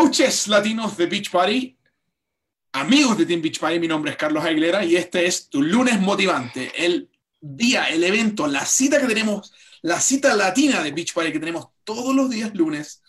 Coaches 0.00 0.48
latinos 0.48 0.96
de 0.96 1.04
Beach 1.04 1.30
Party, 1.30 1.76
amigos 2.72 3.18
de 3.18 3.26
Team 3.26 3.42
Beach 3.42 3.60
Party, 3.60 3.78
mi 3.78 3.86
nombre 3.86 4.12
es 4.12 4.16
Carlos 4.16 4.42
Aguilera 4.42 4.82
y 4.82 4.96
este 4.96 5.26
es 5.26 5.50
tu 5.50 5.60
lunes 5.60 6.00
motivante, 6.00 6.72
el 6.74 7.10
día, 7.38 7.84
el 7.84 8.02
evento, 8.02 8.46
la 8.46 8.64
cita 8.64 8.98
que 8.98 9.06
tenemos, 9.06 9.52
la 9.82 10.00
cita 10.00 10.34
latina 10.34 10.82
de 10.82 10.92
Beach 10.92 11.12
Party 11.12 11.32
que 11.32 11.38
tenemos 11.38 11.66
todos 11.84 12.16
los 12.16 12.30
días 12.30 12.54
lunes 12.54 13.02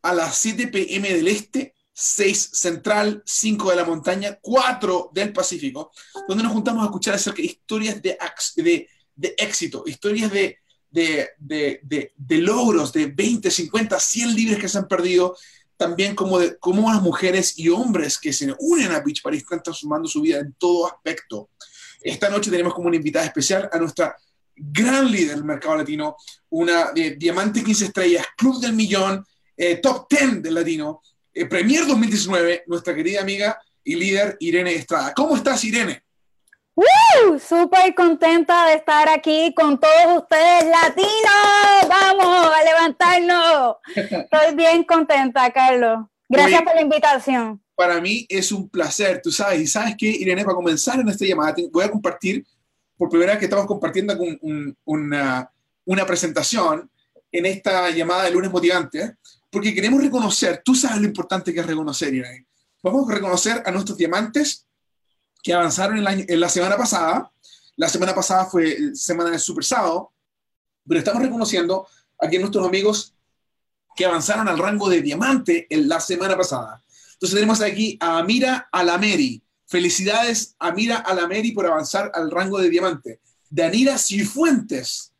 a 0.00 0.14
las 0.14 0.38
7 0.38 0.68
pm 0.68 1.12
del 1.12 1.28
este, 1.28 1.74
6 1.92 2.50
central, 2.54 3.22
5 3.26 3.68
de 3.68 3.76
la 3.76 3.84
montaña, 3.84 4.38
4 4.40 5.10
del 5.12 5.34
Pacífico, 5.34 5.92
donde 6.26 6.42
nos 6.42 6.54
juntamos 6.54 6.82
a 6.82 6.86
escuchar 6.86 7.20
de 7.20 7.42
historias 7.42 8.00
de, 8.00 8.16
de, 9.14 9.34
éxito, 9.36 9.84
historias 9.86 10.32
de, 10.32 10.56
de, 10.90 12.38
logros 12.38 12.94
de 12.94 13.08
20, 13.08 13.50
50, 13.50 14.00
100 14.00 14.34
libres 14.34 14.58
que 14.58 14.70
se 14.70 14.78
han 14.78 14.88
perdido, 14.88 15.36
también 15.80 16.14
como, 16.14 16.38
de, 16.38 16.58
como 16.58 16.92
las 16.92 17.00
mujeres 17.00 17.58
y 17.58 17.70
hombres 17.70 18.18
que 18.18 18.34
se 18.34 18.54
unen 18.58 18.92
a 18.92 19.00
Beach 19.00 19.22
Party 19.22 19.38
están 19.38 19.62
transformando 19.62 20.06
su 20.10 20.20
vida 20.20 20.38
en 20.38 20.52
todo 20.58 20.86
aspecto. 20.86 21.48
Esta 22.02 22.28
noche 22.28 22.50
tenemos 22.50 22.74
como 22.74 22.88
una 22.88 22.96
invitada 22.96 23.24
especial 23.24 23.66
a 23.72 23.78
nuestra 23.78 24.14
gran 24.54 25.10
líder 25.10 25.36
del 25.36 25.44
mercado 25.44 25.76
latino, 25.76 26.16
una 26.50 26.92
de 26.92 27.12
Diamante 27.12 27.64
15 27.64 27.86
Estrellas, 27.86 28.26
Club 28.36 28.60
del 28.60 28.74
Millón, 28.74 29.24
eh, 29.56 29.76
Top 29.76 30.06
10 30.06 30.42
del 30.42 30.52
Latino, 30.52 31.00
eh, 31.32 31.46
Premier 31.46 31.86
2019, 31.86 32.64
nuestra 32.66 32.94
querida 32.94 33.22
amiga 33.22 33.58
y 33.82 33.94
líder 33.94 34.36
Irene 34.40 34.74
Estrada. 34.74 35.14
¿Cómo 35.14 35.34
estás, 35.34 35.64
Irene? 35.64 36.04
¡Woo! 36.74 37.38
Súper 37.38 37.94
contenta 37.94 38.66
de 38.66 38.74
estar 38.74 39.08
aquí 39.08 39.52
con 39.54 39.78
todos 39.78 40.22
ustedes 40.22 40.64
latinos. 40.64 41.88
Vamos 41.88 42.50
a 42.54 42.64
levantarnos. 42.64 43.76
Estoy 43.94 44.54
bien 44.54 44.84
contenta, 44.84 45.50
Carlos. 45.50 46.06
Gracias 46.28 46.62
por 46.62 46.74
la 46.74 46.82
invitación. 46.82 47.62
Para 47.74 48.00
mí 48.00 48.26
es 48.28 48.52
un 48.52 48.68
placer, 48.68 49.20
tú 49.22 49.30
sabes. 49.32 49.60
Y 49.60 49.66
sabes 49.66 49.96
que, 49.96 50.06
Irene, 50.06 50.44
para 50.44 50.54
comenzar 50.54 51.00
en 51.00 51.08
esta 51.08 51.24
llamada, 51.24 51.54
voy 51.72 51.84
a 51.84 51.90
compartir, 51.90 52.46
por 52.96 53.08
primera 53.08 53.32
vez 53.32 53.40
que 53.40 53.46
estamos 53.46 53.66
compartiendo 53.66 54.16
una, 54.84 55.50
una 55.84 56.06
presentación 56.06 56.90
en 57.32 57.46
esta 57.46 57.90
llamada 57.90 58.24
de 58.24 58.30
lunes 58.30 58.50
motivante, 58.50 59.16
porque 59.50 59.74
queremos 59.74 60.02
reconocer, 60.02 60.62
tú 60.64 60.74
sabes 60.74 61.00
lo 61.00 61.06
importante 61.06 61.52
que 61.52 61.60
es 61.60 61.66
reconocer, 61.66 62.14
Irene. 62.14 62.46
Vamos 62.82 63.08
a 63.08 63.14
reconocer 63.14 63.62
a 63.64 63.70
nuestros 63.70 63.98
diamantes 63.98 64.66
que 65.42 65.52
avanzaron 65.52 65.98
en 65.98 66.40
la, 66.40 66.48
semana 66.48 66.76
pasada. 66.76 67.30
La 67.76 67.88
semana 67.88 68.14
pasada 68.14 68.46
fue 68.46 68.94
semana 68.94 69.30
de 69.30 69.38
Super 69.38 69.64
Sábado, 69.64 70.12
pero 70.86 70.98
estamos 70.98 71.22
reconociendo 71.22 71.86
aquí 72.18 72.36
a 72.36 72.40
nuestros 72.40 72.66
amigos 72.66 73.14
que 73.96 74.04
avanzaron 74.04 74.48
al 74.48 74.58
rango 74.58 74.88
de 74.88 75.02
diamante 75.02 75.66
en 75.70 75.88
la 75.88 76.00
semana 76.00 76.36
pasada. 76.36 76.82
Entonces 77.14 77.34
tenemos 77.34 77.60
aquí 77.60 77.98
a 78.00 78.18
Amira 78.18 78.68
Alameri. 78.70 79.42
Felicidades 79.66 80.56
Amira 80.58 80.96
Alameri 80.96 81.52
por 81.52 81.66
avanzar 81.66 82.10
al 82.14 82.30
rango 82.30 82.58
de 82.58 82.70
diamante. 82.70 83.20
Danira 83.48 83.98
Cifuentes, 83.98 85.12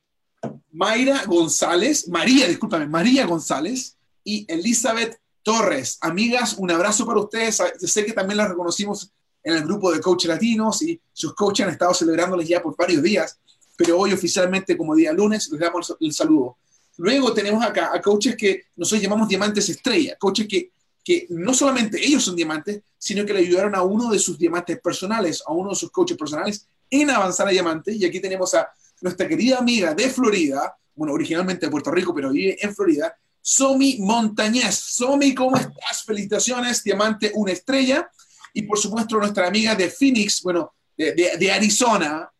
Mayra 0.71 1.25
González, 1.27 2.09
María, 2.09 2.47
discúlpame, 2.47 2.87
María 2.87 3.27
González 3.27 3.97
y 4.23 4.47
Elizabeth 4.48 5.21
Torres. 5.43 5.98
Amigas, 6.01 6.55
un 6.59 6.71
abrazo 6.71 7.07
para 7.07 7.21
ustedes. 7.21 7.61
Sé 7.79 8.05
que 8.05 8.13
también 8.13 8.39
las 8.39 8.48
reconocimos 8.48 9.13
en 9.42 9.55
el 9.55 9.64
grupo 9.64 9.92
de 9.92 10.00
coaches 10.00 10.28
latinos 10.28 10.83
y 10.83 11.00
sus 11.12 11.34
coaches 11.34 11.66
han 11.66 11.72
estado 11.72 11.94
celebrándoles 11.94 12.48
ya 12.48 12.62
por 12.62 12.77
varios 12.77 13.02
días, 13.02 13.38
pero 13.77 13.98
hoy 13.98 14.12
oficialmente 14.12 14.77
como 14.77 14.94
día 14.94 15.12
lunes 15.12 15.48
les 15.50 15.60
damos 15.60 15.96
el 15.98 16.12
saludo. 16.12 16.56
Luego 16.98 17.33
tenemos 17.33 17.64
acá 17.64 17.91
a 17.94 18.00
coaches 18.00 18.36
que 18.36 18.64
nosotros 18.77 19.02
llamamos 19.02 19.28
diamantes 19.28 19.68
estrella, 19.68 20.16
coaches 20.18 20.46
que, 20.46 20.70
que 21.02 21.27
no 21.30 21.55
solamente 21.55 21.98
ellos 21.98 22.22
son 22.22 22.36
diamantes, 22.36 22.83
sino 22.98 23.24
que 23.24 23.33
le 23.33 23.41
ayudaron 23.41 23.74
a 23.74 23.83
uno 23.83 24.11
de 24.11 24.18
sus 24.18 24.38
diamantes 24.38 24.78
personales, 24.80 25.42
a 25.46 25.52
uno 25.52 25.70
de 25.70 25.77
sus 25.77 25.91
coaches 25.91 26.18
personales 26.18 26.66
en 26.91 27.08
avanzar 27.08 27.48
a 27.48 27.50
diamante. 27.50 27.95
Y 27.95 28.05
aquí 28.05 28.20
tenemos 28.20 28.55
a 28.55 28.68
nuestra 29.00 29.27
querida 29.27 29.58
amiga 29.58 29.95
de 29.95 30.11
Florida, 30.11 30.77
bueno, 30.95 31.14
originalmente 31.14 31.67
de 31.67 31.70
Puerto 31.70 31.90
Rico, 31.90 32.14
pero 32.14 32.30
vive 32.30 32.58
en 32.61 32.74
Florida, 32.74 33.17
Somi 33.40 33.98
Montañez. 34.00 34.74
Somi, 34.74 35.34
¿cómo 35.34 35.56
estás? 35.56 36.05
Felicitaciones, 36.05 36.84
diamante, 36.84 37.33
una 37.34 37.52
estrella. 37.52 38.11
Y 38.55 38.62
por 38.62 38.78
supuesto 38.78 39.16
nuestra 39.16 39.46
amiga 39.46 39.74
de 39.74 39.90
Phoenix, 39.90 40.42
bueno, 40.42 40.74
de, 40.96 41.52
Arizona, 41.52 42.30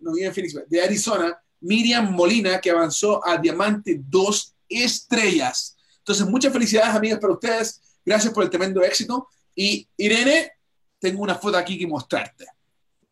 no 0.00 0.12
vive 0.12 0.26
en 0.26 0.34
Phoenix, 0.34 0.56
de 0.68 0.82
Arizona, 0.82 1.38
Miriam 1.60 2.12
Molina, 2.12 2.60
que 2.60 2.70
avanzó 2.70 3.26
a 3.26 3.36
Diamante 3.36 4.00
dos 4.08 4.54
estrellas. 4.68 5.76
Entonces, 5.98 6.26
muchas 6.26 6.52
felicidades, 6.52 6.94
amigas, 6.94 7.18
para 7.18 7.32
ustedes. 7.32 7.80
Gracias 8.04 8.32
por 8.32 8.44
el 8.44 8.50
tremendo 8.50 8.82
éxito. 8.82 9.28
Y 9.54 9.88
Irene, 9.96 10.52
tengo 10.98 11.22
una 11.22 11.34
foto 11.34 11.56
aquí 11.56 11.78
que 11.78 11.86
mostrarte. 11.86 12.46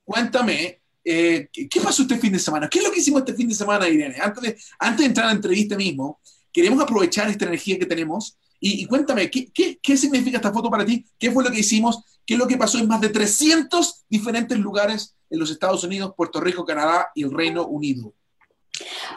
Cuéntame, 0.05 0.81
eh, 1.05 1.49
¿qué 1.53 1.81
pasó 1.83 2.03
este 2.03 2.19
fin 2.19 2.33
de 2.33 2.39
semana? 2.39 2.69
¿Qué 2.69 2.79
es 2.79 2.85
lo 2.85 2.93
que 2.93 3.01
hicimos 3.01 3.21
este 3.21 3.35
fin 3.35 3.49
de 3.49 3.55
semana, 3.55 3.89
Irene? 3.89 4.17
Antes 4.21 4.43
de, 4.43 4.59
antes 4.79 4.99
de 5.01 5.07
entrar 5.07 5.27
a 5.27 5.31
la 5.31 5.37
entrevista 5.37 5.77
mismo, 5.77 6.21
queremos 6.53 6.83
aprovechar 6.83 7.29
esta 7.29 7.47
energía 7.47 7.79
que 7.79 7.87
tenemos 7.87 8.39
y, 8.67 8.87
cuéntame, 8.87 9.31
¿qué, 9.31 9.53
¿qué, 9.53 9.79
qué, 9.83 9.95
significa 9.95 10.39
esta 10.39 10.51
foto 10.51 10.71
para 10.71 10.87
ti? 10.87 11.05
¿Qué 11.19 11.31
fue 11.31 11.45
lo 11.45 11.51
que 11.51 11.61
hicimos? 11.61 12.03
¿Qué 12.25 12.33
es 12.33 12.41
lo 12.41 12.47
que 12.47 12.57
pasó 12.57 12.79
en 12.79 12.89
más 12.89 12.99
de 12.99 13.11
300 13.11 14.07
diferentes 14.09 14.57
lugares 14.59 15.15
en 15.29 15.39
los 15.39 15.51
Estados 15.51 15.85
Unidos, 15.85 16.15
Puerto 16.17 16.41
Rico, 16.41 16.65
Canadá 16.65 17.11
y 17.15 17.25
el 17.25 17.33
Reino 17.33 17.67
Unido? 17.67 18.15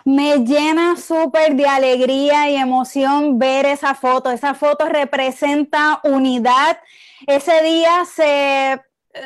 Me 0.03 0.39
llena 0.39 0.97
súper 0.97 1.55
de 1.55 1.65
alegría 1.65 2.51
y 2.51 2.57
emoción 2.57 3.39
ver 3.39 3.65
esa 3.65 3.95
foto. 3.95 4.29
Esa 4.31 4.53
foto 4.53 4.89
representa 4.89 6.01
unidad. 6.03 6.79
Ese 7.25 7.63
día 7.63 8.03
se, 8.03 8.81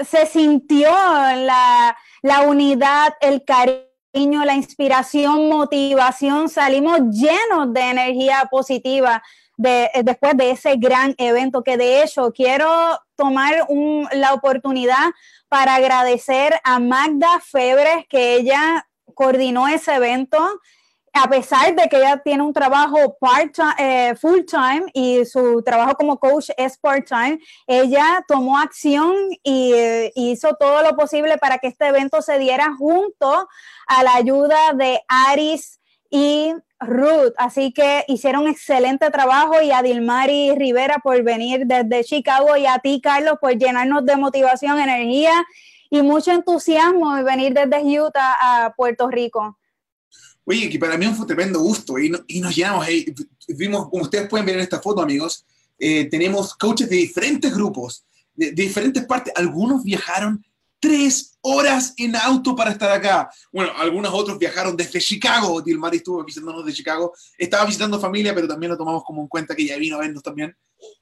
se 0.06 0.28
sintió 0.28 0.92
la, 0.92 1.98
la 2.22 2.42
unidad, 2.42 3.16
el 3.22 3.44
cariño, 3.44 4.46
la 4.46 4.54
inspiración, 4.54 5.50
motivación. 5.50 6.48
Salimos 6.48 7.00
llenos 7.10 7.74
de 7.74 7.82
energía 7.82 8.48
positiva 8.52 9.24
eh, 9.64 9.90
después 10.04 10.36
de 10.38 10.52
ese 10.52 10.76
gran 10.78 11.16
evento, 11.18 11.64
que 11.64 11.78
de 11.78 12.04
hecho 12.04 12.32
quiero 12.32 12.68
tomar 13.16 13.68
la 14.14 14.34
oportunidad 14.34 15.12
para 15.50 15.76
agradecer 15.76 16.54
a 16.64 16.80
Magda 16.80 17.40
Febres, 17.40 18.06
que 18.10 18.36
ella 18.36 18.88
coordinó 19.14 19.68
ese 19.68 19.96
evento 19.96 20.38
a 21.14 21.28
pesar 21.30 21.76
de 21.76 21.90
que 21.90 21.98
ella 21.98 22.22
tiene 22.24 22.44
un 22.44 22.54
trabajo 22.54 23.18
eh, 23.78 24.16
full 24.16 24.42
time 24.46 24.86
y 24.94 25.26
su 25.26 25.62
trabajo 25.64 25.96
como 25.96 26.18
coach 26.18 26.50
es 26.58 26.78
part 26.78 27.06
time, 27.08 27.40
ella 27.68 28.24
tomó 28.28 28.58
acción 28.58 29.14
y 29.44 29.74
eh, 29.74 30.12
hizo 30.16 30.56
todo 30.58 30.82
lo 30.84 30.96
posible 30.96 31.38
para 31.38 31.58
que 31.58 31.68
este 31.68 31.88
evento 31.88 32.22
se 32.22 32.40
diera 32.40 32.74
junto 32.78 33.48
a 33.88 34.04
la 34.04 34.16
ayuda 34.16 34.74
de 34.74 35.02
Aris 35.08 35.81
y 36.12 36.54
Ruth. 36.80 37.34
Así 37.38 37.72
que 37.72 38.04
hicieron 38.08 38.48
excelente 38.48 39.10
trabajo 39.10 39.62
y 39.62 39.72
a 39.72 39.82
Dilmari 39.82 40.54
Rivera 40.56 40.98
por 41.02 41.24
venir 41.24 41.66
desde 41.66 42.04
Chicago 42.04 42.56
y 42.58 42.68
a 42.68 42.78
ti, 42.80 43.00
Carlos, 43.02 43.38
por 43.42 43.58
llenarnos 43.58 44.06
de 44.06 44.18
motivación, 44.18 44.78
energía 44.80 45.32
y 45.90 46.02
mucho 46.04 46.32
entusiasmo 46.32 47.16
de 47.16 47.24
venir 47.24 47.54
desde 47.54 48.00
Utah 48.00 48.36
a 48.40 48.74
Puerto 48.76 49.10
Rico. 49.10 49.58
Oye, 50.44 50.70
que 50.70 50.80
para 50.80 50.98
mí 50.98 51.06
fue 51.08 51.22
un 51.22 51.28
tremendo 51.28 51.60
gusto 51.60 51.98
y, 51.98 52.10
nos 52.10 52.56
llenamos. 52.56 52.86
vimos, 53.48 53.90
como 53.90 54.04
ustedes 54.04 54.28
pueden 54.28 54.46
ver 54.46 54.56
en 54.56 54.62
esta 54.62 54.82
foto, 54.82 55.02
amigos, 55.02 55.46
eh, 55.80 56.06
tenemos 56.06 56.56
coaches 56.56 56.90
de 56.90 56.98
diferentes 56.98 57.54
grupos, 57.54 58.06
de 58.36 58.52
diferentes 58.52 59.06
partes. 59.06 59.34
Algunos 59.36 59.84
viajaron 59.84 60.44
tres 60.82 61.38
horas 61.42 61.94
en 61.96 62.16
auto 62.16 62.56
para 62.56 62.72
estar 62.72 62.92
acá. 62.92 63.30
Bueno, 63.54 63.72
algunos 63.78 64.12
otros 64.14 64.38
viajaron 64.40 64.76
desde 64.76 65.00
Chicago. 65.00 65.62
Dilmari 65.62 65.98
estuvo 65.98 66.24
visitándonos 66.24 66.66
de 66.66 66.74
Chicago. 66.74 67.14
Estaba 67.38 67.66
visitando 67.66 68.00
familia, 68.00 68.34
pero 68.34 68.48
también 68.48 68.72
lo 68.72 68.78
tomamos 68.78 69.04
como 69.04 69.22
en 69.22 69.28
cuenta 69.28 69.56
que 69.56 69.66
ya 69.66 69.78
vino 69.78 69.96
a 69.96 70.00
vernos 70.00 70.24
también. 70.24 70.58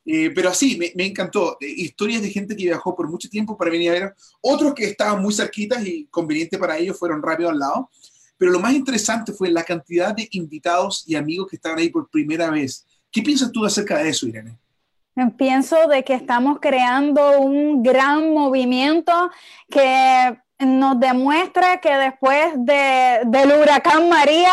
Eh, 0.06 0.32
pero 0.36 0.50
así, 0.50 0.78
me, 0.78 1.06
encantó. 1.06 1.58
Historias 1.62 2.22
de 2.22 2.30
gente 2.30 2.56
que 2.56 2.66
viajó 2.66 2.94
por 2.94 3.10
mucho 3.10 3.30
tiempo 3.30 3.58
para 3.58 3.72
venir 3.72 3.90
a 3.92 3.94
ver. 3.94 4.16
Otros 4.42 4.74
que 4.74 4.84
estaban 4.84 5.22
muy 5.24 5.34
cerquitas 5.34 5.84
y 5.86 6.08
conveniente 6.12 6.58
para 6.58 6.78
ellos 6.78 7.00
fueron 7.00 7.24
rápido 7.24 7.50
al 7.50 7.58
lado. 7.58 7.90
Pero 8.38 8.52
lo 8.52 8.60
más 8.60 8.74
interesante 8.74 9.32
fue 9.32 9.50
la 9.50 9.64
cantidad 9.64 10.14
de 10.14 10.28
invitados 10.32 11.06
y 11.08 11.16
amigos 11.16 11.48
que 11.50 11.56
estaban 11.56 11.80
ahí 11.80 11.90
por 11.90 12.10
primera 12.10 12.50
vez. 12.50 12.86
¿Qué 13.10 13.22
piensas 13.22 13.52
tú 13.52 13.66
acerca 13.66 13.98
de 13.98 14.10
eso, 14.10 14.28
Irene? 14.28 14.58
Pienso 15.38 15.88
de 15.88 16.04
que 16.04 16.14
estamos 16.14 16.60
creando 16.60 17.40
un 17.40 17.84
gran 17.84 18.34
movimiento 18.34 19.30
que 19.70 20.38
nos 20.60 21.00
demuestra 21.00 21.80
que 21.80 21.94
después 21.96 22.54
de, 22.56 23.22
del 23.26 23.52
huracán 23.52 24.10
María 24.10 24.52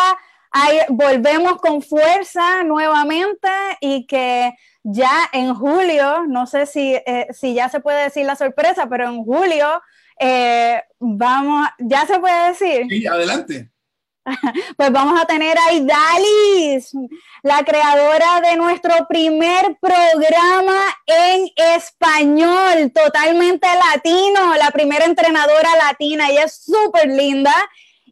volvemos 0.88 1.56
con 1.56 1.82
fuerza 1.82 2.62
nuevamente 2.64 3.48
y 3.80 4.06
que 4.06 4.54
ya 4.82 5.28
en 5.32 5.54
julio, 5.54 6.26
no 6.28 6.46
sé 6.46 6.66
si, 6.66 6.94
eh, 6.94 7.26
si 7.32 7.54
ya 7.54 7.68
se 7.68 7.80
puede 7.80 8.04
decir 8.04 8.24
la 8.24 8.36
sorpresa, 8.36 8.88
pero 8.88 9.08
en 9.08 9.24
julio 9.24 9.66
eh, 10.18 10.82
vamos, 10.98 11.68
ya 11.78 12.06
se 12.06 12.18
puede 12.18 12.48
decir. 12.48 12.86
Sí, 12.88 13.06
adelante. 13.06 13.70
Pues 14.76 14.92
vamos 14.92 15.20
a 15.20 15.26
tener 15.26 15.56
a 15.58 15.72
Idalis, 15.72 16.92
la 17.42 17.64
creadora 17.64 18.40
de 18.40 18.56
nuestro 18.56 19.06
primer 19.08 19.78
programa 19.80 20.78
en 21.06 21.48
español, 21.56 22.92
totalmente 22.92 23.66
latino, 23.92 24.54
la 24.56 24.70
primera 24.70 25.04
entrenadora 25.04 25.76
latina. 25.76 26.28
Ella 26.28 26.44
es 26.44 26.56
súper 26.64 27.08
linda 27.08 27.54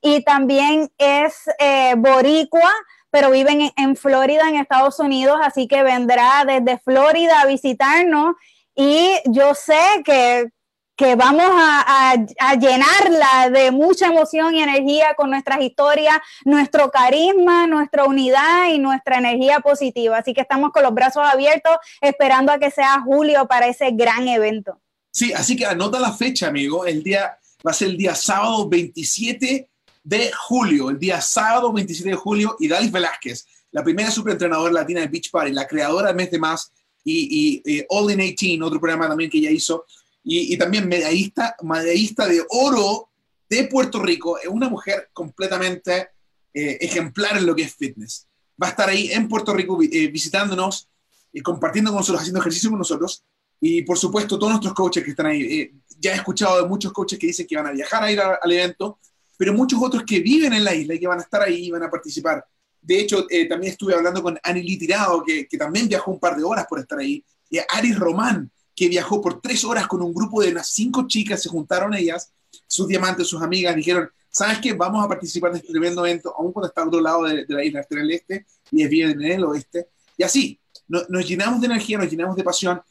y 0.00 0.22
también 0.22 0.90
es 0.98 1.34
eh, 1.58 1.94
boricua, 1.96 2.72
pero 3.10 3.30
vive 3.30 3.72
en 3.76 3.96
Florida, 3.96 4.48
en 4.48 4.56
Estados 4.56 4.98
Unidos, 4.98 5.38
así 5.42 5.66
que 5.66 5.82
vendrá 5.82 6.44
desde 6.46 6.78
Florida 6.78 7.40
a 7.40 7.46
visitarnos. 7.46 8.34
Y 8.76 9.14
yo 9.26 9.54
sé 9.54 9.78
que 10.04 10.48
que 10.96 11.16
vamos 11.16 11.46
a, 11.48 12.14
llenarla 12.60 13.50
de 13.50 13.70
mucha 13.70 14.06
emoción 14.06 14.54
y 14.54 14.62
energía 14.62 15.14
con 15.16 15.30
nuestras 15.30 15.60
historias, 15.60 16.18
nuestro 16.44 16.90
carisma, 16.90 17.66
nuestra 17.66 18.04
unidad 18.04 18.70
y 18.70 18.78
nuestra 18.78 19.18
energía 19.18 19.60
positiva. 19.60 20.18
Así 20.18 20.34
que 20.34 20.40
estamos 20.40 20.70
con 20.70 20.82
los 20.82 20.94
brazos 20.94 21.24
abiertos 21.24 21.76
esperando 22.00 22.52
a 22.52 22.58
que 22.58 22.70
sea 22.70 23.00
julio 23.00 23.46
para 23.48 23.66
ese 23.66 23.90
gran 23.92 24.28
evento. 24.28 24.80
Sí, 25.10 25.32
así 25.32 25.56
que 25.56 25.66
anota 25.66 25.98
la 25.98 26.12
fecha, 26.12 26.48
amigo. 26.48 26.86
El 26.86 27.02
día 27.02 27.38
va 27.66 27.70
a 27.70 27.74
ser 27.74 27.88
el 27.88 27.96
día 27.96 28.14
sábado 28.14 28.68
27 28.68 29.68
de 30.04 30.30
julio, 30.32 30.90
el 30.90 30.98
día 30.98 31.20
sábado 31.20 31.72
27 31.72 32.10
de 32.10 32.16
julio, 32.16 32.56
y 32.60 32.68
Dalis 32.68 32.92
Velázquez, 32.92 33.46
la 33.72 33.82
primera 33.82 34.10
superentrenadora 34.10 34.72
latina 34.72 35.00
de 35.00 35.08
Beach 35.08 35.30
Party, 35.30 35.52
la 35.52 35.66
creadora 35.66 36.08
de 36.08 36.14
Mes 36.14 36.38
Más 36.38 36.72
y, 37.02 37.62
y 37.64 37.78
eh, 37.78 37.86
All 37.88 38.10
in 38.12 38.18
18, 38.18 38.64
otro 38.64 38.78
programa 38.78 39.08
también 39.08 39.30
que 39.30 39.38
ella 39.38 39.50
hizo, 39.50 39.86
y, 40.24 40.56
también 40.56 40.88
medallista, 40.88 41.54
medallista 41.62 42.26
de 42.26 42.42
oro 42.48 43.10
de 43.48 43.64
Puerto 43.64 44.02
Rico, 44.02 44.38
es 44.38 44.48
una 44.48 44.70
mujer 44.70 45.10
completamente 45.12 46.08
eh, 46.54 46.78
ejemplar 46.80 47.36
en 47.36 47.46
lo 47.46 47.54
que 47.54 47.62
es 47.62 47.74
fitness. 47.74 48.26
Va 48.60 48.68
a 48.68 48.70
estar 48.70 48.88
ahí 48.88 49.12
en 49.12 49.28
Puerto 49.28 49.52
Rico 49.52 49.78
eh, 49.82 50.08
visitándonos 50.08 50.88
y 51.30 51.42
compartiendo 51.42 51.90
con 51.90 51.98
nosotros, 51.98 52.22
haciendo 52.22 52.40
ejercicio 52.40 52.70
con 52.70 52.78
nosotros. 52.78 53.22
Y 53.60 53.82
por 53.82 53.98
supuesto, 53.98 54.38
todos 54.38 54.52
nuestros 54.52 54.72
coaches 54.72 55.04
que 55.04 55.10
están 55.10 55.26
ahí. 55.26 55.42
Eh, 55.42 55.74
ya 55.98 56.12
he 56.12 56.16
escuchado 56.16 56.62
de 56.62 56.68
muchos 56.68 56.92
coaches 56.92 57.18
que 57.18 57.26
dicen 57.26 57.46
que 57.46 57.56
van 57.56 57.66
a 57.66 57.72
viajar 57.72 58.02
a 58.02 58.10
ir 58.10 58.20
al 58.20 58.52
evento, 58.52 58.98
pero 59.36 59.52
muchos 59.52 59.80
otros 59.82 60.04
que 60.04 60.20
viven 60.20 60.54
en 60.54 60.64
la 60.64 60.74
isla 60.74 60.94
y 60.94 61.00
que 61.00 61.06
van 61.06 61.18
a 61.18 61.22
estar 61.22 61.42
ahí 61.42 61.66
y 61.66 61.70
van 61.70 61.82
a 61.82 61.90
participar. 61.90 62.44
De 62.80 63.00
hecho, 63.00 63.26
también 63.48 63.72
estuve 63.72 63.94
hablando 63.94 64.22
con 64.22 64.38
Annie 64.42 64.76
Tirado, 64.76 65.24
que, 65.24 65.46
que, 65.46 65.56
también 65.56 65.88
viajó 65.88 66.10
un 66.10 66.20
par 66.20 66.36
de 66.36 66.44
horas 66.44 66.66
por 66.68 66.78
estar 66.78 66.98
ahí, 66.98 67.24
y 67.48 67.58
Aris 67.70 67.98
Román, 67.98 68.50
que 68.74 68.88
viajó 68.88 69.20
por 69.20 69.40
tres 69.40 69.64
horas 69.64 69.86
con 69.86 70.02
un 70.02 70.12
grupo 70.12 70.42
de 70.42 70.50
unas 70.50 70.68
cinco 70.68 71.06
chicas, 71.06 71.42
se 71.42 71.48
juntaron 71.48 71.94
ellas, 71.94 72.32
sus 72.66 72.88
diamantes, 72.88 73.28
sus 73.28 73.42
amigas, 73.42 73.76
dijeron, 73.76 74.10
¿sabes 74.30 74.58
qué? 74.58 74.72
Vamos 74.72 75.04
a 75.04 75.08
participar 75.08 75.52
de 75.52 75.58
este 75.58 75.70
tremendo 75.70 76.04
evento, 76.04 76.34
aún 76.36 76.52
cuando 76.52 76.68
está 76.68 76.82
al 76.82 76.88
otro 76.88 77.00
lado 77.00 77.22
de, 77.22 77.44
la 77.48 77.64
isla, 77.64 77.80
está 77.80 77.94
en 77.94 78.00
el 78.00 78.10
este, 78.10 78.46
y 78.72 78.82
es 78.82 78.90
bien 78.90 79.10
en 79.10 79.22
el 79.22 79.44
oeste. 79.44 79.88
Y 80.16 80.22
así, 80.24 80.58
nos 80.88 81.26
llenamos 81.26 81.60
de 81.60 81.66
energía, 81.66 81.98
nos 81.98 82.10
llenamos 82.10 82.36
de 82.36 82.42
pasión, 82.42 82.82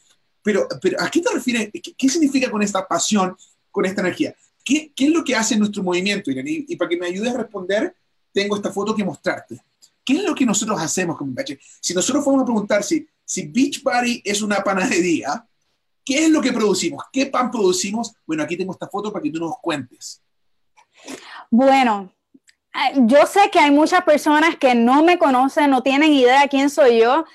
pero, 0.41 0.67
pero 0.81 1.01
¿a 1.01 1.09
qué 1.09 1.21
te 1.21 1.31
refieres? 1.31 1.69
¿Qué, 1.97 2.09
significa 2.09 2.51
con 2.51 2.61
esta 2.61 2.85
pasión, 2.87 3.35
con 3.71 3.85
esta 3.85 4.01
energía? 4.01 4.35
¿Qué, 4.63 4.91
qué 4.95 5.05
es 5.05 5.11
lo 5.11 5.23
que 5.23 5.35
hace 5.35 5.57
nuestro 5.57 5.83
movimiento, 5.83 6.31
Irene? 6.31 6.65
Y, 6.67 6.75
para 6.75 6.89
que 6.89 6.97
me 6.97 7.07
ayudes 7.07 7.33
a 7.33 7.37
responder, 7.37 7.95
tengo 8.31 8.55
esta 8.55 8.71
foto 8.71 8.95
que 8.95 9.03
mostrarte. 9.03 9.61
¿Qué 10.03 10.17
es 10.17 10.23
lo 10.23 10.35
que 10.35 10.45
nosotros 10.45 10.81
hacemos 10.81 11.17
con 11.17 11.33
Beach 11.33 11.57
Si 11.79 11.93
nosotros 11.93 12.23
fuéramos 12.23 12.43
a 12.43 12.45
preguntar 12.45 12.83
si, 12.83 13.07
si 13.23 13.47
Beach 13.47 13.81
Party 13.81 14.21
es 14.25 14.41
una 14.41 14.61
panadería, 14.61 15.47
¿Qué 16.05 16.25
es 16.25 16.29
lo 16.29 16.41
que 16.41 16.51
producimos? 16.51 17.03
¿Qué 17.11 17.25
pan 17.25 17.49
producimos? 17.49 18.13
Bueno, 18.25 18.43
aquí 18.43 18.57
tengo 18.57 18.73
esta 18.73 18.87
foto 18.87 19.11
para 19.11 19.23
que 19.23 19.31
tú 19.31 19.39
nos 19.39 19.57
cuentes. 19.61 20.21
Bueno, 21.49 22.11
eh, 22.73 22.93
yo 23.05 23.25
sé 23.25 23.49
que 23.51 23.59
hay 23.59 23.71
muchas 23.71 24.03
personas 24.03 24.57
que 24.57 24.75
no 24.75 25.03
me 25.03 25.17
conocen, 25.17 25.69
no 25.69 25.83
tienen 25.83 26.11
idea 26.11 26.47
quién 26.47 26.69
soy 26.69 26.99
yo, 26.99 27.25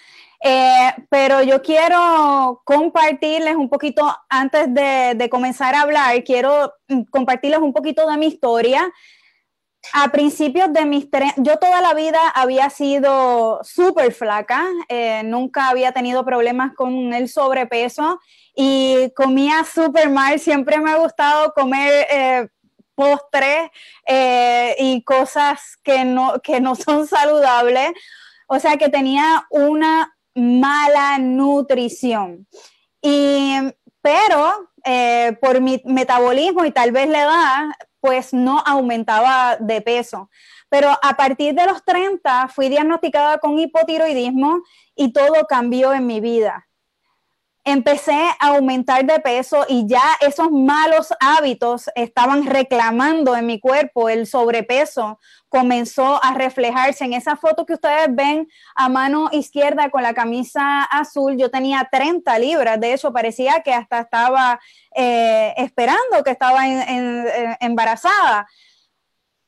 eh, 0.42 0.92
pero 1.08 1.42
yo 1.42 1.62
quiero 1.62 2.62
compartirles 2.64 3.56
un 3.56 3.68
poquito, 3.68 4.14
antes 4.28 4.72
de, 4.72 5.14
de, 5.16 5.28
comenzar 5.28 5.74
a 5.74 5.82
hablar, 5.82 6.22
quiero 6.24 6.72
mm, 6.88 7.02
compartirles 7.10 7.60
un 7.60 7.72
poquito 7.72 8.08
de 8.08 8.16
mi 8.16 8.26
historia. 8.26 8.92
A 9.92 10.08
principios 10.08 10.72
de 10.72 10.84
mis 10.84 11.10
tres, 11.10 11.32
yo 11.36 11.56
toda 11.58 11.80
la 11.80 11.94
vida 11.94 12.18
había 12.34 12.68
sido 12.70 13.60
súper 13.62 14.12
flaca, 14.12 14.66
eh, 14.88 15.22
nunca 15.24 15.68
había 15.68 15.92
tenido 15.92 16.24
problemas 16.24 16.74
con 16.74 17.12
el 17.14 17.28
sobrepeso 17.28 18.20
y 18.54 19.10
comía 19.16 19.64
súper 19.64 20.10
mal. 20.10 20.38
Siempre 20.38 20.78
me 20.78 20.90
ha 20.90 20.96
gustado 20.96 21.52
comer 21.54 22.06
eh, 22.10 22.48
postres 22.94 23.70
eh, 24.06 24.76
y 24.78 25.02
cosas 25.04 25.78
que 25.82 26.04
no, 26.04 26.40
que 26.42 26.60
no 26.60 26.74
son 26.74 27.06
saludables. 27.06 27.92
O 28.46 28.58
sea 28.58 28.76
que 28.76 28.88
tenía 28.88 29.46
una 29.50 30.14
mala 30.34 31.18
nutrición. 31.18 32.46
Y, 33.00 33.54
pero 34.02 34.68
por 35.42 35.60
mi 35.60 35.82
metabolismo 35.84 36.64
y 36.64 36.70
tal 36.70 36.92
vez 36.92 37.10
la 37.10 37.20
edad, 37.20 37.64
pues 38.00 38.32
no 38.32 38.60
aumentaba 38.64 39.56
de 39.58 39.80
peso. 39.80 40.30
Pero 40.68 40.90
a 41.02 41.16
partir 41.16 41.54
de 41.54 41.66
los 41.66 41.84
30 41.84 42.48
fui 42.48 42.68
diagnosticada 42.68 43.38
con 43.38 43.58
hipotiroidismo 43.58 44.62
y 44.94 45.12
todo 45.12 45.46
cambió 45.48 45.92
en 45.94 46.06
mi 46.06 46.20
vida 46.20 46.67
empecé 47.70 48.12
a 48.38 48.48
aumentar 48.48 49.04
de 49.04 49.20
peso 49.20 49.66
y 49.68 49.86
ya 49.86 50.02
esos 50.20 50.50
malos 50.50 51.12
hábitos 51.20 51.90
estaban 51.94 52.46
reclamando 52.46 53.36
en 53.36 53.46
mi 53.46 53.60
cuerpo, 53.60 54.08
el 54.08 54.26
sobrepeso 54.26 55.18
comenzó 55.48 56.22
a 56.22 56.34
reflejarse 56.34 57.04
en 57.04 57.14
esa 57.14 57.36
foto 57.36 57.64
que 57.64 57.74
ustedes 57.74 58.08
ven 58.10 58.48
a 58.74 58.88
mano 58.88 59.28
izquierda 59.32 59.90
con 59.90 60.02
la 60.02 60.14
camisa 60.14 60.82
azul. 60.84 61.36
Yo 61.36 61.50
tenía 61.50 61.88
30 61.90 62.38
libras, 62.38 62.80
de 62.80 62.94
hecho 62.94 63.12
parecía 63.12 63.62
que 63.62 63.72
hasta 63.72 64.00
estaba 64.00 64.60
eh, 64.94 65.54
esperando 65.56 66.22
que 66.24 66.30
estaba 66.30 66.66
embarazada. 67.60 68.46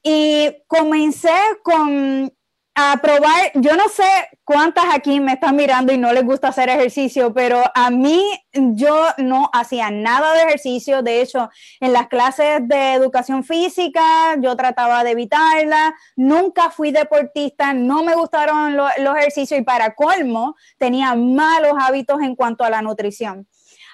Y 0.03 0.65
comencé 0.67 1.35
con 1.63 2.33
a 2.81 2.97
probar, 2.97 3.53
yo 3.55 3.77
no 3.77 3.89
sé 3.89 4.09
cuántas 4.45 4.85
aquí 4.93 5.21
me 5.21 5.35
están 5.35 5.55
mirando 5.57 5.93
y 5.93 5.99
no 5.99 6.13
les 6.13 6.25
gusta 6.25 6.49
hacer 6.49 6.69
ejercicio, 6.69 7.33
pero 7.35 7.63
a 7.75 7.91
mí 7.91 8.25
yo 8.53 9.07
no 9.19 9.51
hacía 9.53 9.91
nada 9.91 10.33
de 10.35 10.43
ejercicio, 10.43 11.03
de 11.03 11.21
hecho, 11.21 11.51
en 11.81 11.93
las 11.93 12.09
clases 12.09 12.67
de 12.67 12.95
educación 12.95 13.45
física 13.45 14.37
yo 14.41 14.57
trataba 14.57 15.05
de 15.05 15.11
evitarla, 15.11 15.95
nunca 16.17 16.71
fui 16.71 16.91
deportista, 16.91 17.75
no 17.75 18.03
me 18.03 18.15
gustaron 18.15 18.77
los 18.77 19.17
ejercicios 19.17 19.61
y 19.61 19.65
para 19.65 19.95
colmo 19.95 20.57
tenía 20.79 21.15
malos 21.15 21.75
hábitos 21.79 22.21
en 22.23 22.35
cuanto 22.35 22.65
a 22.65 22.71
la 22.71 22.83
nutrición. 22.83 23.47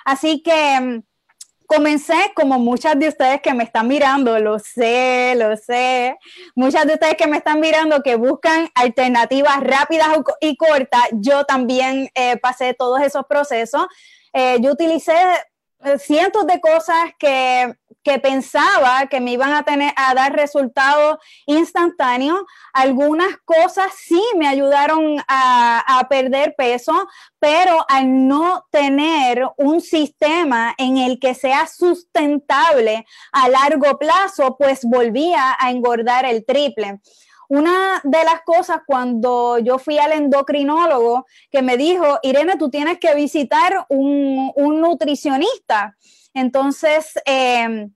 Así 0.04 0.42
que 0.42 1.02
comencé 1.66 2.32
como 2.34 2.58
muchas 2.58 2.98
de 2.98 3.08
ustedes 3.08 3.40
que 3.40 3.54
me 3.54 3.64
están 3.64 3.88
mirando, 3.88 4.38
lo 4.38 4.58
sé, 4.58 5.34
lo 5.36 5.56
sé, 5.56 6.16
muchas 6.54 6.86
de 6.86 6.94
ustedes 6.94 7.16
que 7.16 7.26
me 7.26 7.38
están 7.38 7.60
mirando 7.60 8.02
que 8.02 8.16
buscan 8.16 8.68
alternativas 8.74 9.60
rápidas 9.62 10.08
y 10.40 10.56
cortas, 10.56 11.04
yo 11.12 11.44
también 11.44 12.08
eh, 12.14 12.36
pasé 12.38 12.74
todos 12.74 13.00
esos 13.00 13.24
procesos. 13.26 13.86
Eh, 14.32 14.58
yo 14.60 14.72
utilicé 14.72 15.14
eh, 15.84 15.98
cientos 15.98 16.46
de 16.46 16.60
cosas 16.60 17.10
que 17.18 17.74
que 18.06 18.20
pensaba 18.20 19.08
que 19.10 19.20
me 19.20 19.32
iban 19.32 19.52
a 19.52 19.64
tener 19.64 19.92
a 19.96 20.14
dar 20.14 20.32
resultados 20.32 21.18
instantáneos. 21.44 22.38
Algunas 22.72 23.36
cosas 23.44 23.88
sí 23.98 24.22
me 24.36 24.46
ayudaron 24.46 25.16
a, 25.26 26.06
perder 26.08 26.54
peso, 26.56 26.92
pero 27.40 27.84
al 27.88 28.28
no 28.28 28.64
tener 28.70 29.42
un 29.56 29.80
sistema 29.80 30.72
en 30.78 30.98
el 30.98 31.18
que 31.18 31.34
sea 31.34 31.66
sustentable 31.66 33.04
a 33.32 33.48
largo 33.48 33.98
plazo, 33.98 34.56
pues 34.56 34.84
volvía 34.84 35.56
a 35.58 35.72
engordar 35.72 36.26
el 36.26 36.44
triple. 36.46 37.00
Una 37.48 38.00
de 38.04 38.22
las 38.22 38.42
cosas 38.44 38.82
cuando 38.86 39.58
yo 39.58 39.80
fui 39.80 39.98
al 39.98 40.12
endocrinólogo 40.12 41.26
que 41.50 41.60
me 41.60 41.76
dijo, 41.76 42.20
Irene, 42.22 42.56
tú 42.56 42.70
tienes 42.70 43.00
que 43.00 43.16
visitar 43.16 43.84
un, 43.88 44.52
un 44.54 44.80
nutricionista. 44.80 45.96
Entonces, 46.34 47.14
eh, 47.24 47.88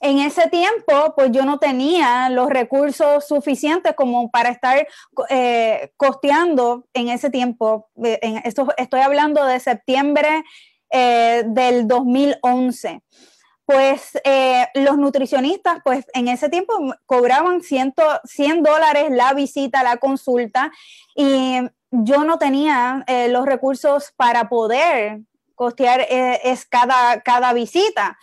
en 0.00 0.18
ese 0.18 0.48
tiempo, 0.48 1.14
pues 1.16 1.30
yo 1.32 1.44
no 1.44 1.58
tenía 1.58 2.28
los 2.28 2.50
recursos 2.50 3.26
suficientes 3.26 3.94
como 3.94 4.30
para 4.30 4.50
estar 4.50 4.86
eh, 5.30 5.92
costeando 5.96 6.86
en 6.92 7.08
ese 7.08 7.30
tiempo. 7.30 7.88
Eh, 8.04 8.42
estoy 8.76 9.00
hablando 9.00 9.44
de 9.44 9.58
septiembre 9.60 10.44
eh, 10.90 11.44
del 11.46 11.88
2011. 11.88 13.02
Pues 13.64 14.12
los 14.74 14.96
nutricionistas, 14.96 15.78
pues 15.84 16.06
en 16.14 16.28
ese 16.28 16.48
tiempo 16.48 16.72
cobraban 17.04 17.62
100, 17.62 17.94
100 18.22 18.62
dólares 18.62 19.06
la 19.10 19.32
visita, 19.32 19.82
la 19.82 19.96
consulta, 19.96 20.70
y 21.16 21.58
yo 21.90 22.22
no 22.22 22.38
tenía 22.38 23.04
los 23.28 23.44
recursos 23.44 24.12
para 24.16 24.48
poder 24.48 25.22
costear 25.56 26.06
es 26.08 26.64
cada, 26.64 27.22
cada 27.22 27.52
visita. 27.54 28.16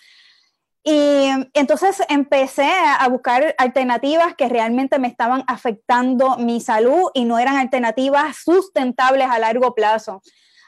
Y 0.84 1.30
entonces 1.54 2.02
empecé 2.10 2.70
a 2.70 3.08
buscar 3.08 3.56
alternativas 3.58 4.36
que 4.36 4.50
realmente 4.50 5.00
me 5.00 5.08
estaban 5.08 5.44
afectando 5.48 6.38
mi 6.38 6.60
salud 6.60 7.10
y 7.14 7.24
no 7.24 7.40
eran 7.40 7.56
alternativas 7.56 8.38
sustentables 8.44 9.30
a 9.30 9.40
largo 9.40 9.74
plazo. 9.74 10.22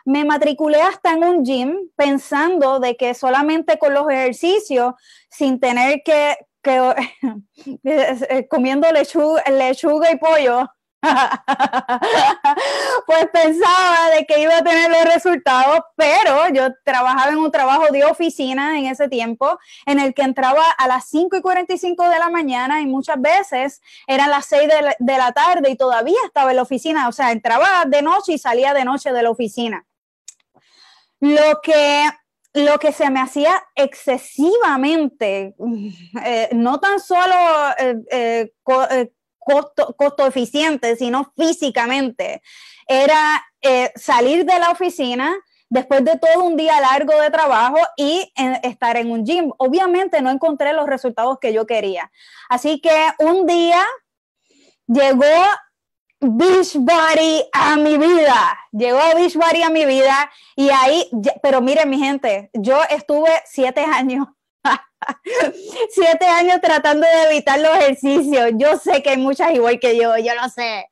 Me 0.06 0.24
matriculé 0.24 0.82
hasta 0.82 1.12
en 1.14 1.24
un 1.26 1.44
gym 1.44 1.90
pensando 1.98 2.80
de 2.80 2.96
que 2.96 3.14
solamente 3.14 3.78
con 3.78 3.94
los 3.94 4.10
ejercicios, 4.10 4.94
sin 5.30 5.60
tener 5.60 6.02
que, 6.06 6.38
comiendo 8.50 8.90
lechuga, 8.92 9.44
lechuga 9.50 10.12
y 10.12 10.18
pollo, 10.18 10.70
pues 13.06 13.28
pensaba 13.32 14.10
de 14.16 14.26
que 14.26 14.42
iba 14.42 14.58
a 14.58 14.64
tener 14.64 14.90
los 14.90 15.14
resultados, 15.14 15.80
pero 15.96 16.50
yo 16.54 16.74
trabajaba 16.84 17.32
en 17.32 17.38
un 17.38 17.52
trabajo 17.52 17.92
de 17.92 18.06
oficina 18.06 18.80
en 18.80 18.88
ese 18.88 19.08
tiempo, 19.08 19.60
en 19.86 20.00
el 20.00 20.14
que 20.14 20.24
entraba 20.24 20.64
a 20.78 20.88
las 20.88 21.08
5 21.10 21.38
y 21.38 21.42
45 21.42 22.10
de 22.10 22.20
la 22.20 22.30
mañana 22.30 22.82
y 22.82 22.88
muchas 22.88 23.20
veces 23.20 23.82
eran 24.08 24.30
las 24.30 24.46
6 24.48 24.70
de 24.70 24.82
la, 24.82 24.96
de 25.00 25.18
la 25.18 25.32
tarde 25.32 25.70
y 25.70 25.76
todavía 25.76 26.18
estaba 26.26 26.52
en 26.52 26.58
la 26.58 26.64
oficina, 26.64 27.08
o 27.08 27.12
sea, 27.12 27.32
entraba 27.32 27.86
de 27.86 28.02
noche 28.02 28.34
y 28.34 28.38
salía 28.38 28.74
de 28.74 28.86
noche 28.86 29.12
de 29.12 29.24
la 29.24 29.30
oficina. 29.30 29.86
Lo 31.20 31.62
que 31.62 32.10
lo 32.56 32.80
que 32.80 32.94
se 32.94 33.10
me 33.10 33.20
hacía 33.20 33.62
excesivamente, 33.76 35.56
eh, 36.24 36.50
no 36.54 36.80
tan 36.80 37.02
solo 37.02 37.36
eh, 37.78 37.98
eh, 38.10 38.54
costo, 39.46 39.96
costo 39.96 40.26
eficiente, 40.26 40.96
sino 40.96 41.32
físicamente. 41.38 42.42
Era 42.88 43.46
eh, 43.62 43.92
salir 43.96 44.44
de 44.44 44.60
la 44.60 44.72
oficina 44.72 45.34
después 45.70 46.04
de 46.04 46.18
todo 46.18 46.44
un 46.44 46.58
día 46.58 46.80
largo 46.82 47.20
de 47.20 47.30
trabajo 47.30 47.78
y 47.96 48.32
estar 48.64 48.98
en 48.98 49.12
un 49.12 49.26
gym. 49.26 49.52
Obviamente 49.58 50.22
no 50.22 50.30
encontré 50.30 50.74
los 50.74 50.88
resultados 50.88 51.38
que 51.40 51.54
yo 51.54 51.66
quería. 51.66 52.12
Así 52.50 52.80
que 52.82 52.96
un 53.20 53.46
día 53.46 53.84
llegó 54.88 55.26
Beachbody 56.20 57.46
a 57.52 57.76
mi 57.78 57.98
vida. 57.98 58.60
Llegó 58.72 59.00
Beachbody 59.16 59.62
a 59.64 59.70
mi 59.70 59.86
vida 59.86 60.32
y 60.56 60.70
ahí, 60.70 61.10
pero 61.42 61.62
miren 61.62 61.90
mi 61.90 62.00
gente, 62.00 62.50
yo 62.54 62.80
estuve 62.90 63.30
siete 63.46 63.82
años 63.94 64.28
Siete 65.92 66.26
años 66.26 66.60
tratando 66.62 67.06
de 67.06 67.32
evitar 67.32 67.60
los 67.60 67.72
ejercicios. 67.78 68.52
Yo 68.56 68.78
sé 68.78 69.04
que 69.04 69.12
hay 69.12 69.18
muchas 69.18 69.54
igual 69.54 69.80
que 69.80 69.98
yo, 69.98 70.18
yo 70.18 70.34
lo 70.36 70.50
sé. 70.50 70.88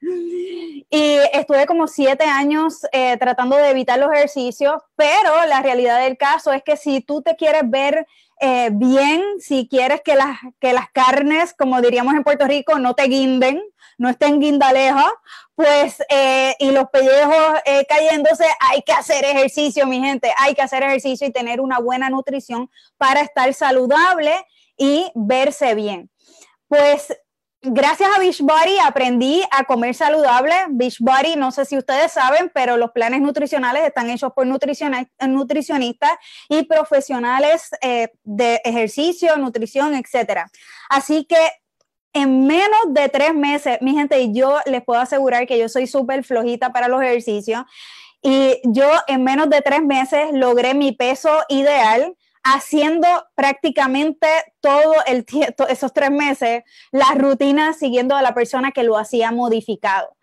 Y 0.90 1.18
estuve 1.34 1.66
como 1.66 1.88
siete 1.88 2.26
años 2.26 2.86
eh, 2.92 3.18
tratando 3.18 3.56
de 3.56 3.70
evitar 3.70 3.98
los 3.98 4.12
ejercicios, 4.14 4.82
pero 4.96 5.46
la 5.48 5.62
realidad 5.62 6.02
del 6.02 6.18
caso 6.18 6.54
es 6.54 6.62
que 6.64 6.78
si 6.78 7.02
tú 7.02 7.22
te 7.22 7.36
quieres 7.36 7.64
ver 7.66 8.06
eh, 8.40 8.70
bien, 8.72 9.22
si 9.40 9.68
quieres 9.68 10.02
que 10.02 10.16
las, 10.16 10.40
que 10.60 10.74
las 10.74 10.90
carnes, 10.92 11.54
como 11.54 11.82
diríamos 11.82 12.14
en 12.14 12.24
Puerto 12.24 12.46
Rico, 12.46 12.80
no 12.80 12.94
te 12.94 13.04
guinden, 13.04 13.62
no 13.98 14.10
estén 14.10 14.40
guindalejos, 14.40 15.12
pues, 15.56 16.04
eh, 16.10 16.56
y 16.60 16.72
los 16.72 16.90
pellejos 16.90 17.60
eh, 17.66 17.86
cayéndose, 17.88 18.46
hay 18.60 18.82
que 18.82 18.92
hacer 18.92 19.24
ejercicio, 19.24 19.86
mi 19.86 20.00
gente, 20.00 20.34
hay 20.38 20.56
que 20.56 20.62
hacer 20.62 20.84
ejercicio 20.84 21.28
y 21.28 21.32
tener 21.32 21.62
una 21.62 21.80
buena 21.80 22.10
nutrición 22.10 22.70
para 22.98 23.22
estar 23.22 23.54
saludable 23.54 24.34
y 24.78 25.12
verse 25.16 25.76
bien. 25.76 26.10
Pues 26.68 27.16
gracias 27.64 28.10
a 28.16 28.20
Beachbody 28.20 28.78
aprendí 28.84 29.42
a 29.52 29.64
comer 29.64 29.96
saludable. 29.96 30.54
Beachbody, 30.70 31.36
no 31.36 31.52
sé 31.52 31.66
si 31.66 31.78
ustedes 31.78 32.12
saben, 32.12 32.52
pero 32.54 32.78
los 32.78 32.92
planes 32.92 33.22
nutricionales 33.22 33.84
están 33.84 34.10
hechos 34.10 34.34
por 34.34 34.46
nutricionistas 34.46 36.12
y 36.50 36.64
profesionales 36.64 37.70
eh, 37.82 38.10
de 38.24 38.62
ejercicio, 38.64 39.38
nutrición, 39.38 39.96
etcétera. 39.96 40.52
Así 40.90 41.26
que 41.26 41.38
en 42.14 42.46
menos 42.46 42.80
de 42.90 43.10
tres 43.10 43.34
meses, 43.34 43.80
mi 43.82 43.94
gente, 43.94 44.32
yo 44.32 44.60
les 44.66 44.84
puedo 44.84 45.02
asegurar 45.02 45.48
que 45.48 45.58
yo 45.58 45.68
soy 45.68 45.88
súper 45.88 46.24
flojita 46.24 46.72
para 46.72 46.88
los 46.88 47.02
ejercicios 47.02 47.64
y 48.22 48.62
yo 48.66 48.90
en 49.08 49.24
menos 49.24 49.50
de 49.50 49.62
tres 49.62 49.84
meses 49.84 50.28
logré 50.32 50.74
mi 50.74 50.92
peso 50.92 51.44
ideal 51.50 52.16
haciendo 52.44 53.08
prácticamente 53.36 54.28
todo 54.60 54.94
el 55.06 55.26
esos 55.70 55.94
tres 55.94 56.12
meses 56.12 56.64
la 56.92 57.12
rutina 57.16 57.74
siguiendo 57.74 58.16
a 58.16 58.22
la 58.22 58.34
persona 58.34 58.72
que 58.72 58.84
lo 58.84 58.98
hacía 58.98 59.32
modificado. 59.32 60.18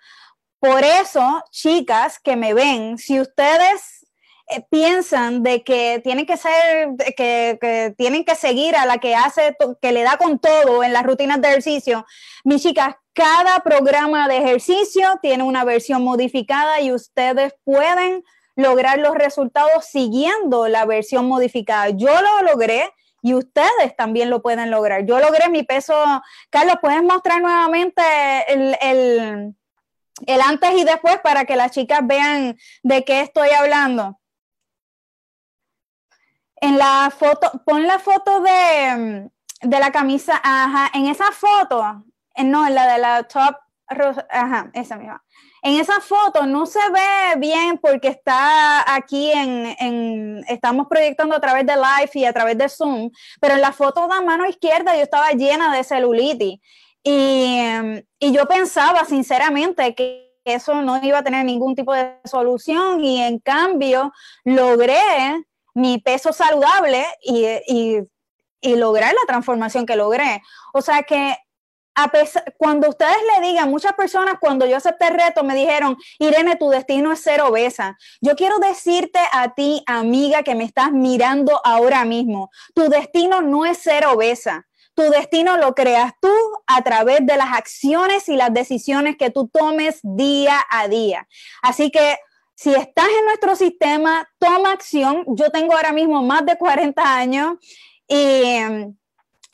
Por 0.59 0.85
eso, 0.85 1.43
chicas 1.51 2.19
que 2.19 2.37
me 2.37 2.53
ven, 2.53 2.99
si 2.99 3.19
ustedes 3.19 4.07
eh, 4.51 4.67
piensan 4.69 5.43
de 5.43 5.63
que 5.63 6.01
tienen 6.03 6.27
que 6.27 6.37
ser, 6.37 6.89
que, 7.17 7.95
tienen 7.97 8.25
que 8.25 8.35
seguir 8.35 8.75
a 8.75 8.85
la 8.85 8.99
que 8.99 9.15
hace, 9.15 9.57
que 9.81 9.93
le 9.93 10.03
da 10.03 10.19
con 10.19 10.39
todo 10.39 10.83
en 10.83 10.93
las 10.93 11.05
rutinas 11.05 11.41
de 11.41 11.49
ejercicio. 11.49 12.05
Mis 12.45 12.63
chicas, 12.63 12.97
cada 13.13 13.61
programa 13.61 14.27
de 14.27 14.39
ejercicio 14.39 15.19
tiene 15.23 15.45
una 15.45 15.65
versión 15.65 16.03
modificada 16.03 16.81
y 16.81 16.93
ustedes 16.93 17.55
pueden 17.65 18.25
lograr 18.57 18.99
los 18.99 19.15
resultados 19.15 19.87
siguiendo 19.87 20.69
la 20.69 20.85
versión 20.85 21.27
modificada. 21.27 21.91
Yo 21.91 22.11
lo 22.21 22.43
logré 22.43 22.93
y 23.23 23.35
ustedes 23.35 23.97
también 23.97 24.31
lo 24.31 24.43
pueden 24.43 24.71
lograr. 24.71 25.05
Yo 25.05 25.19
logré 25.21 25.49
mi 25.49 25.63
peso. 25.63 25.95
Carlos, 26.51 26.77
¿puedes 26.81 27.03
mostrar 27.03 27.41
nuevamente 27.41 28.03
el, 28.49 28.77
el, 30.27 30.41
antes 30.41 30.73
y 30.77 30.85
después 30.85 31.19
para 31.23 31.45
que 31.45 31.57
las 31.57 31.73
chicas 31.73 32.01
vean 32.03 32.57
de 32.83 33.05
qué 33.05 33.21
estoy 33.21 33.51
hablando? 33.51 34.21
en 36.61 36.79
la 36.79 37.11
foto, 37.11 37.51
pon 37.65 37.87
la 37.87 37.99
foto 37.99 38.41
de, 38.41 39.31
la 39.63 39.91
camisa, 39.91 40.41
ajá, 40.43 40.91
en 40.95 41.07
esa 41.07 41.33
foto, 41.33 42.05
no, 42.45 42.67
en 42.67 42.75
la 42.75 42.93
de 42.93 42.99
la 42.99 43.23
top, 43.25 43.57
ajá, 44.29 44.71
esa 44.75 44.97
misma. 44.97 45.25
En 45.63 45.79
esa 45.79 46.01
foto 46.01 46.47
no 46.47 46.67
se 46.67 46.79
ve 46.91 47.39
bien 47.39 47.79
porque 47.79 48.09
está 48.09 48.95
aquí 48.95 49.31
en, 49.33 50.45
estamos 50.49 50.87
proyectando 50.89 51.37
a 51.37 51.41
través 51.41 51.67
de 51.67 51.75
Live 51.77 52.11
y 52.15 52.25
a 52.25 52.33
través 52.33 52.57
de 52.57 52.69
Zoom, 52.69 53.11
pero 53.41 53.55
en 53.55 53.61
la 53.61 53.73
foto 53.73 54.09
de 54.09 54.25
mano 54.25 54.47
izquierda 54.47 54.97
yo 54.97 55.03
estaba 55.03 55.31
llena 55.33 55.75
de 55.77 55.85
celulitis 55.85 56.61
y, 57.03 57.59
y 58.19 58.33
yo 58.33 58.47
pensaba 58.47 59.05
sinceramente 59.05 59.95
que 59.95 60.31
eso 60.45 60.83
no 60.83 61.03
iba 61.03 61.19
a 61.19 61.25
tener 61.25 61.45
ningún 61.45 61.75
tipo 61.75 61.93
de 61.93 62.17
solución 62.25 63.05
y 63.05 63.21
en 63.23 63.39
cambio 63.39 64.13
logré 64.45 64.99
mi 65.75 65.99
peso 65.99 66.33
saludable 66.33 67.05
y, 67.23 67.47
y, 68.63 68.77
lograr 68.77 69.13
la 69.15 69.27
transformación 69.27 69.87
que 69.87 69.97
logré. 69.97 70.43
O 70.75 70.83
sea 70.83 71.03
que 71.03 71.37
cuando 72.57 72.89
ustedes 72.89 73.17
le 73.35 73.49
digan, 73.49 73.71
muchas 73.71 73.93
personas 73.95 74.37
cuando 74.41 74.67
yo 74.67 74.77
acepté 74.77 75.09
el 75.09 75.15
reto 75.15 75.45
me 75.45 75.55
dijeron, 75.55 75.97
Irene, 76.19 76.57
tu 76.57 76.69
destino 76.71 77.13
es 77.13 77.21
ser 77.21 77.41
obesa. 77.41 77.97
Yo 78.21 78.37
quiero 78.37 78.59
decirte 78.59 79.19
a 79.33 79.55
ti, 79.55 79.83
amiga, 79.87 80.43
que 80.43 80.55
me 80.55 80.65
estás 80.65 80.93
mirando 80.93 81.61
ahora 81.65 82.05
mismo, 82.05 82.51
tu 82.75 82.89
destino 82.89 83.43
no 83.43 83.67
es 83.67 83.79
ser 83.79 84.07
obesa. 84.07 84.67
Tu 84.95 85.03
destino 85.03 85.57
lo 85.57 85.75
creas 85.75 86.13
tú 86.21 86.33
a 86.67 86.83
través 86.83 87.25
de 87.25 87.37
las 87.37 87.53
acciones 87.53 88.29
y 88.29 88.37
las 88.37 88.53
decisiones 88.53 89.17
que 89.17 89.31
tú 89.31 89.49
tomes 89.49 90.01
día 90.03 90.61
a 90.69 90.89
día. 90.89 91.27
Así 91.63 91.91
que 91.91 92.19
si 92.55 92.75
estás 92.75 93.09
en 93.09 93.25
nuestro 93.25 93.57
sistema, 93.57 94.29
toma 94.39 94.73
acción. 94.73 95.25
Yo 95.29 95.49
tengo 95.51 95.75
ahora 95.75 95.93
mismo 95.93 96.23
más 96.23 96.45
de 96.45 96.59
40 96.59 97.17
años 97.17 97.55
y, 98.07 98.59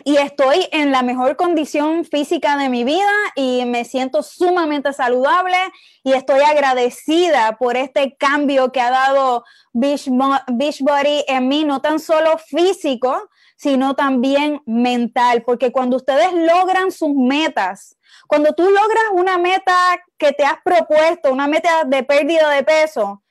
estoy 0.04 0.68
en 0.72 0.92
la 0.92 1.02
mejor 1.02 1.36
condición 1.36 2.04
física 2.04 2.56
de 2.56 2.68
mi 2.68 2.84
vida 2.84 3.10
y 3.34 3.64
me 3.64 3.84
siento 3.84 4.22
sumamente 4.22 4.92
saludable 4.92 5.56
y 6.04 6.12
estoy 6.12 6.40
agradecida 6.40 7.56
por 7.58 7.76
este 7.76 8.16
cambio 8.16 8.72
que 8.72 8.80
ha 8.80 8.90
dado 8.90 9.44
Beachbody 9.72 11.24
en 11.26 11.48
mí, 11.48 11.64
no 11.64 11.80
tan 11.80 11.98
solo 11.98 12.38
físico, 12.38 13.28
sino 13.56 13.94
también 13.94 14.62
mental, 14.66 15.42
porque 15.42 15.72
cuando 15.72 15.96
ustedes 15.96 16.32
logran 16.32 16.92
sus 16.92 17.14
metas, 17.14 17.96
cuando 18.26 18.52
tú 18.52 18.64
logras 18.64 19.04
una 19.12 19.38
meta 19.38 19.74
que 20.18 20.32
te 20.32 20.44
has 20.44 20.58
propuesto, 20.64 21.32
una 21.32 21.48
meta 21.48 21.84
de 21.84 22.02
pérdida 22.02 22.50
de 22.50 22.62
peso, 22.62 23.22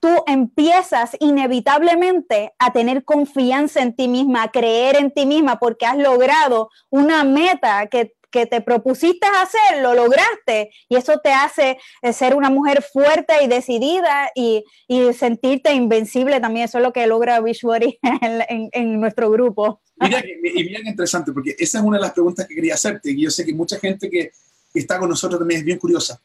tú 0.00 0.08
empiezas 0.26 1.16
inevitablemente 1.20 2.52
a 2.58 2.72
tener 2.72 3.04
confianza 3.04 3.82
en 3.82 3.94
ti 3.94 4.08
misma, 4.08 4.44
a 4.44 4.50
creer 4.50 4.96
en 4.96 5.12
ti 5.12 5.26
misma, 5.26 5.58
porque 5.58 5.86
has 5.86 5.96
logrado 5.96 6.70
una 6.90 7.24
meta 7.24 7.86
que, 7.86 8.14
te 8.30 8.60
propusiste 8.60 9.26
hacer, 9.26 9.82
lo 9.82 9.94
lograste, 9.94 10.70
y 10.88 10.94
eso 10.94 11.18
te 11.18 11.32
hace 11.32 11.76
eh, 12.02 12.12
ser 12.12 12.36
una 12.36 12.50
mujer 12.50 12.82
fuerte 12.82 13.32
y 13.42 13.48
decidida 13.48 14.30
y, 14.32 14.64
sentirte 15.12 15.72
invencible 15.72 16.38
también. 16.38 16.66
Eso 16.66 16.78
es 16.78 16.84
lo 16.84 16.92
que 16.92 17.06
logra 17.08 17.40
Beachbody 17.40 17.98
en, 18.02 18.68
en 18.70 19.00
nuestro 19.00 19.28
grupo. 19.30 19.80
Mira, 19.96 20.22
y 20.24 20.62
bien 20.62 20.86
interesante, 20.86 21.32
porque 21.32 21.56
esa 21.58 21.78
es 21.78 21.84
una 21.84 21.96
de 21.96 22.02
las 22.02 22.12
preguntas 22.12 22.46
que 22.46 22.54
quería 22.54 22.74
hacerte, 22.74 23.10
y 23.10 23.22
yo 23.22 23.30
sé 23.30 23.44
que 23.44 23.52
mucha 23.52 23.78
gente 23.80 24.08
que 24.08 24.30
está 24.72 24.98
con 24.98 25.08
nosotros 25.08 25.40
también 25.40 25.60
es 25.60 25.64
bien 25.64 25.78
curiosa. 25.78 26.20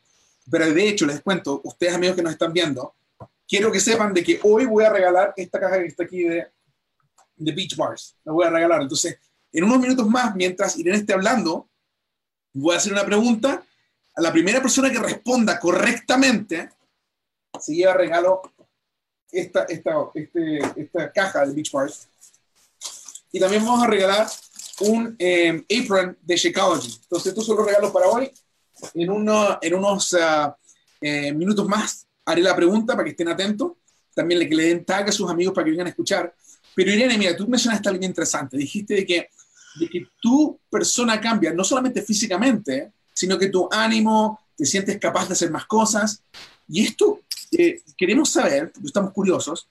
Pero 0.50 0.72
de 0.72 0.90
hecho, 0.90 1.06
les 1.06 1.22
cuento, 1.22 1.62
ustedes 1.64 1.94
amigos 1.94 2.16
que 2.16 2.24
nos 2.24 2.34
están 2.34 2.54
viendo, 2.54 2.94
quiero 3.48 3.72
que 3.72 3.80
sepan 3.80 4.14
de 4.14 4.24
que 4.24 4.40
hoy 4.44 4.66
voy 4.66 4.84
a 4.84 4.90
regalar 4.90 5.34
esta 5.38 5.60
caja 5.60 5.80
que 5.80 5.88
está 5.88 6.04
aquí 6.04 6.24
de, 6.24 6.48
de 7.36 7.52
Beach 7.52 7.76
Bars. 7.76 8.16
La 8.24 8.32
voy 8.32 8.46
a 8.46 8.50
regalar. 8.50 8.82
Entonces, 8.82 9.18
en 9.52 9.64
unos 9.64 9.80
minutos 9.80 10.08
más, 10.08 10.36
mientras 10.36 10.78
Irene 10.78 10.98
esté 10.98 11.14
hablando, 11.14 11.70
voy 12.54 12.76
a 12.76 12.78
hacer 12.78 12.92
una 12.92 13.06
pregunta. 13.06 13.64
A 14.16 14.22
la 14.22 14.32
primera 14.32 14.62
persona 14.62 14.92
que 14.92 15.00
responda 15.00 15.60
correctamente 15.60 16.70
se 17.60 17.74
lleva 17.74 17.94
regalo 17.94 18.42
esta, 19.32 19.64
esta, 19.64 19.96
este, 20.14 20.60
esta 20.76 21.12
caja 21.12 21.46
de 21.46 21.54
Beach 21.54 21.72
Bars. 21.72 22.08
Y 23.32 23.40
también 23.40 23.66
vamos 23.66 23.84
a 23.84 23.88
regalar 23.88 24.28
un 24.82 25.16
eh, 25.18 25.64
apron 25.82 26.18
de 26.22 26.36
Shakeology. 26.36 27.00
Entonces, 27.04 27.28
estos 27.28 27.46
son 27.46 27.58
los 27.58 27.66
regalos 27.66 27.92
para 27.92 28.08
hoy. 28.08 28.32
En, 28.94 29.10
uno, 29.10 29.58
en 29.62 29.74
unos 29.76 30.14
uh, 30.14 30.54
eh, 31.02 31.32
minutos 31.32 31.68
más 31.68 32.08
haré 32.26 32.42
la 32.42 32.56
pregunta 32.56 32.94
para 32.94 33.06
que 33.06 33.12
estén 33.12 33.28
atentos. 33.28 33.74
También 34.14 34.48
que 34.48 34.56
le 34.56 34.66
den 34.66 34.86
tag 34.86 35.10
a 35.10 35.12
sus 35.12 35.30
amigos 35.30 35.54
para 35.54 35.66
que 35.66 35.72
vengan 35.72 35.88
a 35.88 35.90
escuchar. 35.90 36.36
Pero 36.76 36.92
Irene, 36.92 37.18
mira, 37.18 37.36
tú 37.36 37.48
mencionaste 37.48 37.90
algo 37.90 38.06
interesante. 38.06 38.58
Dijiste 38.58 38.96
de 38.96 39.06
que, 39.06 39.30
de 39.80 39.90
que 39.90 40.08
tu 40.22 40.60
persona 40.70 41.20
cambia, 41.20 41.54
no 41.54 41.64
solamente 41.64 42.02
físicamente, 42.02 42.92
sino 43.14 43.38
que 43.38 43.50
tu 43.50 43.68
ánimo, 43.72 44.40
te 44.56 44.66
sientes 44.66 45.00
capaz 45.00 45.28
de 45.28 45.34
hacer 45.34 45.52
más 45.52 45.66
cosas. 45.66 46.24
Y 46.68 46.84
esto 46.84 47.22
eh, 47.52 47.82
queremos 47.98 48.30
saber, 48.30 48.72
estamos 48.84 49.12
curiosos, 49.12 49.68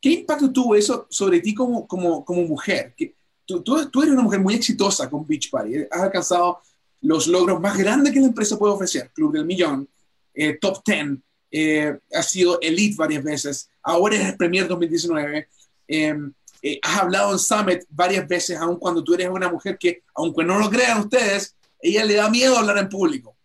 ¿qué 0.00 0.10
impacto 0.10 0.52
tuvo 0.52 0.74
eso 0.74 1.06
sobre 1.10 1.40
ti 1.40 1.54
como, 1.54 1.86
como, 1.86 2.24
como 2.24 2.42
mujer? 2.42 2.94
Que 2.96 3.14
tú, 3.44 3.62
tú, 3.62 4.02
eres 4.02 4.12
una 4.12 4.22
mujer 4.22 4.40
muy 4.40 4.54
exitosa 4.54 5.08
con 5.10 5.26
Beach 5.26 5.50
Party, 5.50 5.76
has 5.90 6.02
alcanzado 6.02 6.60
los 7.02 7.26
logros 7.26 7.60
más 7.60 7.76
grandes 7.76 8.12
que 8.12 8.20
la 8.20 8.26
empresa 8.26 8.58
puede 8.58 8.74
ofrecer, 8.74 9.10
Club 9.12 9.32
del 9.32 9.44
Millón, 9.44 9.88
eh, 10.34 10.58
Top 10.60 10.82
10, 10.84 11.18
eh, 11.50 11.98
has 12.12 12.30
sido 12.30 12.58
Elite 12.60 12.96
varias 12.96 13.22
veces, 13.22 13.70
ahora 13.82 14.16
eres 14.16 14.36
Premier 14.36 14.66
2019, 14.66 15.48
em, 15.88 16.32
eh, 16.62 16.78
has 16.82 17.00
hablado 17.00 17.32
en 17.32 17.38
Summit 17.38 17.84
varias 17.88 18.26
veces, 18.26 18.58
aun 18.58 18.76
cuando 18.76 19.04
tú 19.04 19.14
eres 19.14 19.28
una 19.28 19.48
mujer 19.48 19.78
que, 19.78 20.02
aunque 20.14 20.44
no 20.44 20.58
lo 20.58 20.68
crean 20.68 21.00
ustedes, 21.00 21.54
ella 21.80 22.04
le 22.04 22.14
da 22.14 22.28
miedo 22.28 22.56
hablar 22.56 22.78
en 22.78 22.88
público. 22.88 23.36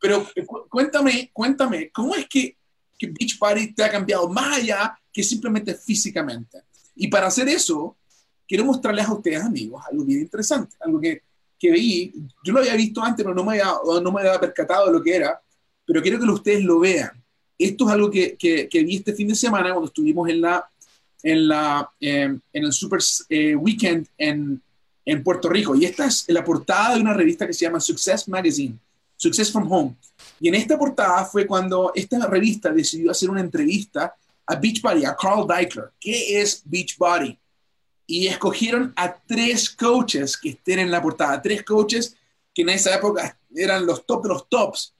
Pero 0.00 0.26
cuéntame, 0.68 1.30
cuéntame, 1.32 1.90
¿cómo 1.90 2.14
es 2.14 2.26
que, 2.28 2.56
que 2.98 3.06
Beach 3.06 3.38
Party 3.38 3.72
te 3.74 3.82
ha 3.82 3.90
cambiado 3.90 4.28
más 4.28 4.58
allá 4.58 4.98
que 5.12 5.22
simplemente 5.22 5.74
físicamente? 5.74 6.62
Y 6.94 7.08
para 7.08 7.28
hacer 7.28 7.48
eso, 7.48 7.96
quiero 8.46 8.64
mostrarles 8.64 9.06
a 9.06 9.12
ustedes, 9.12 9.42
amigos, 9.42 9.82
algo 9.90 10.04
bien 10.04 10.20
interesante, 10.20 10.76
algo 10.80 11.00
que, 11.00 11.22
que 11.58 11.70
vi, 11.70 12.12
yo 12.44 12.52
lo 12.52 12.60
había 12.60 12.76
visto 12.76 13.02
antes, 13.02 13.24
pero 13.24 13.34
no 13.34 13.44
me, 13.44 13.60
había, 13.60 13.72
no 14.02 14.12
me 14.12 14.20
había 14.20 14.38
percatado 14.38 14.86
de 14.86 14.92
lo 14.92 15.02
que 15.02 15.16
era, 15.16 15.40
pero 15.84 16.02
quiero 16.02 16.18
que 16.18 16.24
ustedes 16.24 16.62
lo 16.62 16.78
vean. 16.80 17.17
Esto 17.58 17.86
es 17.86 17.90
algo 17.90 18.10
que, 18.10 18.36
que, 18.36 18.82
vi 18.84 18.96
este 18.96 19.14
fin 19.14 19.28
de 19.28 19.34
semana 19.34 19.70
cuando 19.70 19.88
estuvimos 19.88 20.28
en, 20.28 20.40
la, 20.40 20.68
en, 21.22 21.48
la, 21.48 21.90
em, 22.00 22.40
en 22.52 22.64
el 22.64 22.72
Super 22.72 23.00
eh, 23.28 23.56
Weekend 23.56 24.06
en, 24.16 24.62
en 25.04 25.22
Puerto 25.22 25.48
Rico. 25.48 25.74
Y 25.74 25.84
esta 25.84 26.06
es 26.06 26.24
la 26.28 26.44
portada 26.44 26.94
de 26.94 27.00
una 27.00 27.14
revista 27.14 27.46
que 27.46 27.52
se 27.52 27.64
llama 27.64 27.80
Success 27.80 28.28
Magazine, 28.28 28.78
Success 29.16 29.50
from 29.50 29.70
Home. 29.70 29.96
Y 30.40 30.48
en 30.48 30.54
esta 30.54 30.78
portada 30.78 31.24
fue 31.24 31.46
cuando 31.46 31.92
esta 31.94 32.24
revista 32.26 32.70
decidió 32.70 33.10
hacer 33.10 33.28
una 33.28 33.40
entrevista 33.40 34.14
a 34.46 34.54
Beachbody, 34.54 35.04
a 35.04 35.16
Carl 35.16 35.46
Deichler. 35.46 35.90
¿Qué 36.00 36.40
es 36.40 36.62
Beachbody? 36.64 37.36
y 38.10 38.26
escogieron 38.26 38.92
a 38.96 39.14
tres 39.14 39.68
coaches 39.68 40.36
que 40.38 40.48
estén 40.48 40.78
en 40.78 40.90
la 40.90 41.02
portada, 41.02 41.42
tres 41.42 41.62
coaches 41.62 42.16
que 42.54 42.62
en 42.62 42.70
esa 42.70 42.94
época 42.94 43.38
eran 43.54 43.84
los 43.84 44.06
top 44.06 44.22
de 44.22 44.28
los 44.30 44.48
tops. 44.48 44.94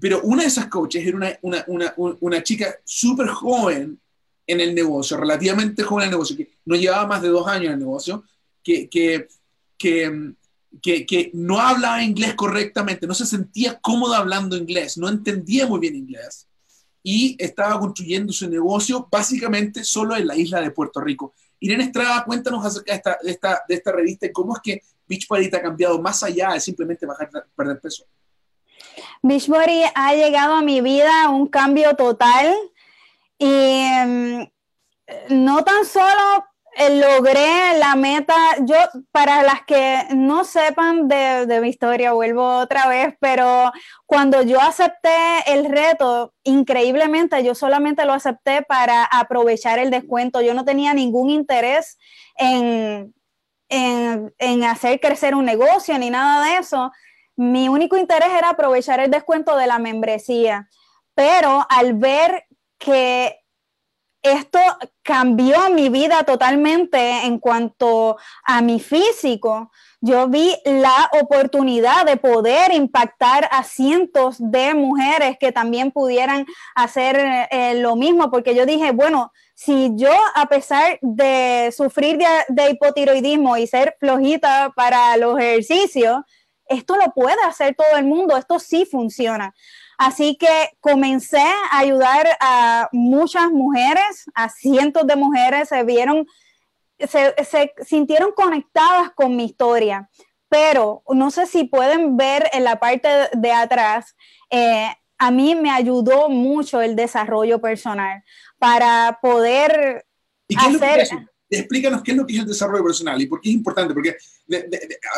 Pero 0.00 0.20
una 0.22 0.42
de 0.42 0.48
esas 0.48 0.66
coaches 0.66 1.06
era 1.06 1.16
una, 1.16 1.38
una, 1.42 1.64
una, 1.66 1.94
una 2.20 2.42
chica 2.42 2.74
súper 2.84 3.28
joven 3.28 3.98
en 4.46 4.60
el 4.60 4.74
negocio, 4.74 5.16
relativamente 5.16 5.82
joven 5.82 6.04
en 6.04 6.08
el 6.08 6.12
negocio, 6.12 6.36
que 6.36 6.50
no 6.64 6.74
llevaba 6.74 7.06
más 7.06 7.22
de 7.22 7.28
dos 7.28 7.46
años 7.46 7.66
en 7.66 7.72
el 7.72 7.78
negocio, 7.78 8.24
que, 8.62 8.88
que, 8.88 9.28
que, 9.78 11.06
que, 11.06 11.30
no 11.34 11.58
hablaba 11.60 12.02
inglés 12.02 12.34
correctamente, 12.34 13.06
no 13.06 13.14
se 13.14 13.26
sentía 13.26 13.78
cómoda 13.78 14.18
hablando 14.18 14.56
inglés, 14.56 14.98
no 14.98 15.08
entendía 15.08 15.66
muy 15.66 15.80
bien 15.80 15.96
inglés 15.96 16.46
y 17.02 17.36
estaba 17.38 17.78
construyendo 17.78 18.32
su 18.32 18.48
negocio 18.48 19.08
básicamente 19.10 19.84
solo 19.84 20.16
en 20.16 20.26
la 20.26 20.36
isla 20.36 20.60
de 20.60 20.70
Puerto 20.70 21.00
Rico. 21.00 21.34
Irene 21.60 21.84
Estrada, 21.84 22.24
cuéntanos 22.24 22.64
acerca 22.64 22.92
de 22.92 22.96
esta, 22.96 23.18
de 23.22 23.30
esta, 23.30 23.62
de 23.68 23.74
esta 23.74 23.92
revista 23.92 24.26
y 24.26 24.32
cómo 24.32 24.54
es 24.56 24.62
que 24.62 24.82
Beachbody 25.08 25.46
ha 25.46 25.62
cambiado 25.62 26.00
más 26.00 26.22
allá 26.22 26.52
de 26.52 26.60
simplemente 26.60 27.06
bajar, 27.06 27.30
perder 27.56 27.80
peso. 27.80 28.04
Beachbody 29.22 29.82
ha 29.94 30.14
llegado 30.14 30.54
a 30.54 30.62
mi 30.62 30.80
vida 30.80 31.28
un 31.28 31.46
cambio 31.46 31.96
total 31.96 32.54
y 33.38 33.46
mm, 34.06 34.42
no 35.30 35.64
tan 35.64 35.84
solo 35.84 36.44
eh, 36.76 36.96
logré 36.96 37.76
la 37.78 37.96
meta, 37.96 38.34
yo 38.60 38.76
para 39.10 39.42
las 39.42 39.62
que 39.62 40.04
no 40.14 40.44
sepan 40.44 41.08
de, 41.08 41.46
de, 41.46 41.60
mi 41.60 41.70
historia, 41.70 42.12
vuelvo 42.12 42.58
otra 42.58 42.86
vez, 42.86 43.16
pero 43.18 43.72
cuando 44.06 44.42
yo 44.42 44.60
acepté 44.60 45.10
el 45.46 45.64
reto, 45.64 46.34
increíblemente 46.44 47.42
yo 47.42 47.56
solamente 47.56 48.04
lo 48.04 48.12
acepté 48.12 48.62
para 48.62 49.04
aprovechar 49.04 49.80
el 49.80 49.90
descuento, 49.90 50.40
yo 50.40 50.54
no 50.54 50.64
tenía 50.64 50.94
ningún 50.94 51.30
interés 51.30 51.98
en, 52.36 53.12
en, 53.68 54.32
en 54.38 54.64
hacer 54.64 55.00
crecer 55.00 55.34
un 55.34 55.46
negocio 55.46 55.98
ni 55.98 56.10
nada 56.10 56.44
de 56.44 56.58
eso, 56.58 56.92
mi 57.38 57.68
único 57.68 57.96
interés 57.96 58.30
era 58.36 58.50
aprovechar 58.50 58.98
el 58.98 59.12
descuento 59.12 59.56
de 59.56 59.68
la 59.68 59.78
membresía, 59.78 60.68
pero 61.14 61.64
al 61.70 61.94
ver 61.94 62.46
que 62.78 63.38
esto 64.22 64.58
cambió 65.02 65.70
mi 65.70 65.88
vida 65.88 66.24
totalmente 66.24 66.98
en 67.24 67.38
cuanto 67.38 68.16
a 68.42 68.60
mi 68.60 68.80
físico. 68.80 69.70
Yo 70.00 70.26
vi 70.26 70.56
la 70.64 71.08
oportunidad 71.20 72.04
de 72.04 72.16
poder 72.16 72.74
impactar 72.74 73.48
a 73.52 73.62
cientos 73.62 74.36
de 74.38 74.74
mujeres 74.74 75.36
que 75.38 75.52
también 75.52 75.92
pudieran 75.92 76.44
hacer 76.74 77.48
eh, 77.52 77.74
lo 77.76 77.94
mismo, 77.94 78.32
porque 78.32 78.56
yo 78.56 78.66
dije, 78.66 78.90
bueno, 78.90 79.30
si 79.54 79.92
yo 79.94 80.12
a 80.34 80.46
pesar 80.46 80.98
de 81.02 81.72
sufrir 81.76 82.18
de, 82.18 82.26
de 82.48 82.70
hipotiroidismo 82.70 83.56
y 83.56 83.68
ser 83.68 83.96
flojita 84.00 84.72
para 84.74 85.16
los 85.16 85.38
ejercicios, 85.38 86.18
esto 86.68 86.96
lo 86.96 87.12
puede 87.12 87.42
hacer 87.44 87.74
todo 87.74 87.96
el 87.96 88.04
mundo, 88.04 88.36
esto 88.36 88.58
sí 88.58 88.84
funciona. 88.84 89.54
Así 89.98 90.36
que 90.36 90.70
comencé 90.80 91.42
a 91.42 91.78
ayudar 91.78 92.28
a 92.40 92.88
muchas 92.92 93.50
mujeres, 93.50 94.30
a 94.34 94.48
cientos 94.48 95.06
de 95.06 95.16
mujeres, 95.16 95.68
se 95.70 95.82
vieron, 95.82 96.26
se, 96.98 97.34
sintieron 97.84 98.32
conectadas 98.32 99.10
con 99.14 99.34
mi 99.36 99.44
historia. 99.44 100.08
Pero 100.48 101.02
no 101.08 101.30
sé 101.30 101.46
si 101.46 101.64
pueden 101.64 102.16
ver 102.16 102.48
en 102.52 102.64
la 102.64 102.78
parte 102.78 103.08
de 103.32 103.52
atrás, 103.52 104.14
eh, 104.50 104.88
a 105.18 105.30
mí 105.32 105.56
me 105.56 105.70
ayudó 105.70 106.28
mucho 106.28 106.80
el 106.80 106.94
desarrollo 106.94 107.60
personal 107.60 108.22
para 108.58 109.18
poder 109.20 110.06
hacer... 110.56 111.08
explícanos 111.50 112.02
qué 112.02 112.12
es 112.12 112.16
lo 112.16 112.26
que 112.26 112.34
es 112.34 112.40
el 112.40 112.46
desarrollo 112.46 112.84
personal 112.84 113.20
y 113.20 113.26
por 113.26 113.40
qué 113.40 113.48
es 113.48 113.54
importante, 113.54 113.94
porque 113.94 114.16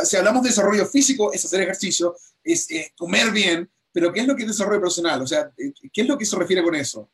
si 0.04 0.16
hablamos 0.16 0.42
de 0.42 0.48
desarrollo 0.50 0.86
físico, 0.86 1.32
es 1.32 1.44
hacer 1.44 1.62
ejercicio, 1.62 2.14
es 2.44 2.68
comer 2.96 3.30
bien, 3.30 3.68
pero 3.92 4.12
¿qué 4.12 4.20
es 4.20 4.26
lo 4.26 4.36
que 4.36 4.42
es 4.42 4.48
desarrollo 4.48 4.80
personal? 4.80 5.22
O 5.22 5.26
sea, 5.26 5.50
¿qué 5.56 6.00
es 6.02 6.06
lo 6.06 6.16
que 6.16 6.24
se 6.24 6.36
refiere 6.36 6.62
con 6.62 6.74
eso? 6.74 7.10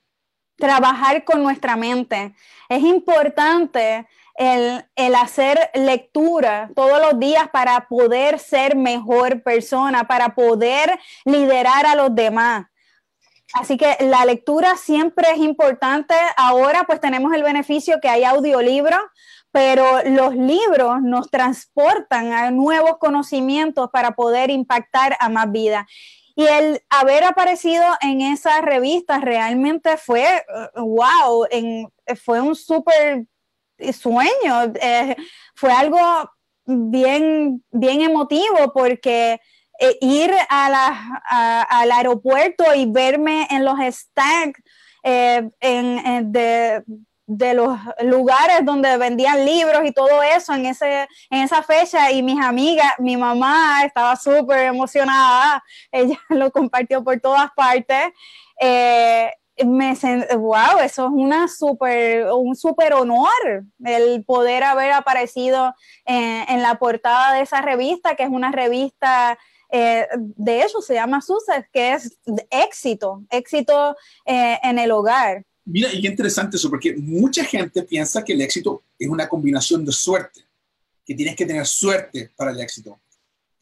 Trabajar 0.57 1.25
con 1.25 1.43
nuestra 1.43 1.77
mente. 1.77 2.35
Es 2.69 2.83
importante 2.83 4.07
el, 4.35 4.85
el, 4.95 5.15
hacer 5.15 5.71
lectura 5.75 6.71
todos 6.75 7.01
los 7.01 7.19
días 7.19 7.49
para 7.53 7.89
poder 7.89 8.39
ser 8.39 8.77
mejor 8.77 9.43
persona, 9.43 10.07
para 10.07 10.35
poder 10.35 10.99
liderar 11.25 11.87
a 11.87 11.95
los 11.95 12.15
demás. 12.15 12.67
Así 13.53 13.77
que 13.77 13.97
la 14.01 14.25
lectura 14.25 14.77
siempre 14.77 15.31
es 15.31 15.39
importante. 15.39 16.15
Ahora 16.37 16.85
pues 16.87 17.01
tenemos 17.01 17.33
el 17.33 17.43
beneficio 17.43 18.01
que 18.01 18.09
hay 18.09 18.25
audiolibros, 18.25 19.01
pero 19.53 19.85
los 20.05 20.35
libros 20.35 21.01
nos 21.03 21.31
transportan 21.31 22.33
a 22.33 22.51
nuevos 22.51 22.99
conocimientos 22.99 23.89
para 23.93 24.13
poder 24.13 24.51
impactar 24.51 25.17
a 25.21 25.29
más 25.29 25.51
vidas. 25.51 25.87
Y 26.35 26.47
el 26.47 26.83
haber 26.91 27.25
aparecido 27.25 27.83
en 28.03 28.21
esa 28.21 28.61
revista 28.61 29.21
realmente 29.21 29.97
fue, 29.97 30.45
wow, 30.75 31.47
fue 32.23 32.43
un 32.43 32.55
súper 32.55 33.25
sueño, 33.93 34.73
eh, 34.81 35.17
fue 35.55 35.73
algo 35.73 35.99
bien, 36.67 37.65
bien 37.71 38.03
emotivo 38.03 38.73
porque 38.75 39.41
eh, 39.79 39.97
ir 40.01 40.33
al 40.49 41.91
aeropuerto 41.93 42.65
y 42.75 42.87
verme 42.87 43.47
en 43.51 43.65
los 43.65 43.79
stands 43.81 44.61
eh, 45.03 45.49
de, 45.61 46.83
de 47.27 47.55
los 47.55 47.79
lugares 48.03 48.65
donde 48.65 48.97
vendían 48.97 49.45
libros 49.45 49.83
y 49.85 49.93
todo 49.93 50.23
eso 50.23 50.55
en, 50.55 50.67
ese, 50.67 51.09
en 51.31 51.43
esa 51.43 51.63
fecha 51.63 52.11
y 52.13 52.23
mis 52.23 52.41
amigas, 52.41 52.95
mi 52.99 53.17
mamá 53.17 53.85
estaba 53.85 54.15
súper 54.17 54.61
emocionada, 54.61 55.63
ella 55.91 56.19
lo 56.29 56.51
compartió 56.51 57.03
por 57.03 57.19
todas 57.21 57.51
partes. 57.55 58.13
Eh, 58.61 59.31
me 59.65 59.95
wow, 60.37 60.81
eso 60.83 61.07
es 61.07 61.11
una 61.11 61.49
super, 61.49 62.31
un 62.33 62.55
super 62.55 62.93
honor 62.93 63.65
el 63.83 64.23
poder 64.25 64.63
haber 64.63 64.93
aparecido 64.93 65.75
en, 66.05 66.61
la 66.61 66.75
portada 66.75 67.33
de 67.33 67.41
esa 67.41 67.63
revista, 67.63 68.17
que 68.17 68.25
es 68.25 68.29
una 68.29 68.53
revista, 68.53 69.39
eh, 69.79 70.07
de 70.17 70.63
hecho 70.63 70.81
se 70.81 70.95
llama 70.95 71.21
Success, 71.21 71.67
que 71.71 71.93
es 71.93 72.19
éxito, 72.51 73.23
éxito 73.31 73.95
eh, 74.25 74.59
en 74.63 74.79
el 74.79 74.91
hogar. 74.91 75.45
Mira, 75.67 75.93
y 75.93 76.01
qué 76.01 76.09
interesante 76.09 76.57
eso, 76.57 76.71
porque 76.71 76.95
mucha 76.97 77.45
gente 77.45 77.83
piensa 77.83 78.25
que 78.25 78.33
el 78.33 78.41
éxito 78.41 78.85
es 78.99 79.09
una 79.09 79.29
combinación 79.29 79.85
de 79.85 79.93
suerte, 79.93 80.41
que 81.05 81.15
tienes 81.15 81.37
que 81.37 81.45
tener 81.45 81.67
suerte 81.67 82.31
para 82.37 82.53
el 82.53 82.61
éxito. 82.61 82.99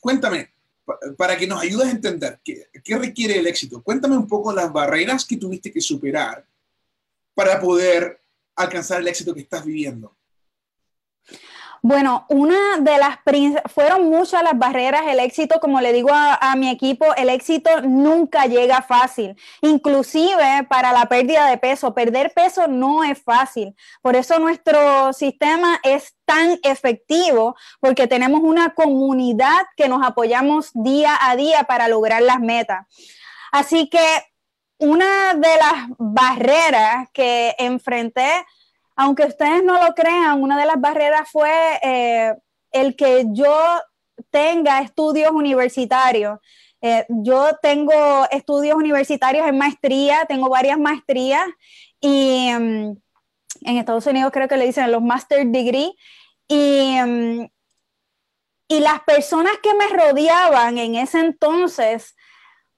Cuéntame, 0.00 0.50
para 1.16 1.36
que 1.36 1.48
nos 1.48 1.60
ayudes 1.60 1.88
a 1.88 1.90
entender 1.90 2.38
qué, 2.44 2.68
qué, 2.84 2.96
requiere 2.96 3.38
el 3.38 3.46
éxito. 3.46 3.82
Cuéntame 3.82 4.16
un 4.16 4.28
poco 4.28 4.52
las 4.52 4.72
barreras 4.72 5.24
que 5.24 5.36
tuviste 5.36 5.72
que 5.72 5.80
superar 5.80 6.46
para 7.34 7.58
poder 7.58 8.20
alcanzar 8.54 9.00
el 9.00 9.08
éxito 9.08 9.34
que 9.34 9.40
estás 9.40 9.64
viviendo. 9.64 10.14
Bueno, 11.86 12.24
una 12.30 12.78
de 12.78 12.96
las 12.96 13.18
fueron 13.70 14.08
muchas 14.08 14.42
las 14.42 14.56
barreras, 14.56 15.02
el 15.06 15.20
éxito, 15.20 15.60
como 15.60 15.82
le 15.82 15.92
digo 15.92 16.08
a, 16.14 16.56
mi 16.56 16.70
equipo, 16.70 17.14
el 17.14 17.28
éxito 17.28 17.82
nunca 17.82 18.46
llega 18.46 18.80
fácil, 18.80 19.36
inclusive 19.60 20.66
para 20.70 20.94
la 20.94 21.04
pérdida 21.10 21.46
de 21.46 21.58
peso, 21.58 21.92
perder 21.92 22.32
peso 22.32 22.68
no 22.68 23.04
es 23.04 23.22
fácil, 23.22 23.76
por 24.00 24.16
eso 24.16 24.38
nuestro 24.38 25.12
sistema 25.12 25.78
es 25.82 26.14
tan 26.24 26.58
efectivo, 26.62 27.54
porque 27.80 28.06
tenemos 28.06 28.40
una 28.40 28.72
comunidad 28.72 29.66
que 29.76 29.86
nos 29.86 30.02
apoyamos 30.02 30.70
día 30.72 31.18
a 31.20 31.36
día 31.36 31.64
para 31.64 31.88
lograr 31.88 32.22
las 32.22 32.40
metas. 32.40 32.86
Así 33.52 33.90
que 33.90 34.24
una 34.78 35.34
de 35.34 35.56
las 35.58 35.86
barreras 35.98 37.10
que 37.12 37.54
enfrenté 37.58 38.46
aunque 38.96 39.24
ustedes 39.24 39.62
no 39.64 39.82
lo 39.82 39.94
crean, 39.94 40.42
una 40.42 40.58
de 40.58 40.66
las 40.66 40.80
barreras 40.80 41.28
fue 41.30 41.50
eh, 41.82 42.34
el 42.70 42.96
que 42.96 43.24
yo 43.32 43.56
tenga 44.30 44.80
estudios 44.80 45.30
universitarios. 45.32 46.38
Eh, 46.80 47.06
yo 47.08 47.56
tengo 47.62 48.26
estudios 48.30 48.76
universitarios 48.76 49.46
en 49.46 49.58
maestría, 49.58 50.24
tengo 50.28 50.48
varias 50.48 50.78
maestrías 50.78 51.46
y 52.00 52.50
mm, 52.52 52.96
en 53.62 53.76
Estados 53.78 54.06
Unidos 54.06 54.30
creo 54.32 54.48
que 54.48 54.56
le 54.56 54.66
dicen 54.66 54.92
los 54.92 55.02
master 55.02 55.46
degree 55.46 55.94
y, 56.46 56.96
mm, 57.00 57.46
y 58.68 58.80
las 58.80 59.00
personas 59.04 59.54
que 59.62 59.74
me 59.74 59.88
rodeaban 59.88 60.78
en 60.78 60.96
ese 60.96 61.20
entonces, 61.20 62.14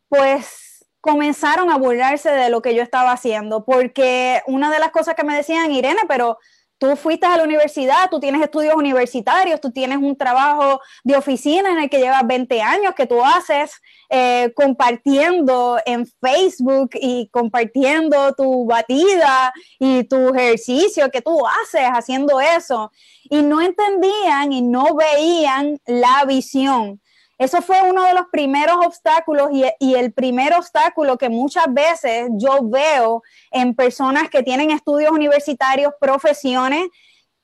pues 0.08 0.65
comenzaron 1.00 1.70
a 1.70 1.78
burlarse 1.78 2.30
de 2.30 2.50
lo 2.50 2.62
que 2.62 2.74
yo 2.74 2.82
estaba 2.82 3.12
haciendo, 3.12 3.64
porque 3.64 4.42
una 4.46 4.70
de 4.70 4.78
las 4.78 4.90
cosas 4.90 5.14
que 5.14 5.24
me 5.24 5.36
decían, 5.36 5.70
Irene, 5.70 6.02
pero 6.08 6.38
tú 6.78 6.96
fuiste 6.96 7.26
a 7.26 7.36
la 7.36 7.44
universidad, 7.44 8.10
tú 8.10 8.20
tienes 8.20 8.42
estudios 8.42 8.74
universitarios, 8.74 9.60
tú 9.60 9.70
tienes 9.70 9.98
un 9.98 10.16
trabajo 10.16 10.80
de 11.04 11.16
oficina 11.16 11.70
en 11.70 11.78
el 11.78 11.90
que 11.90 11.98
llevas 11.98 12.26
20 12.26 12.60
años, 12.60 12.94
que 12.94 13.06
tú 13.06 13.24
haces 13.24 13.80
eh, 14.10 14.52
compartiendo 14.54 15.78
en 15.86 16.06
Facebook 16.20 16.90
y 16.94 17.28
compartiendo 17.28 18.34
tu 18.34 18.66
batida 18.66 19.52
y 19.78 20.04
tu 20.04 20.34
ejercicio 20.34 21.10
que 21.10 21.22
tú 21.22 21.42
haces 21.46 21.88
haciendo 21.92 22.40
eso. 22.40 22.92
Y 23.24 23.42
no 23.42 23.60
entendían 23.60 24.52
y 24.52 24.62
no 24.62 24.94
veían 24.94 25.80
la 25.86 26.24
visión. 26.26 27.00
Eso 27.38 27.60
fue 27.60 27.82
uno 27.82 28.04
de 28.04 28.14
los 28.14 28.26
primeros 28.32 28.76
obstáculos 28.84 29.50
y, 29.52 29.94
el 29.94 30.12
primer 30.12 30.54
obstáculo 30.54 31.18
que 31.18 31.28
muchas 31.28 31.66
veces 31.68 32.30
yo 32.32 32.60
veo 32.62 33.22
en 33.50 33.74
personas 33.74 34.30
que 34.30 34.42
tienen 34.42 34.70
estudios 34.70 35.10
universitarios, 35.10 35.92
profesiones, 36.00 36.88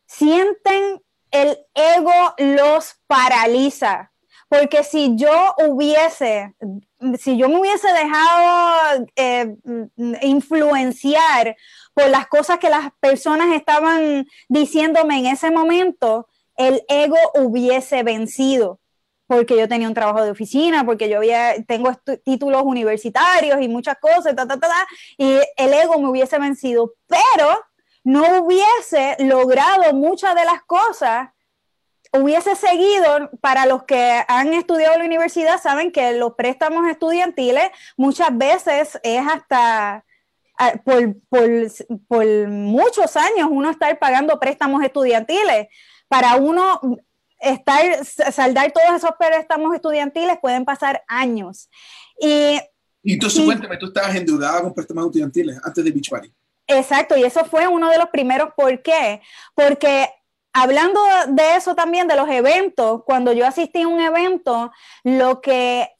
sienten 0.07 1.03
el 1.31 1.59
ego 1.75 2.35
los 2.39 2.97
paraliza. 3.07 4.13
Porque 4.49 4.85
si 4.85 5.17
yo 5.17 5.55
hubiese, 5.67 6.55
si 7.19 7.39
yo 7.39 7.49
me 7.49 7.61
hubiese 7.61 7.89
dejado 7.89 9.07
eh, 9.17 9.57
influenciar 10.23 11.57
por 11.95 12.09
las 12.09 12.27
cosas 12.29 12.59
que 12.59 12.69
las 12.69 12.91
personas 13.01 13.55
estaban 13.55 14.27
diciéndome 14.49 15.19
en 15.19 15.27
ese 15.27 15.51
momento, 15.51 16.29
el 16.57 16.83
ego 16.89 17.17
hubiese 17.35 18.03
vencido 18.03 18.82
porque 19.33 19.57
yo 19.57 19.67
tenía 19.67 19.89
un 19.89 19.95
trabajo 19.95 20.23
de 20.23 20.31
oficina, 20.31 20.85
porque 20.85 21.09
yo 21.09 21.17
había, 21.17 21.55
tengo 21.65 21.91
títulos 22.23 22.65
universitarios 22.65 23.63
y 23.63 23.69
muchas 23.69 23.97
cosas, 23.99 24.35
y 25.17 25.39
el 25.57 25.73
ego 25.73 25.99
me 25.99 26.11
hubiese 26.11 26.39
vencido, 26.39 26.93
pero 27.07 27.65
no 28.05 28.43
hubiese 28.43 29.17
logrado 29.21 29.95
muchas 29.95 30.35
de 30.35 30.45
las 30.45 30.63
cosas, 30.65 31.31
hubiese 32.13 32.55
seguido, 32.57 33.31
para 33.41 33.65
los 33.65 33.85
que 33.85 34.23
han 34.29 34.53
estudiado 34.53 34.97
en 34.97 35.01
la 35.01 35.07
universidad, 35.07 35.59
saben 35.59 35.93
que 35.93 36.13
los 36.13 36.35
préstamos 36.35 36.87
estudiantiles 36.87 37.71
muchas 37.97 38.37
veces 38.37 39.01
es 39.03 39.23
hasta... 39.27 40.05
Por, 40.85 41.17
por, 41.29 41.49
por 42.07 42.49
muchos 42.49 43.17
años 43.17 43.49
uno 43.51 43.71
estar 43.71 43.99
pagando 43.99 44.39
préstamos 44.39 44.85
estudiantiles. 44.85 45.69
Para 46.07 46.37
uno 46.37 46.79
estar, 47.43 48.05
saldar 48.05 48.73
todos 48.73 48.97
esos 48.97 49.11
préstamos 49.19 49.75
estudiantiles 49.75 50.39
pueden 50.41 50.65
pasar 50.65 51.03
años. 51.09 51.69
Y, 52.19 52.59
y 53.03 53.15
entonces, 53.15 53.45
cuéntame, 53.45 53.77
tú 53.77 53.87
estabas 53.87 54.15
endeudada 54.15 54.63
con 54.63 54.73
préstamos 54.73 55.07
estudiantiles 55.07 55.59
antes 55.63 55.85
de 55.85 55.91
Beach 55.91 56.09
Party. 56.09 56.33
Exacto, 56.69 57.17
y 57.17 57.25
eso 57.25 57.45
fue 57.45 57.67
uno 57.67 57.91
de 57.91 57.99
los 57.99 58.09
primeros. 58.09 58.51
¿Por 58.57 58.81
qué? 58.83 59.21
Porque 59.55 60.09
hablando 60.53 61.01
de 61.29 61.57
eso 61.57 61.75
también, 61.75 62.07
de 62.07 62.17
los 62.17 62.29
eventos, 62.29 63.03
cuando 63.05 63.33
yo 63.33 63.45
asistí 63.45 63.83
a 63.83 63.89
un 63.89 64.01
evento, 64.01 64.71
lo 65.03 65.41
que, 65.41 65.91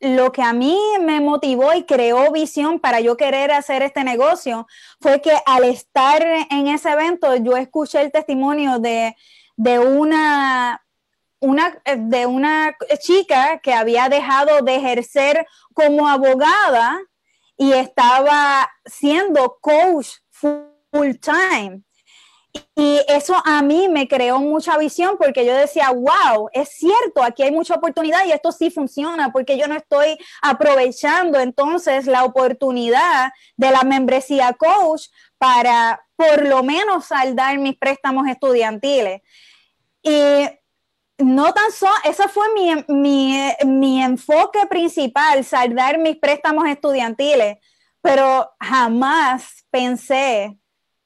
lo 0.00 0.30
que 0.32 0.42
a 0.42 0.52
mí 0.52 0.78
me 1.00 1.20
motivó 1.20 1.72
y 1.72 1.84
creó 1.84 2.30
visión 2.30 2.78
para 2.78 3.00
yo 3.00 3.16
querer 3.16 3.50
hacer 3.50 3.82
este 3.82 4.04
negocio 4.04 4.66
fue 5.00 5.22
que 5.22 5.32
al 5.46 5.64
estar 5.64 6.22
en 6.22 6.68
ese 6.68 6.90
evento, 6.90 7.34
yo 7.36 7.56
escuché 7.56 8.02
el 8.02 8.12
testimonio 8.12 8.78
de 8.78 9.16
de 9.56 9.78
una, 9.78 10.84
una, 11.40 11.82
de 11.96 12.26
una 12.26 12.76
chica 13.00 13.58
que 13.62 13.72
había 13.72 14.08
dejado 14.08 14.62
de 14.62 14.76
ejercer 14.76 15.46
como 15.74 16.08
abogada 16.08 17.00
y 17.56 17.72
estaba 17.72 18.70
siendo 18.84 19.58
coach 19.60 20.08
full 20.30 21.14
time. 21.20 21.82
Y 22.74 23.00
eso 23.08 23.34
a 23.44 23.62
mí 23.62 23.88
me 23.88 24.08
creó 24.08 24.38
mucha 24.38 24.78
visión 24.78 25.16
porque 25.18 25.44
yo 25.44 25.54
decía, 25.54 25.90
wow, 25.90 26.48
es 26.52 26.70
cierto, 26.70 27.22
aquí 27.22 27.42
hay 27.42 27.50
mucha 27.50 27.74
oportunidad 27.74 28.24
y 28.26 28.32
esto 28.32 28.52
sí 28.52 28.70
funciona 28.70 29.30
porque 29.32 29.58
yo 29.58 29.66
no 29.66 29.74
estoy 29.74 30.18
aprovechando 30.42 31.38
entonces 31.38 32.06
la 32.06 32.24
oportunidad 32.24 33.30
de 33.56 33.70
la 33.70 33.82
membresía 33.82 34.54
coach 34.54 35.08
para 35.38 36.00
por 36.16 36.46
lo 36.46 36.62
menos 36.62 37.06
saldar 37.06 37.58
mis 37.58 37.76
préstamos 37.76 38.26
estudiantiles. 38.28 39.22
Y 40.02 40.48
no 41.18 41.52
tan 41.52 41.72
solo, 41.72 41.94
ese 42.04 42.28
fue 42.28 42.46
mi, 42.88 44.00
enfoque 44.02 44.66
principal, 44.66 45.44
saldar 45.44 45.98
mis 45.98 46.16
préstamos 46.16 46.68
estudiantiles, 46.68 47.58
pero 48.00 48.50
jamás 48.60 49.64
pensé, 49.70 50.58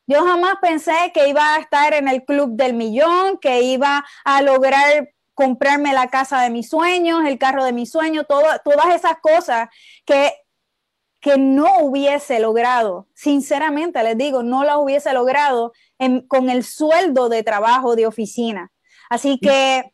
yo 0.06 0.24
jamás 0.24 0.56
pensé 0.60 1.12
que 1.14 1.28
iba 1.28 1.54
a 1.54 1.58
estar 1.60 1.94
en 1.94 2.08
el 2.08 2.24
club 2.24 2.50
del 2.56 2.74
millón, 2.74 3.38
que 3.38 3.62
iba 3.62 4.04
a 4.24 4.42
lograr 4.42 5.10
comprarme 5.34 5.94
la 5.94 6.08
casa 6.08 6.42
de 6.42 6.50
mis 6.50 6.68
sueños, 6.68 7.24
el 7.24 7.38
carro 7.38 7.64
de 7.64 7.72
mis 7.72 7.90
sueños, 7.90 8.26
todas 8.28 8.94
esas 8.94 9.18
cosas 9.20 9.68
que, 10.04 10.34
que 11.20 11.36
no 11.36 11.80
hubiese 11.80 12.40
logrado. 12.40 13.08
Sinceramente 13.14 14.02
les 14.02 14.16
digo, 14.16 14.42
no 14.42 14.64
las 14.64 14.76
hubiese 14.76 15.12
logrado 15.12 15.72
con 16.28 16.48
el 16.50 16.64
sueldo 16.64 17.28
de 17.28 17.42
trabajo 17.42 17.94
de 17.94 18.06
oficina. 18.06 18.72
Así 19.10 19.38
que 19.38 19.92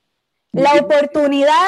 la 0.53 0.75
oportunidad 0.75 1.67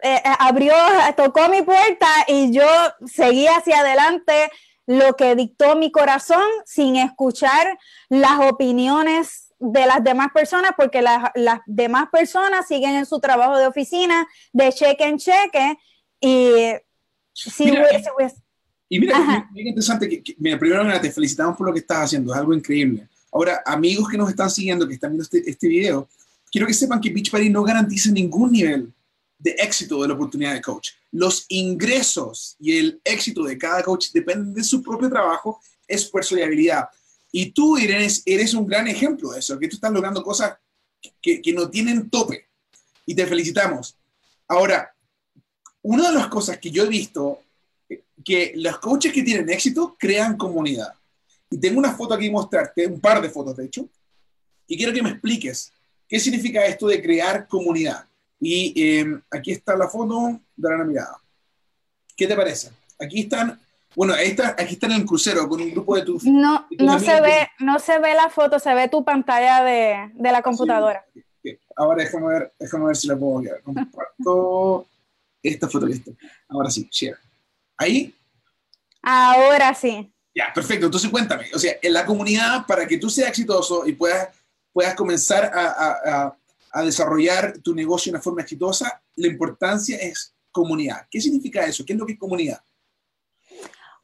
eh, 0.00 0.14
eh, 0.14 0.22
abrió, 0.38 0.74
tocó 1.16 1.48
mi 1.48 1.62
puerta 1.62 2.06
y 2.26 2.52
yo 2.52 2.66
seguí 3.04 3.46
hacia 3.46 3.80
adelante 3.80 4.50
lo 4.86 5.16
que 5.16 5.34
dictó 5.34 5.76
mi 5.76 5.92
corazón 5.92 6.46
sin 6.64 6.96
escuchar 6.96 7.78
las 8.08 8.40
opiniones 8.40 9.54
de 9.58 9.84
las 9.86 10.02
demás 10.02 10.28
personas, 10.32 10.72
porque 10.76 11.02
las, 11.02 11.30
demás 11.66 12.08
personas 12.10 12.66
siguen 12.66 12.94
en 12.94 13.04
su 13.04 13.20
trabajo 13.20 13.58
de 13.58 13.66
oficina, 13.66 14.26
de 14.52 14.72
cheque 14.72 15.04
en 15.04 15.18
cheque, 15.18 15.76
y 16.20 16.72
si 17.38 17.64
mira, 17.66 17.86
y 18.88 18.98
mira, 18.98 19.48
bien 19.52 19.68
interesante, 19.68 20.08
que, 20.08 20.34
primero 20.34 21.00
te 21.00 21.12
felicitamos 21.12 21.56
por 21.56 21.66
lo 21.66 21.72
que 21.72 21.80
estás 21.80 22.04
haciendo, 22.04 22.32
es 22.32 22.38
algo 22.38 22.54
increíble. 22.54 23.06
Ahora, 23.30 23.62
amigos 23.66 24.08
que 24.08 24.16
nos 24.16 24.30
están 24.30 24.50
siguiendo, 24.50 24.88
que 24.88 24.94
están 24.94 25.10
viendo 25.10 25.22
este, 25.22 25.48
este 25.48 25.68
video, 25.68 26.08
quiero 26.50 26.66
que 26.66 26.74
sepan 26.74 27.00
que 27.00 27.10
Beach 27.10 27.30
Party 27.30 27.50
no 27.50 27.62
garantiza 27.62 28.10
ningún 28.10 28.52
nivel 28.52 28.92
de 29.38 29.50
éxito 29.52 30.02
de 30.02 30.08
la 30.08 30.14
oportunidad 30.14 30.54
de 30.54 30.62
coach. 30.62 30.90
Los 31.12 31.44
ingresos 31.48 32.56
y 32.58 32.78
el 32.78 33.00
éxito 33.04 33.44
de 33.44 33.56
cada 33.56 33.82
coach 33.82 34.08
dependen 34.12 34.54
de 34.54 34.64
su 34.64 34.82
propio 34.82 35.08
trabajo, 35.08 35.60
esfuerzo 35.86 36.36
y 36.36 36.42
habilidad. 36.42 36.88
Y 37.30 37.50
tú, 37.50 37.78
Irene, 37.78 38.08
eres 38.24 38.54
un 38.54 38.66
gran 38.66 38.88
ejemplo 38.88 39.30
de 39.30 39.40
eso, 39.40 39.58
que 39.58 39.68
tú 39.68 39.76
estás 39.76 39.92
logrando 39.92 40.22
cosas 40.22 40.54
que, 41.20 41.40
que 41.40 41.52
no 41.52 41.70
tienen 41.70 42.08
tope. 42.08 42.46
Y 43.06 43.14
te 43.14 43.26
felicitamos. 43.26 43.96
Ahora, 44.48 44.92
una 45.82 46.10
de 46.10 46.18
las 46.18 46.28
cosas 46.28 46.58
que 46.58 46.70
yo 46.70 46.84
he 46.84 46.88
visto, 46.88 47.40
que 48.24 48.52
los 48.56 48.78
coaches 48.78 49.12
que 49.12 49.22
tienen 49.22 49.48
éxito 49.48 49.96
crean 49.98 50.36
comunidad. 50.36 50.92
Y 51.50 51.58
tengo 51.58 51.78
una 51.78 51.94
foto 51.94 52.14
aquí 52.14 52.30
mostrarte, 52.30 52.86
un 52.86 53.00
par 53.00 53.22
de 53.22 53.30
fotos 53.30 53.56
de 53.56 53.66
hecho, 53.66 53.88
y 54.66 54.76
quiero 54.76 54.92
que 54.92 55.02
me 55.02 55.10
expliques 55.10 55.72
qué 56.06 56.20
significa 56.20 56.64
esto 56.66 56.86
de 56.88 57.02
crear 57.02 57.46
comunidad. 57.48 58.04
Y 58.40 58.98
em, 58.98 59.20
aquí 59.30 59.52
está 59.52 59.76
la 59.76 59.88
foto, 59.88 60.40
dar 60.56 60.74
una 60.74 60.84
mirada. 60.84 61.18
¿Qué 62.16 62.26
te 62.26 62.36
parece? 62.36 62.70
Aquí 63.00 63.20
están, 63.20 63.58
bueno, 63.96 64.12
ahí 64.12 64.28
está, 64.28 64.50
aquí 64.50 64.74
están 64.74 64.92
en 64.92 65.00
el 65.00 65.06
crucero 65.06 65.48
con 65.48 65.60
un 65.60 65.70
grupo 65.70 65.96
de 65.96 66.02
tus... 66.02 66.24
No, 66.24 66.66
no 66.78 66.98
se 67.00 67.20
ve, 67.20 67.48
no 67.60 67.78
se 67.78 67.98
ve 67.98 68.14
la 68.14 68.28
foto, 68.28 68.58
se 68.58 68.74
ve 68.74 68.88
tu 68.88 69.04
pantalla 69.04 69.64
de, 69.64 70.10
de 70.14 70.32
la 70.32 70.42
computadora. 70.42 71.04
Ahora 71.76 72.02
déjame 72.02 72.26
ver, 72.26 72.52
déjame 72.58 72.86
ver 72.86 72.96
si 72.96 73.06
la 73.06 73.16
puedo 73.16 73.40
ver. 73.40 73.62
Comparto 73.62 74.86
esta 75.42 75.68
foto, 75.68 75.86
listo. 75.86 76.12
Ahora 76.48 76.70
sí, 76.70 76.88
share. 76.90 77.18
Ahí. 77.76 78.14
Ahora 79.02 79.74
sí. 79.74 80.12
Ya, 80.34 80.52
perfecto. 80.52 80.86
Entonces 80.86 81.10
cuéntame, 81.10 81.46
o 81.54 81.58
sea, 81.58 81.76
en 81.82 81.92
la 81.92 82.04
comunidad, 82.04 82.66
para 82.66 82.86
que 82.86 82.98
tú 82.98 83.10
seas 83.10 83.30
exitoso 83.30 83.86
y 83.86 83.92
puedas, 83.92 84.28
puedas 84.72 84.94
comenzar 84.94 85.44
a, 85.44 85.66
a, 85.66 86.36
a 86.72 86.82
desarrollar 86.82 87.58
tu 87.58 87.74
negocio 87.74 88.12
de 88.12 88.16
una 88.16 88.22
forma 88.22 88.42
exitosa, 88.42 89.02
la 89.16 89.26
importancia 89.26 89.96
es 89.98 90.34
comunidad. 90.50 91.06
¿Qué 91.10 91.20
significa 91.20 91.64
eso? 91.64 91.84
¿Qué 91.84 91.92
es 91.92 91.98
lo 91.98 92.06
que 92.06 92.12
es 92.12 92.18
comunidad? 92.18 92.62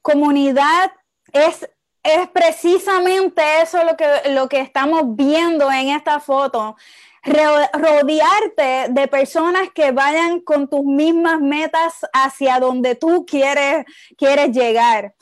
Comunidad 0.02 0.92
es, 1.32 1.68
es 2.02 2.28
precisamente 2.28 3.42
eso 3.62 3.82
lo 3.84 3.96
que, 3.96 4.06
lo 4.30 4.48
que 4.48 4.60
estamos 4.60 5.16
viendo 5.16 5.70
en 5.70 5.88
esta 5.88 6.20
foto 6.20 6.76
rodearte 7.24 8.92
de 8.92 9.08
personas 9.08 9.68
que 9.74 9.92
vayan 9.92 10.40
con 10.40 10.68
tus 10.68 10.84
mismas 10.84 11.40
metas 11.40 11.94
hacia 12.12 12.60
donde 12.60 12.94
tú 12.94 13.24
quieres, 13.26 13.84
quieres 14.16 14.50
llegar 14.50 15.14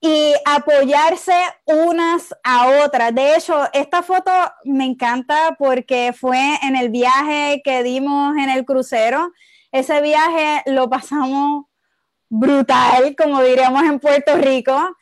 y 0.00 0.32
apoyarse 0.46 1.34
unas 1.66 2.34
a 2.42 2.84
otras. 2.84 3.14
De 3.14 3.36
hecho, 3.36 3.68
esta 3.72 4.02
foto 4.02 4.32
me 4.64 4.86
encanta 4.86 5.56
porque 5.58 6.14
fue 6.18 6.58
en 6.62 6.74
el 6.74 6.88
viaje 6.88 7.60
que 7.62 7.82
dimos 7.82 8.36
en 8.36 8.48
el 8.48 8.64
crucero. 8.64 9.30
Ese 9.70 10.00
viaje 10.00 10.62
lo 10.66 10.88
pasamos 10.88 11.66
brutal, 12.30 13.14
como 13.16 13.42
diríamos 13.42 13.82
en 13.82 14.00
Puerto 14.00 14.36
Rico. 14.36 14.96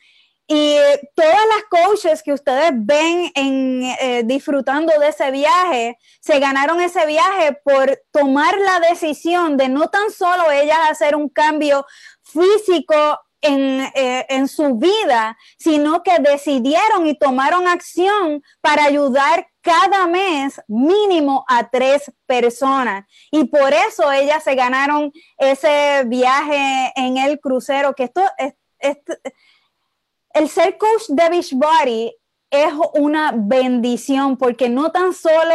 Y 0.51 0.77
todas 1.13 1.45
las 1.47 1.63
coaches 1.69 2.23
que 2.23 2.33
ustedes 2.33 2.71
ven 2.73 3.31
en, 3.35 3.83
eh, 3.83 4.23
disfrutando 4.25 4.91
de 4.99 5.09
ese 5.09 5.29
viaje, 5.29 5.99
se 6.21 6.39
ganaron 6.39 6.81
ese 6.81 7.05
viaje 7.05 7.59
por 7.63 8.01
tomar 8.09 8.57
la 8.57 8.79
decisión 8.89 9.57
de 9.57 9.69
no 9.69 9.89
tan 9.89 10.09
solo 10.09 10.49
ellas 10.49 10.79
hacer 10.89 11.15
un 11.15 11.29
cambio 11.29 11.85
físico 12.23 12.95
en, 13.41 13.91
eh, 13.93 14.25
en, 14.27 14.47
su 14.47 14.73
vida, 14.73 15.37
sino 15.59 16.01
que 16.01 16.17
decidieron 16.17 17.05
y 17.05 17.15
tomaron 17.15 17.67
acción 17.67 18.41
para 18.59 18.85
ayudar 18.85 19.47
cada 19.61 20.07
mes 20.07 20.59
mínimo 20.67 21.45
a 21.47 21.69
tres 21.69 22.11
personas. 22.25 23.05
Y 23.29 23.43
por 23.45 23.71
eso 23.71 24.11
ellas 24.11 24.43
se 24.43 24.55
ganaron 24.55 25.11
ese 25.37 26.05
viaje 26.07 26.91
en 26.95 27.17
el 27.17 27.39
crucero, 27.39 27.93
que 27.93 28.05
esto 28.05 28.23
es, 28.39 28.55
el 30.39 30.47
ser 30.47 30.77
coach 30.77 31.03
de 31.09 31.29
Beachbody 31.29 32.15
es 32.49 32.73
una 32.93 33.33
bendición 33.35 34.37
porque 34.37 34.69
no 34.69 34.89
tan 34.89 35.13
solo 35.13 35.53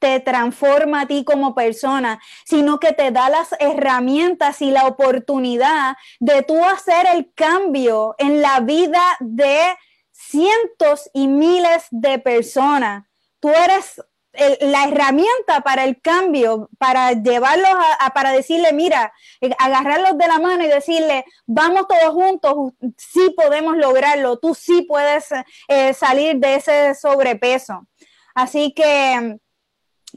te 0.00 0.18
transforma 0.18 1.02
a 1.02 1.06
ti 1.06 1.24
como 1.24 1.54
persona, 1.54 2.20
sino 2.44 2.80
que 2.80 2.92
te 2.92 3.12
da 3.12 3.30
las 3.30 3.54
herramientas 3.60 4.60
y 4.62 4.72
la 4.72 4.86
oportunidad 4.86 5.96
de 6.18 6.42
tú 6.42 6.62
hacer 6.64 7.06
el 7.14 7.32
cambio 7.34 8.16
en 8.18 8.42
la 8.42 8.58
vida 8.60 9.02
de 9.20 9.60
cientos 10.10 11.08
y 11.14 11.28
miles 11.28 11.86
de 11.90 12.18
personas. 12.18 13.04
Tú 13.38 13.48
eres 13.48 14.02
la 14.60 14.88
herramienta 14.88 15.60
para 15.62 15.84
el 15.84 16.00
cambio, 16.00 16.68
para 16.78 17.12
llevarlos 17.12 17.70
a, 18.00 18.12
para 18.12 18.32
decirle, 18.32 18.72
mira, 18.72 19.12
eh, 19.40 19.50
agarrarlos 19.58 20.18
de 20.18 20.26
la 20.26 20.38
mano 20.38 20.64
y 20.64 20.68
decirle, 20.68 21.24
vamos 21.46 21.86
todos 21.88 22.12
juntos, 22.12 22.72
sí 22.96 23.32
podemos 23.36 23.76
lograrlo, 23.76 24.38
tú 24.38 24.54
sí 24.54 24.82
puedes 24.82 25.26
eh, 25.68 25.94
salir 25.94 26.36
de 26.36 26.56
ese 26.56 26.94
sobrepeso. 26.94 27.86
Así 28.34 28.72
que 28.72 29.38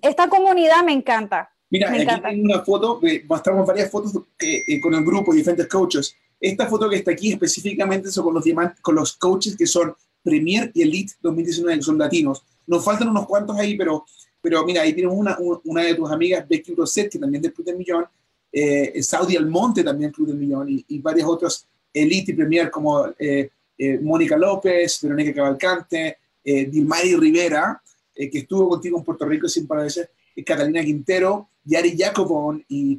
esta 0.02 0.28
comunidad 0.28 0.84
me 0.84 0.94
encanta. 0.94 1.52
Mira, 1.70 1.92
aquí 1.92 2.06
tengo 2.06 2.44
una 2.44 2.64
foto, 2.64 3.02
mostramos 3.28 3.68
varias 3.68 3.92
fotos 3.92 4.14
eh, 4.40 4.80
con 4.80 4.94
el 4.94 5.04
grupo, 5.04 5.34
diferentes 5.34 5.68
coaches. 5.68 6.16
Esta 6.40 6.68
foto 6.68 6.90
que 6.90 6.98
está 6.98 7.12
aquí 7.12 7.34
específicamente 7.34 8.10
son 8.10 8.26
con 8.26 8.34
los, 8.36 8.46
con 8.82 8.96
los 8.96 9.18
coaches 9.18 9.56
que 9.56 9.68
son 9.68 9.96
Premier 10.24 10.72
y 10.74 10.82
Elite 10.82 11.14
2019, 11.22 11.78
que 11.78 11.84
son 11.84 11.98
latinos 11.98 12.44
nos 12.68 12.84
faltan 12.84 13.08
unos 13.08 13.26
cuantos 13.26 13.58
ahí, 13.58 13.76
pero, 13.76 14.06
pero 14.42 14.64
mira, 14.66 14.82
ahí 14.82 14.94
tenemos 14.94 15.18
una, 15.18 15.38
una 15.64 15.82
de 15.82 15.96
tus 15.96 16.12
amigas, 16.12 16.48
Becky 16.48 16.76
Rosset, 16.76 17.10
que 17.10 17.18
también 17.18 17.42
del 17.42 17.54
Club 17.54 17.66
del 17.66 17.78
Millón, 17.78 18.06
eh, 18.52 19.02
Saudi 19.02 19.36
Almonte 19.36 19.84
también 19.84 20.12
Club 20.12 20.28
del 20.28 20.38
Millón, 20.38 20.70
y, 20.70 20.86
y 20.88 21.00
varias 21.00 21.28
otras 21.28 21.66
Elite 21.94 22.32
y 22.32 22.36
Premier 22.36 22.70
como 22.70 23.08
eh, 23.18 23.50
eh, 23.78 24.00
Mónica 24.00 24.38
López, 24.38 25.00
Verónica 25.02 25.34
Cavalcante, 25.34 26.18
Dilmari 26.44 27.14
Rivera, 27.18 27.82
que 28.16 28.30
estuvo 28.32 28.70
contigo 28.70 28.98
en 28.98 29.04
Puerto 29.04 29.26
Rico 29.26 29.50
sin 29.50 29.68
parecer, 29.68 30.10
Catalina 30.46 30.82
Quintero, 30.82 31.50
Yari 31.66 31.94
Jacobon 31.98 32.64
y 32.70 32.98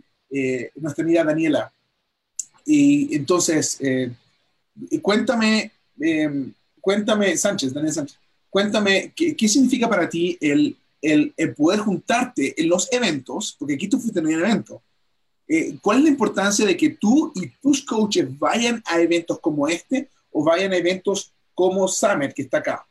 nuestra 0.74 1.02
amiga 1.02 1.24
Daniela. 1.24 1.72
Y 2.66 3.16
entonces, 3.16 3.81
cuéntame, 5.00 5.72
cuéntame, 6.78 7.38
Sánchez, 7.38 7.72
Daniel 7.72 7.94
Sánchez, 7.94 8.18
cuéntame, 8.59 9.12
¿qué, 9.14 9.49
significa 9.49 9.88
para 9.88 10.09
ti 10.09 10.37
el, 10.40 10.77
el, 11.01 11.33
poder 11.57 11.79
juntarte 11.79 12.61
en 12.61 12.68
los 12.68 12.92
eventos? 12.92 13.55
Porque 13.57 13.75
aquí 13.75 13.87
tú 13.87 14.01
fuiste 14.01 14.18
en 14.18 14.27
un 14.27 14.33
evento. 14.33 14.83
Eh, 15.47 15.79
¿Cuál 15.81 15.99
es 15.99 16.03
la 16.03 16.11
importancia 16.11 16.66
de 16.66 16.77
que 16.77 16.90
tú 16.90 17.31
y 17.37 17.51
tus 17.62 17.85
coaches 17.85 18.27
vayan 18.37 18.83
a 18.85 19.01
eventos 19.01 19.38
como 19.38 19.68
este 19.68 20.09
o 20.33 20.42
vayan 20.42 20.73
a 20.73 20.77
eventos 20.77 21.33
como 21.55 21.87
Summit, 21.87 22.33
que 22.33 22.42
está 22.42 22.59
acá? 22.59 22.85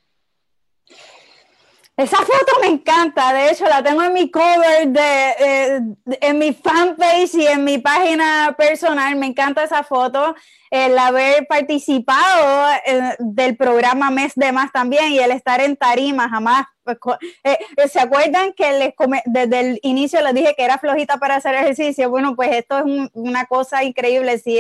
Esa 1.97 2.17
foto 2.17 2.59
me 2.61 2.67
encanta, 2.67 3.33
de 3.33 3.49
hecho 3.49 3.65
la 3.65 3.81
tengo 3.81 4.03
en 4.03 4.13
mi 4.13 4.29
cover, 4.29 4.87
de, 4.87 5.29
eh, 5.39 5.81
en 6.05 6.37
mi 6.37 6.53
fanpage 6.53 7.33
y 7.33 7.47
en 7.47 7.63
mi 7.63 7.79
página 7.79 8.53
personal, 8.55 9.15
me 9.15 9.25
encanta 9.25 9.63
esa 9.63 9.81
foto 9.83 10.35
el 10.69 10.95
haber 10.99 11.47
participado 11.47 12.69
eh, 12.85 13.15
del 13.17 13.57
programa 13.57 14.11
Mes 14.11 14.33
de 14.35 14.51
Más 14.51 14.71
también 14.71 15.11
y 15.11 15.17
el 15.17 15.31
estar 15.31 15.59
en 15.59 15.75
tarima 15.75 16.29
jamás. 16.29 16.67
Eh, 17.43 17.57
eh, 17.77 17.87
¿Se 17.87 17.99
acuerdan 17.99 18.53
que 18.53 18.71
les 18.79 18.93
desde 19.25 19.59
el 19.59 19.79
inicio 19.83 20.21
les 20.21 20.33
dije 20.33 20.53
que 20.55 20.63
era 20.63 20.77
flojita 20.77 21.17
para 21.17 21.35
hacer 21.35 21.55
ejercicio? 21.55 22.09
Bueno, 22.09 22.35
pues 22.35 22.51
esto 22.51 22.79
es 22.79 22.83
una 23.13 23.45
cosa 23.45 23.83
increíble, 23.83 24.37
si 24.39 24.59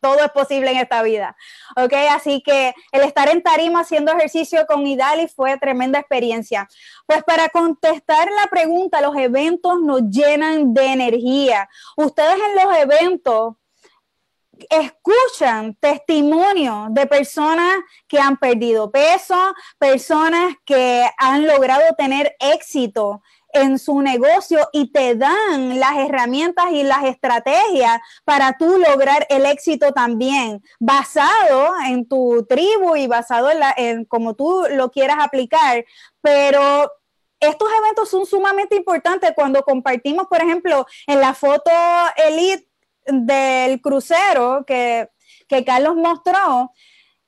todo 0.00 0.24
es 0.24 0.30
posible 0.30 0.70
en 0.70 0.78
esta 0.78 1.02
vida. 1.02 1.36
¿Ok? 1.76 1.92
Así 2.10 2.42
que 2.42 2.74
el 2.92 3.02
estar 3.02 3.28
en 3.28 3.42
tarima 3.42 3.80
haciendo 3.80 4.12
ejercicio 4.12 4.66
con 4.66 4.86
Idali 4.86 5.26
fue 5.28 5.56
tremenda 5.58 5.98
experiencia. 5.98 6.68
Pues 7.06 7.22
para 7.24 7.48
contestar 7.48 8.28
la 8.30 8.46
pregunta, 8.48 9.00
los 9.00 9.16
eventos 9.16 9.80
nos 9.80 10.02
llenan 10.10 10.74
de 10.74 10.86
energía. 10.86 11.68
Ustedes 11.96 12.36
en 12.36 12.64
los 12.64 12.76
eventos 12.76 13.54
escuchan 14.70 15.74
testimonios 15.80 16.88
de 16.90 17.06
personas 17.06 17.76
que 18.06 18.18
han 18.18 18.36
perdido 18.36 18.90
peso, 18.90 19.54
personas 19.78 20.54
que 20.64 21.08
han 21.18 21.46
logrado 21.46 21.82
tener 21.96 22.36
éxito 22.40 23.22
en 23.52 23.78
su 23.78 24.02
negocio 24.02 24.68
y 24.72 24.92
te 24.92 25.14
dan 25.14 25.78
las 25.78 25.96
herramientas 25.96 26.66
y 26.72 26.82
las 26.82 27.04
estrategias 27.04 28.00
para 28.24 28.56
tú 28.58 28.78
lograr 28.78 29.26
el 29.30 29.46
éxito 29.46 29.92
también, 29.92 30.62
basado 30.78 31.72
en 31.86 32.06
tu 32.06 32.44
tribu 32.48 32.96
y 32.96 33.06
basado 33.06 33.50
en, 33.50 33.60
la, 33.60 33.74
en 33.76 34.04
como 34.04 34.34
tú 34.34 34.64
lo 34.70 34.90
quieras 34.90 35.16
aplicar, 35.20 35.84
pero 36.20 36.90
estos 37.40 37.68
eventos 37.80 38.10
son 38.10 38.26
sumamente 38.26 38.76
importantes 38.76 39.32
cuando 39.34 39.62
compartimos, 39.62 40.26
por 40.26 40.40
ejemplo, 40.40 40.86
en 41.06 41.20
la 41.20 41.34
foto 41.34 41.70
Elite 42.16 42.67
del 43.08 43.80
crucero 43.80 44.64
que, 44.66 45.08
Carlos 45.66 45.96
mostró, 45.96 46.72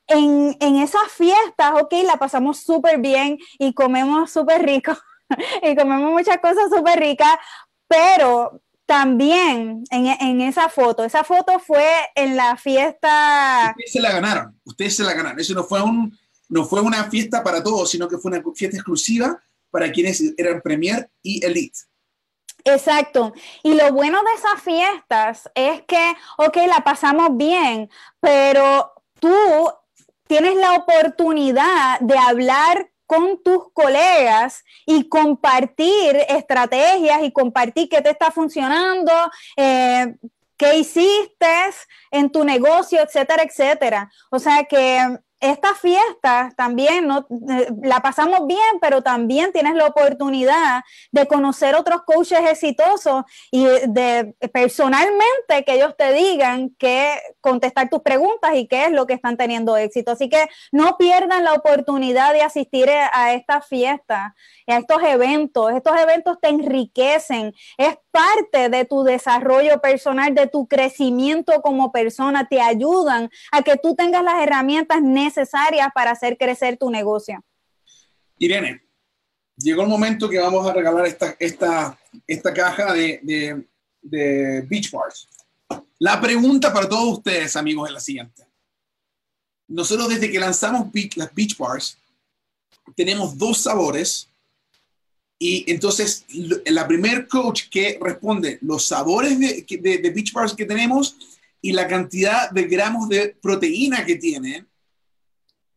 en, 0.07 0.77
esas 0.77 1.11
fiestas, 1.12 1.73
ok, 1.81 1.93
la 2.05 2.16
pasamos 2.16 2.59
súper 2.61 2.99
bien 2.99 3.38
y 3.59 3.73
comemos 3.75 4.31
súper 4.31 4.62
rico 4.62 4.93
y 5.62 5.77
comemos 5.77 6.11
muchas 6.11 6.38
cosas 6.38 6.71
súper 6.75 6.99
ricas, 6.99 7.37
pero 7.87 8.61
también 8.87 9.85
en, 9.93 10.40
esa 10.40 10.69
foto, 10.69 11.05
esa 11.05 11.23
foto 11.23 11.61
fue 11.61 11.87
en 12.16 12.37
la 12.37 12.57
fiesta... 12.57 13.73
Ustedes 13.77 13.93
se 13.93 14.01
la 14.01 14.11
ganaron, 14.11 14.61
ustedes 14.64 14.97
se 14.97 15.05
la 15.05 15.14
ganaron. 15.14 15.38
Eso 15.38 15.55
no 15.55 15.62
fue, 15.62 15.81
un, 15.81 16.19
no 16.49 16.64
fue 16.64 16.81
una 16.81 17.05
fiesta 17.05 17.45
para 17.45 17.62
todos, 17.62 17.88
sino 17.88 18.09
que 18.09 18.19
fue 18.19 18.33
una 18.33 18.43
fiesta 18.53 18.77
exclusiva 18.77 19.40
para 19.71 19.93
quienes 19.93 20.21
eran 20.37 20.61
Premier 20.61 21.09
y 21.23 21.45
Elite. 21.45 21.79
Exacto. 22.64 23.33
Y 23.62 23.75
lo 23.75 23.92
bueno 23.92 24.23
de 24.23 24.33
esas 24.35 24.62
fiestas 24.62 25.51
es 25.55 25.83
que, 25.83 26.14
ok, 26.38 26.57
la 26.66 26.83
pasamos 26.85 27.37
bien, 27.37 27.90
pero 28.20 28.92
tú 29.18 29.35
tienes 30.27 30.55
la 30.57 30.75
oportunidad 30.75 32.01
de 32.01 32.16
hablar 32.18 32.90
con 33.07 33.42
tus 33.42 33.73
colegas 33.73 34.64
y 34.87 35.09
compartir 35.09 36.16
estrategias 36.29 37.23
y 37.23 37.33
compartir 37.33 37.88
qué 37.88 38.01
te 38.01 38.11
está 38.11 38.31
funcionando, 38.31 39.12
eh, 39.57 40.14
qué 40.57 40.77
hiciste 40.77 41.46
en 42.12 42.31
tu 42.31 42.44
negocio, 42.44 43.01
etcétera, 43.03 43.42
etcétera. 43.42 44.11
O 44.31 44.38
sea 44.38 44.62
que 44.62 45.18
esta 45.40 45.74
fiesta 45.74 46.53
también 46.57 47.07
no, 47.07 47.26
eh, 47.50 47.68
la 47.83 48.00
pasamos 48.00 48.46
bien, 48.46 48.79
pero 48.81 49.03
también 49.03 49.53
tienes 49.53 49.74
la 49.74 49.87
oportunidad 49.87 50.83
de 51.12 51.26
conocer 51.26 51.74
otros 51.74 52.03
coaches 52.03 52.40
exitosos 52.48 53.24
y 53.50 53.64
de 53.64 54.35
personalmente 54.53 55.64
que 55.64 55.74
ellos 55.74 55.94
te 55.96 56.12
digan 56.12 56.70
que 56.79 57.14
contestar 57.40 57.88
tus 57.88 58.03
preguntas 58.03 58.55
y 58.55 58.68
qué 58.68 58.85
es 58.85 58.92
lo 58.92 59.07
que 59.07 59.14
están 59.14 59.37
teniendo 59.37 59.76
éxito. 59.76 60.12
Así 60.12 60.29
que 60.29 60.46
no 60.72 60.96
pierdan 60.98 61.44
la 61.44 61.55
oportunidad 61.55 62.33
de 62.33 62.42
asistir 62.42 62.90
a 62.90 63.33
esta 63.33 63.62
fiesta, 63.62 64.35
a 64.66 64.76
estos 64.76 65.03
eventos. 65.03 65.72
Estos 65.72 65.98
eventos 65.98 66.38
te 66.40 66.48
enriquecen, 66.48 67.55
parte 68.11 68.68
de 68.68 68.85
tu 68.85 69.05
desarrollo 69.05 69.81
personal, 69.81 70.35
de 70.35 70.46
tu 70.46 70.66
crecimiento 70.66 71.61
como 71.62 71.92
persona, 71.92 72.49
te 72.49 72.61
ayudan 72.61 73.31
a 73.53 73.62
que 73.62 73.77
tú 73.77 73.94
tengas 73.94 74.25
las 74.25 74.42
herramientas 74.42 75.03
necesarias 75.03 75.88
para 75.94 76.12
hacer 76.12 76.37
crecer 76.37 76.77
tu 76.77 76.90
negocio. 76.90 77.44
Irene, 78.38 78.83
llegó 79.57 79.83
el 79.83 79.88
momento 79.88 80.29
que 80.29 80.38
vamos 80.38 80.66
a 80.66 80.73
regalar 80.73 81.07
esta, 81.07 81.37
esta, 81.38 81.99
esta 82.27 82.55
caja 82.55 82.92
de, 82.92 83.20
de, 84.03 84.62
Beach 84.62 84.90
Bars. 84.90 85.29
La 85.99 86.20
pregunta 86.20 86.73
para 86.73 86.88
todos 86.88 87.18
ustedes, 87.18 87.55
amigos, 87.57 87.88
es 87.88 87.94
la 87.94 88.01
siguiente. 88.01 88.46
Nosotros 89.68 90.09
desde 90.09 90.31
que 90.31 90.40
lanzamos 90.40 90.88
las 91.14 91.35
Beach 91.35 91.57
Bars, 91.57 91.99
tenemos 92.96 93.37
dos 93.37 93.59
sabores 93.59 94.30
y 95.42 95.64
entonces, 95.72 96.26
la 96.66 96.87
primer 96.87 97.26
coach 97.26 97.70
que 97.70 97.98
responde 97.98 98.59
los 98.61 98.87
sabores 98.87 99.40
de, 99.40 99.64
de, 99.81 100.11
Beach 100.11 100.35
Bars 100.35 100.53
que 100.53 100.66
tenemos 100.66 101.16
y 101.62 101.72
la 101.72 101.88
cantidad 101.88 102.50
de 102.50 102.64
gramos 102.64 103.09
de 103.09 103.35
proteína 103.40 104.05
que 104.05 104.16
tienen, 104.16 104.68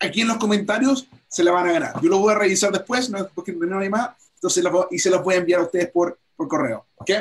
aquí 0.02 0.20
en 0.20 0.28
los 0.28 0.36
comentarios 0.36 1.08
se 1.30 1.46
la 1.46 1.54
van 1.54 1.70
a 1.70 1.72
ganar. 1.72 2.02
Yo 2.02 2.10
lo 2.10 2.20
voy 2.20 2.34
a 2.34 2.40
revisar 2.40 2.74
después, 2.74 3.10
no 3.10 3.26
porque 3.34 3.54
no 3.54 3.80
hay 3.80 3.88
más, 3.88 4.10
entonces 4.36 4.66
y 4.92 5.00
se 5.00 5.10
los 5.10 5.24
voy 5.24 5.36
a 5.36 5.38
enviar 5.38 5.62
a 5.62 5.64
ustedes 5.64 5.90
por, 5.92 6.20
por 6.36 6.50
correo. 6.50 6.86
¿ok? 6.96 7.12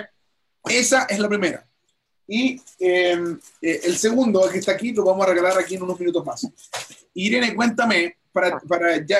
Esa 0.64 1.04
es 1.04 1.20
la 1.20 1.28
primera. 1.28 1.64
Y 2.26 2.60
em, 2.80 3.38
eh, 3.60 3.80
el 3.84 3.96
segundo, 3.96 4.50
que 4.50 4.58
está 4.58 4.72
aquí, 4.72 4.92
lo 4.92 5.04
vamos 5.04 5.24
a 5.24 5.30
regalar 5.30 5.56
aquí 5.60 5.76
en 5.76 5.84
unos 5.84 6.00
minutos 6.00 6.26
más. 6.26 6.44
Irene, 7.14 7.54
cuéntame, 7.54 8.16
para, 8.32 8.58
para 8.58 9.06
ya 9.06 9.18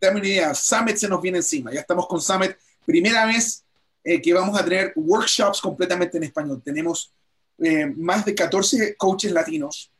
dame 0.00 0.20
una 0.20 0.28
idea, 0.28 0.54
Summit 0.54 0.96
se 0.96 1.08
nos 1.08 1.20
viene 1.20 1.38
encima. 1.38 1.72
Ya 1.72 1.80
estamos 1.80 2.06
con 2.06 2.20
Summit. 2.20 2.52
Primera 2.84 3.26
vez 3.26 3.64
eh, 4.04 4.20
que 4.20 4.32
vamos 4.32 4.58
a 4.58 4.64
tener 4.64 4.92
workshops 4.96 5.60
completamente 5.60 6.16
en 6.16 6.24
español. 6.24 6.62
Tenemos 6.64 7.12
eh, 7.58 7.86
más 7.86 8.24
de 8.24 8.34
14 8.34 8.96
coaches 8.96 9.32
latinos, 9.32 9.90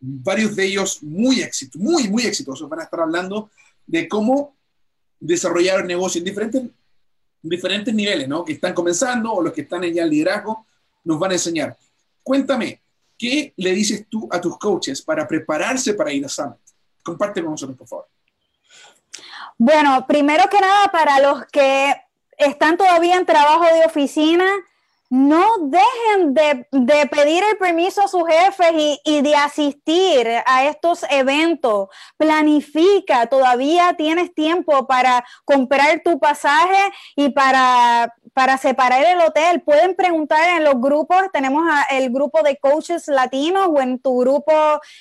varios 0.00 0.54
de 0.56 0.64
ellos 0.64 1.02
muy 1.02 1.40
éxitos, 1.40 1.80
muy, 1.80 2.08
muy 2.08 2.24
exitosos. 2.24 2.68
Van 2.68 2.80
a 2.80 2.84
estar 2.84 3.00
hablando 3.00 3.50
de 3.86 4.08
cómo 4.08 4.56
desarrollar 5.18 5.80
el 5.80 5.86
negocio 5.86 6.18
en 6.18 6.24
diferentes, 6.24 6.62
diferentes 7.40 7.94
niveles, 7.94 8.28
¿no? 8.28 8.44
Que 8.44 8.54
están 8.54 8.74
comenzando 8.74 9.32
o 9.32 9.42
los 9.42 9.52
que 9.52 9.62
están 9.62 9.84
en 9.84 9.94
ya 9.94 10.02
en 10.02 10.10
liderazgo, 10.10 10.66
nos 11.04 11.18
van 11.18 11.30
a 11.30 11.34
enseñar. 11.34 11.76
Cuéntame, 12.22 12.82
¿qué 13.16 13.54
le 13.56 13.72
dices 13.72 14.06
tú 14.10 14.28
a 14.30 14.40
tus 14.40 14.58
coaches 14.58 15.00
para 15.00 15.26
prepararse 15.26 15.94
para 15.94 16.12
ir 16.12 16.24
a 16.26 16.28
Summit? 16.28 16.58
Comparte 17.02 17.40
con 17.40 17.52
nosotros, 17.52 17.78
por 17.78 17.86
favor. 17.86 18.08
Bueno, 19.58 20.06
primero 20.06 20.48
que 20.50 20.60
nada, 20.60 20.88
para 20.88 21.20
los 21.20 21.46
que 21.46 21.94
están 22.36 22.76
todavía 22.76 23.16
en 23.16 23.24
trabajo 23.24 23.64
de 23.64 23.86
oficina, 23.86 24.44
no 25.08 25.46
dejen 25.60 26.34
de, 26.34 27.06
pedir 27.06 27.44
el 27.44 27.56
permiso 27.56 28.02
a 28.02 28.08
sus 28.08 28.24
jefes 28.26 28.72
y, 28.74 29.00
y, 29.04 29.22
de 29.22 29.36
asistir 29.36 30.28
a 30.44 30.64
estos 30.64 31.04
eventos. 31.08 31.88
Planifica, 32.16 33.26
todavía 33.26 33.94
tienes 33.96 34.34
tiempo 34.34 34.86
para 34.86 35.24
comprar 35.44 36.02
tu 36.04 36.18
pasaje 36.18 36.92
y 37.14 37.30
para, 37.30 38.12
para 38.36 38.58
separar 38.58 39.02
el 39.02 39.18
hotel. 39.22 39.62
Pueden 39.62 39.94
preguntar 39.94 40.58
en 40.58 40.64
los 40.64 40.78
grupos, 40.78 41.22
tenemos 41.32 41.64
el 41.90 42.10
grupo 42.10 42.42
de 42.42 42.58
coaches 42.58 43.08
latinos 43.08 43.66
o 43.70 43.80
en 43.80 43.98
tu 43.98 44.18
grupo 44.18 44.52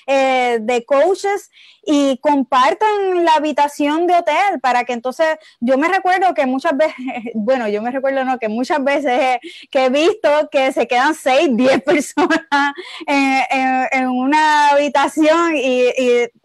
eh, 0.08 0.60
de 0.62 0.86
coaches 0.86 1.52
y 1.86 2.17
compartan 2.19 3.26
la 3.26 3.34
habitación 3.34 4.08
de 4.08 4.15
hotel 4.15 4.62
para 4.62 4.86
que 4.86 4.93
entonces, 4.93 5.36
yo 5.60 5.78
me 5.78 5.89
recuerdo 5.89 6.34
que 6.34 6.45
muchas 6.45 6.78
veces, 6.78 6.95
bueno, 7.36 7.67
yo 7.67 7.82
me 7.82 7.91
recuerdo 7.91 8.24
no, 8.24 8.39
que 8.39 8.48
muchas 8.48 8.82
veces 8.82 9.39
que 9.69 9.84
he 9.84 9.89
visto 9.89 10.30
que 10.50 10.71
se 10.71 10.88
quedan 10.88 11.13
seis, 11.13 11.50
diez 11.52 11.84
personas 11.84 12.39
en, 13.06 14.08
una 14.08 14.69
habitación 14.69 15.58
y... 15.58 15.88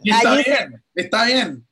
está 0.02 0.34
bien, 0.34 0.84
está 0.96 1.24
bien. 1.24 1.68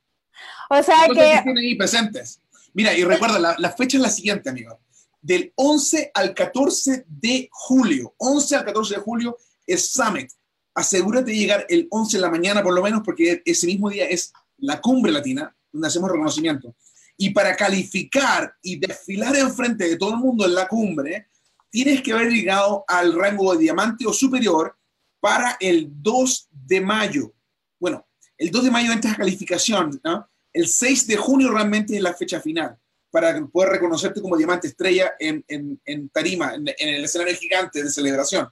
O 0.70 0.80
sea 0.80 1.08
que... 1.12 1.42
ahí 1.58 1.74
presentes. 1.74 2.40
Mira, 2.72 2.92
y 2.92 3.02
recuerda, 3.02 3.40
la, 3.40 3.56
la 3.58 3.70
fecha 3.72 3.96
es 3.96 4.02
la 4.04 4.10
siguiente, 4.10 4.48
amigo. 4.48 4.78
Del 5.20 5.52
11 5.56 6.10
al 6.14 6.34
14 6.34 7.04
de 7.06 7.48
julio, 7.50 8.14
11 8.18 8.56
al 8.56 8.64
14 8.64 8.94
de 8.94 9.00
julio 9.00 9.36
es 9.66 9.90
Summit 9.90 10.30
asegúrate 10.78 11.32
de 11.32 11.36
llegar 11.36 11.66
el 11.68 11.88
11 11.90 12.16
de 12.16 12.20
la 12.20 12.30
mañana 12.30 12.62
por 12.62 12.72
lo 12.72 12.82
menos, 12.82 13.02
porque 13.04 13.42
ese 13.44 13.66
mismo 13.66 13.90
día 13.90 14.06
es 14.08 14.32
la 14.58 14.80
cumbre 14.80 15.10
latina, 15.10 15.54
donde 15.72 15.88
hacemos 15.88 16.10
reconocimiento. 16.10 16.76
Y 17.16 17.30
para 17.30 17.56
calificar 17.56 18.54
y 18.62 18.78
desfilar 18.78 19.34
enfrente 19.34 19.88
de 19.88 19.96
todo 19.96 20.10
el 20.10 20.18
mundo 20.18 20.44
en 20.44 20.54
la 20.54 20.68
cumbre, 20.68 21.26
tienes 21.68 22.00
que 22.00 22.12
haber 22.12 22.30
llegado 22.30 22.84
al 22.86 23.12
rango 23.12 23.52
de 23.52 23.58
diamante 23.58 24.06
o 24.06 24.12
superior 24.12 24.76
para 25.18 25.56
el 25.58 25.88
2 25.90 26.48
de 26.52 26.80
mayo. 26.80 27.34
Bueno, 27.80 28.06
el 28.36 28.52
2 28.52 28.64
de 28.64 28.70
mayo 28.70 28.92
entras 28.92 29.14
a 29.14 29.18
calificación, 29.18 30.00
¿no? 30.04 30.30
El 30.52 30.68
6 30.68 31.08
de 31.08 31.16
junio 31.16 31.50
realmente 31.50 31.96
es 31.96 32.02
la 32.02 32.14
fecha 32.14 32.40
final 32.40 32.78
para 33.10 33.44
poder 33.46 33.70
reconocerte 33.70 34.20
como 34.20 34.36
diamante 34.36 34.68
estrella 34.68 35.12
en, 35.18 35.44
en, 35.48 36.08
tarima, 36.10 36.54
en, 36.54 36.68
en, 36.68 36.94
el 36.94 37.04
escenario 37.04 37.34
gigante 37.36 37.82
de 37.82 37.90
celebración. 37.90 38.48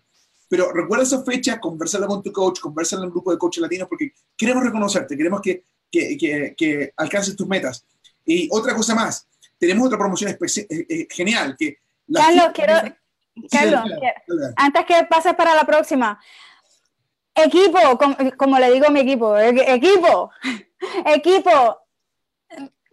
Pero 0.49 0.73
recuerda 0.73 1.05
esa 1.05 1.25
fecha, 1.25 1.61
conversarla 1.61 2.07
con 2.07 2.23
tu 2.23 2.33
coach, 2.33 2.61
conversarla 2.61 3.05
en 3.05 3.09
un 3.09 3.15
grupo 3.15 3.33
de 3.33 3.39
coaches 3.39 3.61
latinos, 3.61 3.89
porque 3.89 4.13
queremos 4.37 4.65
reconocerte, 4.65 5.17
queremos 5.17 5.41
que, 5.41 5.65
que, 5.91 6.17
que, 6.17 6.55
que 6.57 6.93
alcances 6.97 7.37
tus 7.37 7.47
metas. 7.47 7.85
Y 8.25 8.49
otra 8.51 8.75
cosa 8.75 8.95
más, 8.95 9.27
tenemos 9.59 9.87
otra 9.87 9.99
promoción 9.99 10.31
eh, 10.31 10.37
eh, 10.69 11.09
genial. 11.11 11.57
Que 11.59 11.79
Carlos, 12.13 12.51
quiero, 12.55 12.75
Carlos, 13.51 13.83
antes 14.57 14.85
que 14.87 15.05
pases 15.05 15.35
para 15.35 15.55
la 15.55 15.65
próxima, 15.65 16.21
equipo, 17.35 17.79
como, 18.37 18.59
le 18.59 18.73
digo 18.73 18.87
a 18.87 18.91
mi 18.91 19.01
equipo, 19.01 19.37
equipo, 19.39 20.31
equipo, 21.07 21.79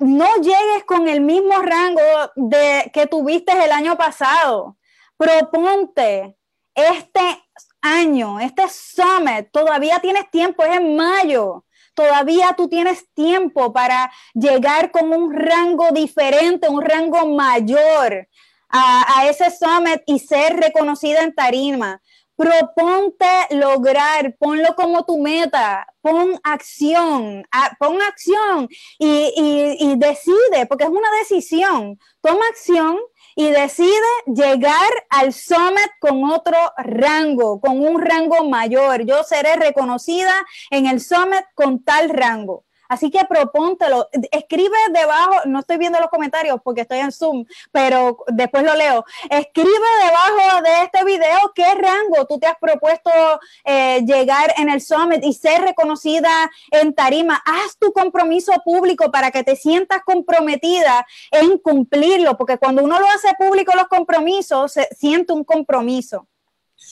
no 0.03 0.35
llegues 0.37 0.83
con 0.85 1.07
el 1.07 1.21
mismo 1.21 1.61
rango 1.61 2.01
de 2.35 2.91
que 2.93 3.07
tuviste 3.07 3.51
el 3.51 3.71
año 3.71 3.97
pasado. 3.97 4.77
Proponte 5.17 6.37
este 6.75 7.43
año, 7.81 8.39
este 8.39 8.63
summit, 8.69 9.49
todavía 9.51 9.99
tienes 9.99 10.29
tiempo, 10.31 10.63
es 10.63 10.77
en 10.77 10.95
mayo. 10.95 11.65
Todavía 11.93 12.53
tú 12.57 12.67
tienes 12.67 13.07
tiempo 13.13 13.71
para 13.71 14.11
llegar 14.33 14.89
con 14.91 15.13
un 15.13 15.31
rango 15.31 15.91
diferente, 15.91 16.67
un 16.67 16.81
rango 16.81 17.27
mayor 17.27 18.27
a, 18.69 19.27
ese 19.27 19.51
summit 19.51 20.01
y 20.07 20.17
ser 20.17 20.57
reconocida 20.57 21.21
en 21.21 21.35
tarima. 21.35 22.01
Proponte 22.35 23.25
lograr, 23.51 24.35
ponlo 24.39 24.75
como 24.75 25.05
tu 25.05 25.19
meta, 25.19 25.85
pon 26.01 26.39
acción, 26.43 27.45
pon 27.79 28.01
acción 28.01 28.67
y, 28.97 29.77
y 29.79 29.95
decide, 29.97 30.65
porque 30.67 30.85
es 30.85 30.89
una 30.89 31.11
decisión. 31.19 31.99
Toma 32.21 32.45
acción 32.49 32.97
y 33.35 33.49
decide 33.49 33.99
llegar 34.27 34.89
al 35.09 35.33
summit 35.33 35.91
con 35.99 36.23
otro 36.23 36.57
rango, 36.77 37.59
con 37.59 37.85
un 37.85 38.01
rango 38.01 38.49
mayor. 38.49 39.05
Yo 39.05 39.23
seré 39.23 39.55
reconocida 39.55 40.33
en 40.71 40.87
el 40.87 41.01
summit 41.01 41.43
con 41.55 41.83
tal 41.83 42.09
rango. 42.09 42.65
Así 42.89 43.09
que 43.09 43.25
propóntelo. 43.25 44.09
Escribe 44.31 44.77
debajo, 44.91 45.41
no 45.45 45.59
estoy 45.59 45.77
viendo 45.77 45.99
los 45.99 46.09
comentarios 46.09 46.59
porque 46.63 46.81
estoy 46.81 46.99
en 46.99 47.11
Zoom, 47.11 47.45
pero 47.71 48.17
después 48.27 48.63
lo 48.63 48.75
leo. 48.75 49.05
Escribe 49.29 49.69
debajo 50.03 50.61
de 50.63 50.83
este 50.83 51.03
video 51.03 51.51
qué 51.55 51.73
rango 51.75 52.25
tú 52.27 52.39
te 52.39 52.47
has 52.47 52.57
propuesto 52.59 53.09
eh, 53.63 54.01
llegar 54.05 54.53
en 54.57 54.69
el 54.69 54.81
Summit 54.81 55.23
y 55.23 55.33
ser 55.33 55.61
reconocida 55.61 56.49
en 56.71 56.93
tarima. 56.93 57.41
Haz 57.45 57.77
tu 57.77 57.91
compromiso 57.93 58.51
público 58.63 59.11
para 59.11 59.31
que 59.31 59.43
te 59.43 59.55
sientas 59.55 60.01
comprometida 60.05 61.05
en 61.31 61.57
cumplirlo, 61.57 62.37
porque 62.37 62.57
cuando 62.57 62.83
uno 62.83 62.99
lo 62.99 63.07
hace 63.07 63.33
público 63.37 63.73
los 63.75 63.87
compromisos, 63.87 64.73
se 64.73 64.87
siente 64.95 65.33
un 65.33 65.43
compromiso. 65.43 66.27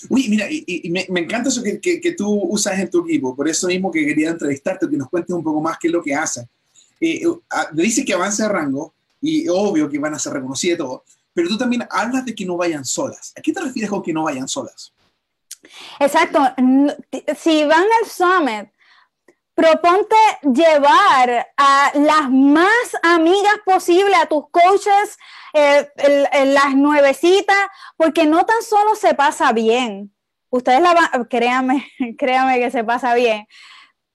Uy, 0.10 0.30
mira, 0.30 0.48
y, 0.50 0.90
me, 0.90 1.20
encanta 1.20 1.50
eso 1.50 1.62
que, 1.64 2.16
tú 2.18 2.30
usas 2.50 2.80
en 2.80 2.90
tu 2.90 3.06
equipo, 3.06 3.36
por 3.36 3.48
eso 3.48 3.68
mismo 3.68 3.92
que 3.92 4.06
quería 4.06 4.30
entrevistarte, 4.30 4.90
que 4.90 4.98
nos 4.98 5.10
cuentes 5.10 5.36
un 5.36 5.44
poco 5.44 5.62
más 5.62 5.78
qué 5.80 5.88
es 5.88 5.94
lo 5.94 6.02
que 6.02 6.16
hacen. 6.16 6.48
Eh, 7.00 7.24
ah, 7.50 7.70
dice 7.74 8.04
que 8.04 8.14
avance 8.14 8.44
de 8.44 8.50
rango, 8.50 8.94
y 9.22 9.48
obvio 9.48 9.90
que 9.90 10.00
van 10.00 10.16
a 10.16 10.20
ser 10.20 10.34
reconocidos 10.34 10.78
todo, 10.78 11.04
pero 11.34 11.48
tú 11.48 11.58
también 11.58 11.88
hablas 11.90 12.26
de 12.26 12.36
que 12.36 12.46
no 12.46 12.58
vayan 12.58 12.84
solas. 12.84 13.34
¿A 13.38 13.42
qué 13.42 13.54
te 13.54 13.62
refieres 13.62 13.90
con 13.90 14.02
que 14.02 14.12
no 14.12 14.24
vayan 14.24 14.48
solas? 14.48 14.92
Exacto. 16.00 16.40
Si 17.38 17.64
van 17.64 17.86
al 18.02 18.10
summit, 18.10 18.70
proponte 19.62 20.16
llevar 20.42 21.48
a 21.56 21.92
las 21.94 22.32
más 22.32 22.98
amigas 23.04 23.54
posible, 23.64 24.16
a 24.16 24.26
tus 24.26 24.46
coaches, 24.50 25.20
eh, 25.54 25.88
las 26.46 26.74
nuevecitas, 26.74 27.58
porque 27.96 28.26
no 28.26 28.44
tan 28.46 28.64
solo 28.64 28.96
se 28.96 29.14
pasa 29.14 29.54
bien, 29.54 30.12
ustedes 30.50 30.82
la 30.82 30.94
van, 30.94 31.26
créanme, 31.26 31.88
créanme 32.18 32.60
que 32.60 32.72
se 32.72 32.84
pasa 32.84 33.14
bien, 33.14 33.46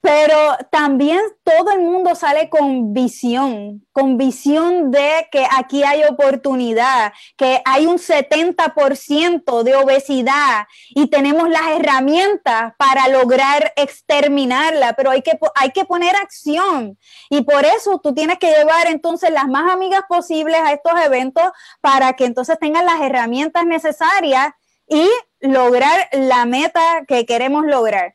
pero 0.06 0.56
también 0.70 1.18
todo 1.42 1.72
el 1.72 1.80
mundo 1.80 2.14
sale 2.14 2.48
con 2.48 2.92
visión, 2.92 3.84
con 3.90 4.16
visión 4.16 4.92
de 4.92 5.26
que 5.32 5.44
aquí 5.50 5.82
hay 5.82 6.04
oportunidad, 6.04 7.12
que 7.36 7.60
hay 7.64 7.86
un 7.86 7.98
70% 7.98 9.64
de 9.64 9.74
obesidad 9.74 10.68
y 10.90 11.08
tenemos 11.08 11.48
las 11.50 11.66
herramientas 11.76 12.74
para 12.78 13.08
lograr 13.08 13.72
exterminarla, 13.74 14.92
pero 14.92 15.10
hay 15.10 15.22
que, 15.22 15.36
hay 15.56 15.72
que 15.72 15.84
poner 15.84 16.14
acción. 16.14 16.96
Y 17.28 17.42
por 17.42 17.64
eso 17.64 17.98
tú 18.00 18.14
tienes 18.14 18.38
que 18.38 18.52
llevar 18.52 18.86
entonces 18.86 19.32
las 19.32 19.48
más 19.48 19.72
amigas 19.72 20.02
posibles 20.08 20.60
a 20.60 20.72
estos 20.72 20.92
eventos 21.04 21.50
para 21.80 22.12
que 22.12 22.26
entonces 22.26 22.56
tengan 22.60 22.86
las 22.86 23.00
herramientas 23.00 23.66
necesarias 23.66 24.52
y 24.88 25.08
lograr 25.40 26.08
la 26.12 26.44
meta 26.46 27.04
que 27.08 27.26
queremos 27.26 27.66
lograr. 27.66 28.14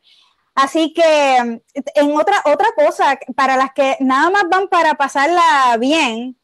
Así 0.54 0.92
que 0.92 1.36
en 1.36 2.16
otra, 2.16 2.42
otra 2.44 2.68
cosa, 2.76 3.18
para 3.34 3.56
las 3.56 3.72
que 3.72 3.96
nada 4.00 4.30
más 4.30 4.44
van 4.50 4.68
para 4.68 4.94
pasarla 4.94 5.76
bien, 5.78 6.38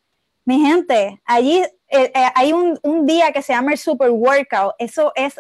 mi 0.45 0.61
gente, 0.61 1.21
allí 1.27 1.63
eh, 1.91 2.13
eh, 2.15 2.31
hay 2.35 2.53
un, 2.53 3.07
día 3.07 3.33
que 3.33 3.43
se 3.43 3.53
llama 3.53 3.73
el 3.73 3.79
Super 3.79 4.11
Workout. 4.11 4.75
Eso 4.79 5.13
es, 5.15 5.35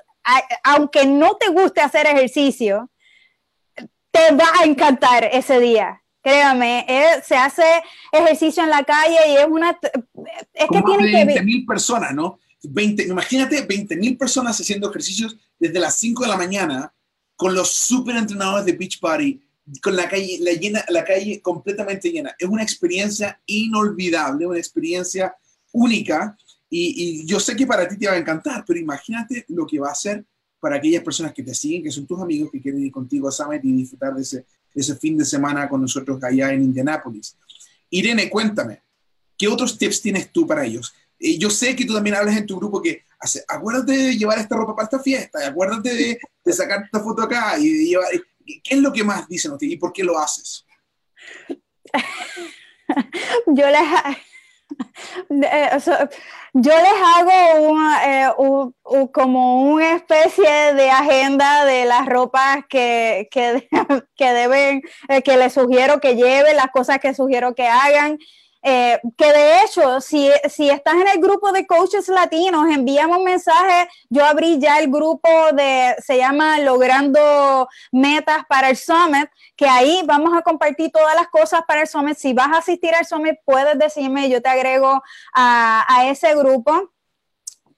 aunque 0.62 1.07
no 1.07 1.37
te 1.37 1.49
guste 1.49 1.81
hacer 1.81 2.07
ejercicio, 2.07 2.91
te 4.11 4.35
va 4.35 4.47
a 4.61 4.64
encantar 4.64 5.25
ese 5.33 5.61
día. 5.61 6.03
Créame, 6.23 6.85
eh, 6.89 7.23
se 7.25 7.37
hace 7.37 7.64
ejercicio 8.12 8.62
en 8.62 8.71
la 8.71 8.83
calle 8.85 9.16
y 9.29 9.37
es 9.37 9.47
una... 9.47 9.79
Es 10.53 10.69
que 10.71 10.83
tiene 10.83 11.11
que 11.11 11.25
20 11.25 11.43
mil 11.43 11.64
personas, 11.64 12.14
¿no? 12.14 12.39
20, 12.62 13.05
imagínate 13.05 13.62
20 13.62 13.97
mil 13.97 14.19
personas 14.19 14.61
haciendo 14.61 14.91
ejercicios 14.91 15.37
desde 15.59 15.79
las 15.79 15.97
5 15.97 16.25
de 16.25 16.29
la 16.29 16.37
mañana 16.37 16.93
con 17.39 17.55
los 17.55 17.70
super 17.70 18.16
entrenadores 18.16 18.66
de 18.66 18.72
Beach 18.72 18.99
Party, 18.99 19.41
con 19.80 19.95
la 19.95 20.09
calle, 20.09 20.39
la, 20.41 20.51
llena, 20.55 20.84
la 20.89 21.05
calle 21.05 21.41
completamente 21.41 22.11
llena. 22.11 22.34
Es 22.36 22.49
una 22.49 22.64
experiencia 22.64 23.41
inolvidable, 23.47 24.45
una 24.45 24.59
experiencia 24.59 25.36
única. 25.70 26.36
Y, 26.68 27.24
yo 27.26 27.39
sé 27.39 27.55
que 27.55 27.64
para 27.64 27.86
ti 27.86 27.97
te 27.97 28.09
va 28.09 28.14
a 28.14 28.18
encantar, 28.18 28.64
pero 28.66 28.80
imagínate 28.80 29.45
lo 29.51 29.68
que 29.68 29.78
va 29.78 29.93
a 29.93 29.95
ser 29.95 30.24
para 30.59 30.76
aquellas 30.78 31.05
personas 31.05 31.32
que 31.32 31.45
te 31.45 31.55
siguen, 31.55 31.84
que 31.84 31.93
son 31.93 32.09
tus 32.09 32.20
amigos, 32.20 32.51
que 32.51 32.61
quieren 32.61 32.84
ir 32.84 32.91
contigo 32.91 33.28
a 33.28 33.30
Summit 33.30 33.64
y 33.64 33.72
disfrutar 33.72 34.16
de 34.16 34.22
ese, 34.22 34.97
fin 34.97 35.16
de 35.16 35.24
semana 35.24 35.68
con 35.68 35.80
nosotros 35.80 36.20
allá 36.24 36.53
en 36.53 36.64
Indianápolis. 36.64 37.36
Irene, 37.89 38.28
cuéntame, 38.28 38.82
¿qué 39.36 39.47
otros 39.47 39.78
tips 39.78 40.03
tienes 40.03 40.32
tú 40.32 40.45
para 40.45 40.66
ellos? 40.66 40.93
yo 41.20 41.51
sé 41.51 41.74
que 41.74 41.84
tú 41.84 41.95
también 41.95 42.14
hablas 42.14 42.36
en 42.36 42.47
tu 42.47 42.57
grupo 42.57 42.80
que 42.80 43.03
hace, 43.19 43.45
acuérdate 43.47 43.93
de 43.93 44.16
llevar 44.16 44.39
esta 44.39 44.57
ropa 44.57 44.75
para 44.75 44.85
esta 44.85 45.01
fiesta, 45.01 45.47
acuérdate 45.47 45.95
de, 45.95 46.53
sacar 46.53 46.83
esta 46.85 47.01
foto 47.01 47.23
acá 47.23 47.59
y 47.59 47.69
de 47.69 47.85
llevar... 47.85 48.09
¿Qué 48.64 48.75
es 48.75 48.79
lo 48.79 48.91
que 48.91 49.05
más 49.05 49.29
dicen 49.29 49.53
ustedes 49.53 49.75
y 49.75 49.77
por 49.77 49.93
qué 49.93 50.03
lo 50.03 50.19
haces? 50.19 50.64
yo 53.47 53.66
les, 53.69 54.16
eh, 55.31 55.79
yo 56.55 56.73
les 56.73 56.93
hago 57.16 57.71
una, 57.71 58.27
eh, 58.27 58.33
como 59.12 59.62
una 59.71 59.97
especie 59.97 60.75
de 60.75 60.91
agenda 60.91 61.64
de 61.64 61.85
las 61.85 62.07
ropas 62.07 62.64
que, 62.69 63.29
que, 63.31 63.69
que 64.16 64.33
deben, 64.33 64.83
eh, 65.09 65.23
que 65.23 65.37
les 65.37 65.53
sugiero 65.53 66.01
que 66.01 66.14
lleven, 66.14 66.57
las 66.57 66.71
cosas 66.71 66.99
que 66.99 67.14
sugiero 67.14 67.55
que 67.55 67.66
hagan. 67.66 68.19
Eh, 68.62 69.00
que 69.16 69.32
de 69.32 69.62
hecho, 69.62 70.00
si, 70.00 70.30
si 70.48 70.68
estás 70.68 70.94
en 70.94 71.09
el 71.09 71.20
grupo 71.20 71.52
de 71.52 71.66
coaches 71.66 72.09
latinos, 72.09 72.66
envíame 72.68 73.16
un 73.16 73.24
mensaje. 73.24 73.88
Yo 74.11 74.24
abrí 74.24 74.59
ya 74.59 74.78
el 74.78 74.90
grupo 74.90 75.28
de, 75.52 75.94
se 75.98 76.16
llama 76.18 76.59
Logrando 76.59 77.68
Metas 77.92 78.44
para 78.48 78.70
el 78.70 78.76
Summit, 78.76 79.30
que 79.56 79.66
ahí 79.66 80.02
vamos 80.06 80.36
a 80.36 80.42
compartir 80.42 80.90
todas 80.90 81.14
las 81.14 81.28
cosas 81.28 81.62
para 81.66 81.82
el 81.82 81.88
Summit. 81.88 82.16
Si 82.16 82.32
vas 82.32 82.48
a 82.48 82.59
asistir 82.59 82.94
al 82.94 83.06
Summit, 83.06 83.36
puedes 83.44 83.78
decirme, 83.78 84.28
yo 84.28 84.42
te 84.42 84.48
agrego 84.48 85.02
a, 85.34 85.84
a 85.88 86.09
ese 86.09 86.34
grupo 86.34 86.90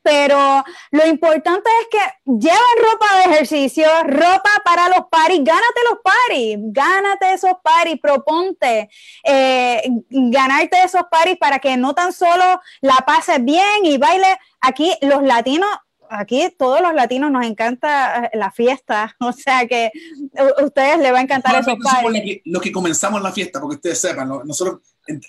pero 0.03 0.65
lo 0.91 1.07
importante 1.07 1.69
es 1.83 1.89
que 1.91 2.33
lleven 2.39 2.91
ropa 2.91 3.17
de 3.17 3.35
ejercicio, 3.35 3.87
ropa 4.05 4.51
para 4.65 4.89
los 4.89 5.07
paris, 5.11 5.41
gánate 5.43 5.81
los 5.89 5.99
paris, 6.03 6.59
gánate 6.61 7.33
esos 7.33 7.55
paris, 7.63 7.99
proponte 8.01 8.89
eh, 9.25 9.83
ganarte 10.09 10.83
esos 10.83 11.03
paris 11.11 11.37
para 11.39 11.59
que 11.59 11.77
no 11.77 11.95
tan 11.95 12.13
solo 12.13 12.61
la 12.81 12.97
pases 13.07 13.45
bien 13.45 13.85
y 13.85 13.99
baile. 13.99 14.39
Aquí 14.61 14.93
los 15.03 15.23
latinos 15.23 15.69
aquí 16.11 16.53
todos 16.59 16.81
los 16.81 16.93
latinos 16.93 17.31
nos 17.31 17.47
encanta 17.47 18.27
eh, 18.27 18.31
la 18.35 18.51
fiesta, 18.51 19.17
o 19.21 19.33
sea 19.33 19.67
que 19.67 19.91
a 20.37 20.65
ustedes 20.65 20.99
les 20.99 21.13
va 21.13 21.19
a 21.19 21.23
encantar 21.23 21.61
esos 21.61 21.77
paris. 21.83 22.41
Los 22.45 22.61
que 22.61 22.73
comenzamos 22.73 23.23
la 23.23 23.33
fiesta, 23.33 23.61
porque 23.61 23.77
ustedes 23.77 24.01
sepan, 24.01 24.29
nosotros 24.45 24.81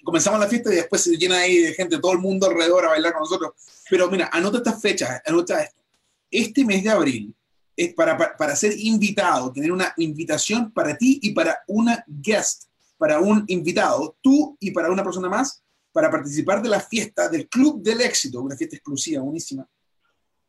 comenzamos 0.03 0.39
la 0.39 0.47
fiesta 0.47 0.71
y 0.71 0.77
después 0.77 1.01
se 1.01 1.17
llena 1.17 1.39
ahí 1.39 1.57
de 1.57 1.73
gente, 1.73 1.99
todo 1.99 2.13
el 2.13 2.19
mundo 2.19 2.47
alrededor 2.47 2.85
a 2.85 2.89
bailar 2.89 3.13
con 3.13 3.21
nosotros. 3.21 3.53
Pero 3.89 4.09
mira, 4.09 4.29
anota 4.31 4.57
estas 4.57 4.81
fechas, 4.81 5.21
anota 5.25 5.61
esto. 5.61 5.81
Este 6.29 6.63
mes 6.65 6.83
de 6.83 6.89
abril 6.89 7.35
es 7.75 7.93
para, 7.93 8.37
para, 8.37 8.55
ser 8.55 8.73
invitado, 8.77 9.51
tener 9.51 9.71
una 9.71 9.93
invitación 9.97 10.71
para 10.71 10.97
ti 10.97 11.19
y 11.21 11.31
para 11.31 11.59
una 11.67 12.03
guest, 12.07 12.65
para 12.97 13.19
un 13.19 13.43
invitado, 13.47 14.15
tú 14.21 14.57
y 14.59 14.71
para 14.71 14.91
una 14.91 15.03
persona 15.03 15.29
más, 15.29 15.63
para 15.91 16.09
participar 16.09 16.61
de 16.61 16.69
la 16.69 16.79
fiesta 16.79 17.27
del 17.27 17.47
Club 17.47 17.81
del 17.81 18.01
Éxito, 18.01 18.41
una 18.41 18.55
fiesta 18.55 18.75
exclusiva, 18.75 19.21
buenísima. 19.21 19.67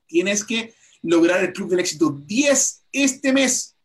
Tienes 0.06 0.44
que 0.44 0.74
lograr 1.02 1.42
el 1.42 1.52
Club 1.52 1.70
del 1.70 1.80
Éxito 1.80 2.10
10 2.10 2.82
este 2.92 3.32
mes 3.32 3.76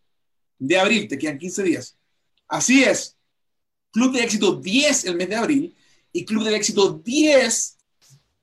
de 0.60 0.80
abril, 0.80 1.08
te 1.08 1.18
quedan 1.18 1.38
15 1.38 1.64
días. 1.64 1.98
Así 2.48 2.84
es, 2.84 3.17
Club 3.92 4.14
del 4.14 4.24
Éxito 4.24 4.56
10 4.56 5.06
el 5.06 5.16
mes 5.16 5.30
de 5.30 5.36
abril 5.36 5.76
y 6.12 6.26
Club 6.26 6.44
del 6.44 6.56
Éxito 6.56 7.02
10 7.04 7.78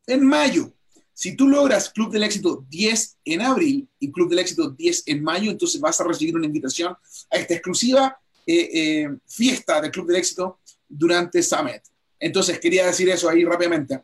en 0.07 0.27
mayo. 0.27 0.73
Si 1.13 1.37
tú 1.37 1.49
logras 1.49 1.91
Club 1.91 2.13
del 2.13 2.25
Éxito 2.25 2.65
10 2.69 3.19
en 3.25 3.41
abril 3.41 3.89
y 3.99 4.11
Club 4.11 4.31
del 4.31 4.41
Éxito 4.41 4.71
10 4.71 5.05
en 5.07 5.23
mayo, 5.23 5.51
entonces 5.51 5.81
vas 5.81 6.01
a 6.01 6.05
recibir 6.05 6.37
una 6.37 6.47
invitación 6.47 6.97
a 7.31 7.37
esta 7.37 7.55
exclusiva 7.55 8.19
eh, 8.47 8.71
eh, 8.73 9.17
fiesta 9.27 9.81
del 9.81 9.91
Club 9.91 10.09
del 10.09 10.17
Éxito 10.17 10.59
durante 10.89 11.43
Summit. 11.43 11.83
Entonces, 12.19 12.59
quería 12.59 12.87
decir 12.87 13.09
eso 13.09 13.29
ahí 13.29 13.45
rápidamente. 13.45 14.03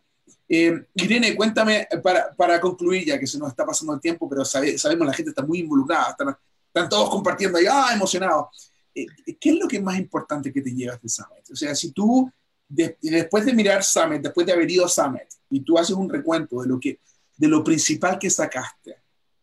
Eh, 0.49 0.85
Irene, 0.95 1.35
cuéntame 1.35 1.87
para, 2.03 2.35
para, 2.35 2.61
concluir, 2.61 3.07
ya 3.07 3.19
que 3.19 3.27
se 3.27 3.39
nos 3.39 3.49
está 3.49 3.65
pasando 3.65 3.95
el 3.95 4.01
tiempo, 4.01 4.29
pero 4.29 4.45
sabemos 4.45 5.07
la 5.07 5.13
gente 5.13 5.31
está 5.31 5.45
muy 5.45 5.61
involucrada, 5.61 6.11
están, 6.11 6.37
están 6.67 6.89
todos 6.89 7.11
compartiendo 7.11 7.59
ahí, 7.59 7.67
ah, 7.71 7.91
emocionados. 7.95 8.70
Eh, 8.95 9.07
¿qué 9.41 9.51
es 9.51 9.59
lo 9.59 9.69
que 9.69 9.77
es 9.77 9.83
más 9.83 9.99
importante 9.99 10.53
que 10.53 10.63
te 10.63 10.75
llevas 10.75 11.01
de 11.01 11.09
Summit? 11.09 11.51
O 11.53 11.57
sea, 11.57 11.75
si 11.75 11.93
tú, 11.93 12.31
después 12.69 13.45
de 13.45 13.53
mirar 13.53 13.85
Summit, 13.85 14.23
después 14.23 14.47
de 14.47 14.53
haber 14.53 14.71
ido 14.71 14.85
a 14.85 14.89
Summit, 14.89 15.29
y 15.49 15.61
tú 15.61 15.79
haces 15.79 15.97
un 15.97 16.09
recuento 16.09 16.63
de 16.63 16.69
lo, 16.69 16.79
que, 16.79 16.99
de 17.37 17.49
lo 17.49 17.63
principal 17.65 18.19
que 18.19 18.31
sacaste, 18.31 18.97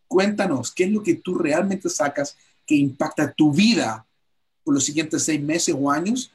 cuéntanos, 0.08 0.72
¿qué 0.72 0.86
es 0.86 0.92
lo 0.92 1.04
que 1.04 1.16
tú 1.16 1.36
realmente 1.36 1.90
sacas 1.90 2.36
que 2.66 2.76
impacta 2.76 3.32
tu 3.32 3.52
vida 3.52 4.06
por 4.64 4.74
los 4.74 4.84
siguientes 4.84 5.24
seis 5.24 5.42
meses 5.42 5.76
o 5.78 5.92
años 5.92 6.32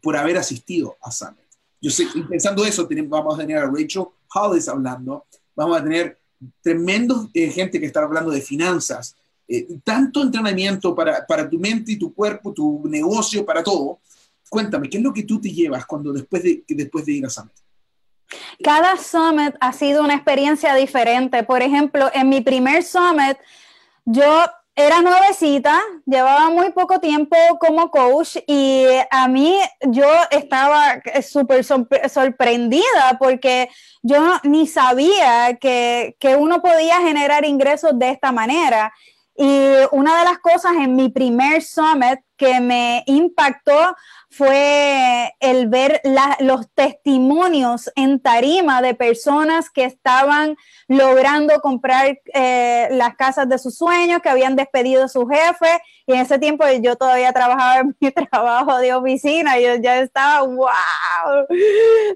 por 0.00 0.16
haber 0.16 0.36
asistido 0.36 0.96
a 1.00 1.10
Summit? 1.10 1.44
Yo 1.80 1.90
sé, 1.90 2.06
pensando 2.28 2.64
eso, 2.64 2.88
vamos 3.08 3.34
a 3.34 3.38
tener 3.38 3.58
a 3.58 3.66
Rachel 3.66 4.06
Hollis 4.32 4.68
hablando, 4.68 5.26
vamos 5.54 5.78
a 5.78 5.84
tener 5.84 6.18
tremendo 6.62 7.30
eh, 7.34 7.50
gente 7.50 7.78
que 7.78 7.86
está 7.86 8.02
hablando 8.02 8.30
de 8.30 8.40
finanzas, 8.40 9.16
eh, 9.46 9.66
tanto 9.84 10.22
entrenamiento 10.22 10.94
para, 10.94 11.26
para, 11.26 11.48
tu 11.48 11.58
mente 11.58 11.92
y 11.92 11.98
tu 11.98 12.14
cuerpo, 12.14 12.52
tu 12.52 12.82
negocio, 12.88 13.44
para 13.44 13.62
todo. 13.62 14.00
Cuéntame, 14.48 14.88
¿qué 14.88 14.98
es 14.98 15.02
lo 15.02 15.12
que 15.12 15.24
tú 15.24 15.40
te 15.40 15.50
llevas 15.50 15.84
cuando 15.84 16.12
después 16.12 16.42
de, 16.42 16.64
después 16.68 17.04
de 17.04 17.12
ir 17.12 17.26
a 17.26 17.30
Summit? 17.30 17.52
Cada 18.62 18.96
Summit 18.96 19.54
ha 19.60 19.72
sido 19.72 20.02
una 20.02 20.14
experiencia 20.14 20.74
diferente. 20.74 21.42
Por 21.42 21.62
ejemplo, 21.62 22.10
en 22.14 22.28
mi 22.28 22.40
primer 22.40 22.82
Summit, 22.82 23.36
yo 24.04 24.24
era 24.76 25.02
nuevecita, 25.02 25.80
llevaba 26.04 26.50
muy 26.50 26.70
poco 26.72 26.98
tiempo 26.98 27.36
como 27.60 27.90
coach 27.90 28.38
y 28.46 28.86
a 29.10 29.28
mí 29.28 29.56
yo 29.88 30.06
estaba 30.30 31.00
súper 31.22 31.64
sorprendida 31.64 33.16
porque 33.20 33.68
yo 34.02 34.20
ni 34.42 34.66
sabía 34.66 35.56
que, 35.60 36.16
que, 36.18 36.34
uno 36.34 36.60
podía 36.60 37.00
generar 37.02 37.44
ingresos 37.44 37.96
de 37.98 38.10
esta 38.10 38.32
manera. 38.32 38.92
Y 39.36 39.70
una 39.90 40.18
de 40.18 40.24
las 40.24 40.38
cosas 40.38 40.74
en 40.76 40.94
mi 40.94 41.08
primer 41.08 41.60
summit 41.62 42.20
que 42.36 42.60
me 42.60 43.02
impactó 43.06 43.96
fue 44.28 45.32
el 45.40 45.68
ver 45.68 46.00
los 46.40 46.68
testimonios 46.72 47.90
en 47.94 48.20
tarima 48.20 48.82
de 48.82 48.94
personas 48.94 49.70
que 49.70 49.84
estaban 49.84 50.56
logrando 50.88 51.60
comprar 51.60 52.18
eh, 52.32 52.88
las 52.90 53.14
casas 53.16 53.48
de 53.48 53.58
sus 53.58 53.76
sueños, 53.76 54.20
que 54.22 54.28
habían 54.28 54.56
despedido 54.56 55.04
a 55.04 55.08
su 55.08 55.26
jefe. 55.26 55.80
Y 56.06 56.14
en 56.14 56.20
ese 56.20 56.38
tiempo 56.38 56.64
yo 56.80 56.96
todavía 56.96 57.32
trabajaba 57.32 57.78
en 57.78 57.96
mi 58.00 58.10
trabajo 58.10 58.78
de 58.78 58.94
oficina. 58.94 59.58
Y 59.58 59.64
yo 59.64 59.74
ya 59.76 60.00
estaba, 60.00 60.42
wow, 60.46 61.46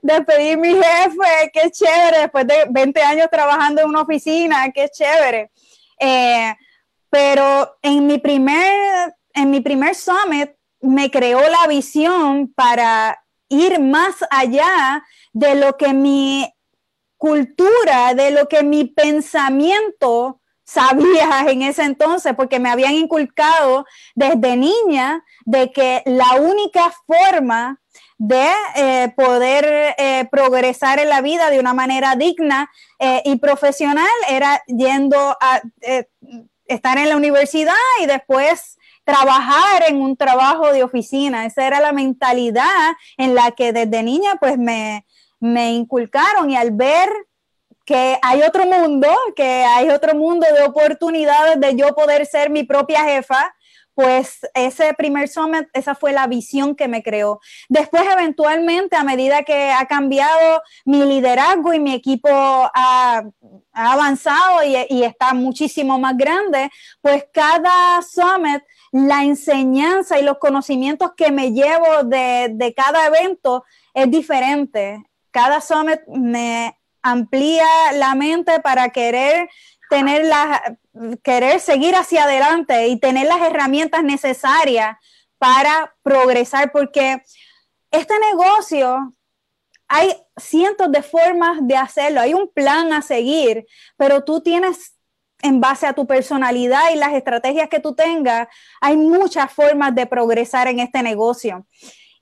despedir 0.02 0.58
mi 0.58 0.74
jefe, 0.74 1.50
qué 1.52 1.70
chévere. 1.70 2.20
Después 2.22 2.46
de 2.46 2.66
20 2.70 3.02
años 3.02 3.28
trabajando 3.30 3.82
en 3.82 3.88
una 3.88 4.02
oficina, 4.02 4.70
qué 4.72 4.88
chévere. 4.88 5.50
Eh, 6.00 6.54
pero 7.10 7.76
en 7.82 8.06
mi 8.06 8.18
primer, 8.18 9.14
en 9.34 9.50
mi 9.50 9.60
primer 9.60 9.94
summit 9.94 10.50
me 10.80 11.10
creó 11.10 11.40
la 11.40 11.66
visión 11.68 12.52
para 12.54 13.18
ir 13.48 13.80
más 13.80 14.16
allá 14.30 15.04
de 15.32 15.54
lo 15.54 15.76
que 15.76 15.94
mi 15.94 16.52
cultura, 17.16 18.14
de 18.14 18.30
lo 18.30 18.48
que 18.48 18.62
mi 18.62 18.84
pensamiento 18.84 20.40
sabía 20.64 21.44
en 21.48 21.62
ese 21.62 21.82
entonces, 21.82 22.34
porque 22.36 22.60
me 22.60 22.70
habían 22.70 22.94
inculcado 22.94 23.86
desde 24.14 24.56
niña 24.56 25.24
de 25.44 25.72
que 25.72 26.02
la 26.06 26.34
única 26.40 26.92
forma 27.06 27.80
de 28.18 28.48
eh, 28.74 29.12
poder 29.16 29.94
eh, 29.96 30.28
progresar 30.30 30.98
en 30.98 31.08
la 31.08 31.20
vida 31.22 31.50
de 31.50 31.60
una 31.60 31.72
manera 31.72 32.16
digna 32.16 32.68
eh, 32.98 33.22
y 33.24 33.36
profesional 33.36 34.08
era 34.28 34.60
yendo 34.66 35.36
a 35.40 35.62
estar 36.68 36.98
en 36.98 37.08
la 37.08 37.16
universidad 37.16 37.74
y 38.00 38.06
después 38.06 38.78
trabajar 39.04 39.84
en 39.88 40.00
un 40.00 40.16
trabajo 40.16 40.72
de 40.72 40.84
oficina. 40.84 41.46
Esa 41.46 41.66
era 41.66 41.80
la 41.80 41.92
mentalidad 41.92 42.92
en 43.16 43.34
la 43.34 43.50
que 43.52 43.72
desde 43.72 44.02
niña 44.02 44.36
pues 44.38 44.58
me, 44.58 45.06
me 45.40 45.72
inculcaron 45.72 46.50
y 46.50 46.56
al 46.56 46.70
ver 46.72 47.08
que 47.84 48.18
hay 48.20 48.42
otro 48.42 48.66
mundo, 48.66 49.08
que 49.34 49.64
hay 49.64 49.88
otro 49.88 50.14
mundo 50.14 50.46
de 50.54 50.62
oportunidades 50.62 51.58
de 51.58 51.74
yo 51.74 51.94
poder 51.94 52.26
ser 52.26 52.50
mi 52.50 52.64
propia 52.64 53.02
jefa, 53.04 53.54
pues 53.98 54.38
ese 54.54 54.94
primer 54.94 55.26
summit, 55.26 55.66
esa 55.72 55.96
fue 55.96 56.12
la 56.12 56.28
visión 56.28 56.76
que 56.76 56.86
me 56.86 57.02
creó. 57.02 57.40
Después, 57.68 58.04
eventualmente, 58.08 58.94
a 58.94 59.02
medida 59.02 59.42
que 59.42 59.72
ha 59.72 59.86
cambiado 59.86 60.62
mi 60.84 61.04
liderazgo 61.04 61.74
y 61.74 61.80
mi 61.80 61.94
equipo 61.94 62.28
ha, 62.30 63.24
avanzado 63.72 64.62
y, 64.62 65.02
está 65.02 65.34
muchísimo 65.34 65.98
más 65.98 66.16
grande, 66.16 66.70
pues 67.00 67.26
cada 67.32 68.00
summit, 68.02 68.62
la 68.92 69.24
enseñanza 69.24 70.16
y 70.16 70.22
los 70.22 70.38
conocimientos 70.38 71.14
que 71.16 71.32
me 71.32 71.50
llevo 71.50 72.04
de, 72.04 72.50
de 72.52 72.74
cada 72.74 73.04
evento 73.08 73.64
es 73.94 74.08
diferente. 74.08 75.04
Cada 75.32 75.60
summit 75.60 76.06
me 76.06 76.78
amplía 77.02 77.66
la 77.94 78.14
mente 78.14 78.60
para 78.60 78.90
querer 78.90 79.48
tener 79.90 80.24
la, 80.26 80.78
querer 81.22 81.60
seguir 81.60 81.94
hacia 81.94 82.24
adelante 82.24 82.88
y 82.88 82.98
tener 82.98 83.26
las 83.26 83.40
herramientas 83.40 84.02
necesarias 84.02 84.96
para 85.38 85.94
progresar, 86.02 86.72
porque 86.72 87.22
este 87.90 88.14
negocio 88.30 89.12
hay 89.88 90.14
cientos 90.36 90.92
de 90.92 91.02
formas 91.02 91.58
de 91.62 91.76
hacerlo, 91.76 92.20
hay 92.20 92.34
un 92.34 92.48
plan 92.48 92.92
a 92.92 93.00
seguir, 93.00 93.66
pero 93.96 94.22
tú 94.22 94.42
tienes 94.42 94.94
en 95.40 95.60
base 95.60 95.86
a 95.86 95.92
tu 95.92 96.06
personalidad 96.06 96.90
y 96.92 96.96
las 96.96 97.14
estrategias 97.14 97.68
que 97.68 97.80
tú 97.80 97.94
tengas, 97.94 98.48
hay 98.80 98.96
muchas 98.96 99.52
formas 99.52 99.94
de 99.94 100.06
progresar 100.06 100.68
en 100.68 100.80
este 100.80 101.02
negocio. 101.02 101.66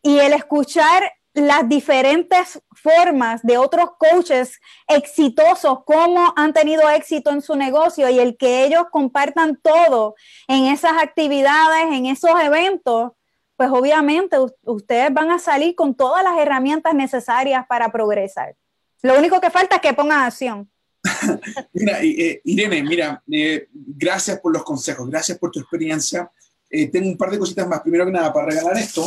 Y 0.03 0.19
el 0.19 0.33
escuchar 0.33 1.11
las 1.37 1.69
diferentes 1.69 2.59
formas 2.73 3.43
de 3.43 3.59
otros 3.59 3.91
coaches 3.99 4.59
exitosos, 4.89 5.81
cómo 5.85 6.33
han 6.35 6.55
tenido 6.55 6.89
éxito 6.89 7.31
en 7.31 7.43
su 7.43 7.55
negocio 7.57 8.09
y 8.09 8.19
el 8.19 8.39
que 8.39 8.65
ellos 8.65 8.85
compartan 8.91 9.61
todo 9.63 10.15
en 10.49 10.65
esas 10.65 10.95
actividades, 11.03 11.93
en 11.93 12.07
esos 12.07 12.31
eventos, 12.43 13.13
pues 13.55 13.69
obviamente 13.71 14.39
ustedes 14.63 15.13
van 15.13 15.31
a 15.31 15.39
salir 15.39 15.75
con 15.75 15.95
todas 15.95 16.25
las 16.25 16.39
herramientas 16.39 16.95
necesarias 16.95 17.67
para 17.69 17.93
progresar. 17.93 18.57
Lo 19.03 19.19
único 19.19 19.39
que 19.39 19.51
falta 19.51 19.77
es 19.77 19.83
que 19.83 19.93
pongan 19.93 20.23
acción. 20.23 20.71
mira, 21.75 22.03
eh, 22.03 22.41
Irene, 22.45 22.83
mira, 22.83 23.23
eh, 23.31 23.69
gracias 23.73 24.41
por 24.41 24.55
los 24.55 24.65
consejos, 24.65 25.09
gracias 25.11 25.37
por 25.37 25.51
tu 25.51 25.61
experiencia. 25.61 26.31
Eh, 26.71 26.89
tengo 26.89 27.09
un 27.09 27.19
par 27.19 27.31
de 27.31 27.39
cositas 27.39 27.69
más. 27.69 27.83
Primero 27.83 28.07
que 28.07 28.13
nada, 28.13 28.33
para 28.33 28.47
regalar 28.47 28.79
esto, 28.79 29.05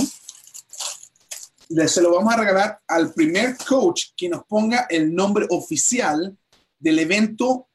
se 1.87 2.01
lo 2.01 2.15
vamos 2.15 2.33
a 2.33 2.37
regalar 2.37 2.81
al 2.87 3.13
primer 3.13 3.55
coach 3.57 4.07
que 4.17 4.27
nos 4.27 4.43
ponga 4.45 4.87
el 4.89 5.13
nombre 5.13 5.45
oficial 5.49 6.35
del 6.79 6.99
evento 6.99 7.67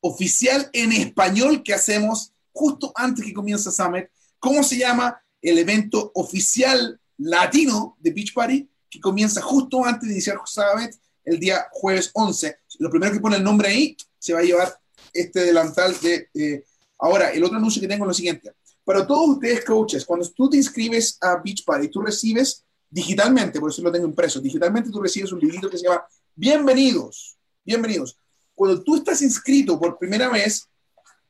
oficial 0.00 0.68
en 0.72 0.92
español 0.92 1.62
que 1.62 1.74
hacemos 1.74 2.32
justo 2.52 2.92
antes 2.94 3.24
que 3.24 3.32
comience 3.32 3.70
Summit. 3.70 4.06
¿Cómo 4.38 4.62
se 4.62 4.76
llama 4.76 5.20
el 5.40 5.58
evento 5.58 6.12
oficial 6.14 7.00
latino 7.16 7.96
de 7.98 8.12
Beach 8.12 8.34
Party 8.34 8.68
que 8.90 9.00
comienza 9.00 9.40
justo 9.40 9.84
antes 9.84 10.08
de 10.08 10.14
iniciar 10.14 10.38
Summit 10.44 10.94
el 11.24 11.40
día 11.40 11.66
jueves 11.72 12.10
11? 12.12 12.58
Lo 12.78 12.90
primero 12.90 13.12
que 13.12 13.20
pone 13.20 13.36
el 13.36 13.44
nombre 13.44 13.68
ahí 13.68 13.96
se 14.18 14.32
va 14.32 14.40
a 14.40 14.44
llevar 14.44 14.78
este 15.12 15.40
delantal 15.40 15.98
de... 16.00 16.28
Eh, 16.34 16.64
ahora, 16.98 17.30
el 17.30 17.42
otro 17.42 17.56
anuncio 17.56 17.80
que 17.80 17.88
tengo 17.88 18.04
es 18.04 18.08
lo 18.08 18.14
siguiente. 18.14 18.52
Para 18.84 19.06
todos 19.06 19.30
ustedes, 19.30 19.64
coaches, 19.64 20.04
cuando 20.04 20.28
tú 20.30 20.48
te 20.50 20.56
inscribes 20.56 21.18
a 21.20 21.36
Beach 21.36 21.64
Party, 21.64 21.88
tú 21.88 22.00
recibes 22.00 22.64
digitalmente, 22.90 23.60
por 23.60 23.70
eso 23.70 23.82
lo 23.82 23.92
tengo 23.92 24.06
impreso, 24.06 24.40
digitalmente 24.40 24.90
tú 24.90 25.00
recibes 25.00 25.32
un 25.32 25.40
librito 25.40 25.68
que 25.68 25.78
se 25.78 25.84
llama 25.84 26.04
Bienvenidos, 26.34 27.38
bienvenidos. 27.64 28.18
Cuando 28.54 28.82
tú 28.82 28.96
estás 28.96 29.20
inscrito 29.22 29.78
por 29.78 29.98
primera 29.98 30.28
vez, 30.28 30.68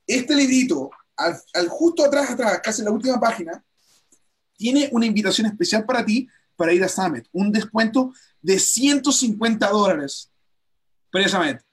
este 0.06 0.34
librito, 0.34 0.90
al, 1.16 1.68
justo 1.68 2.04
atrás, 2.04 2.30
atrás, 2.30 2.60
casi 2.62 2.80
en 2.80 2.86
la 2.86 2.92
última 2.92 3.20
página, 3.20 3.64
tiene 4.56 4.88
una 4.92 5.06
invitación 5.06 5.46
especial 5.46 5.84
para 5.84 6.04
ti 6.04 6.28
para 6.56 6.72
ir 6.72 6.82
a 6.82 6.88
Summit, 6.88 7.26
un 7.32 7.52
descuento 7.52 8.12
de 8.40 8.58
150 8.58 9.68
dólares. 9.68 10.30
Precisamente. 11.10 11.64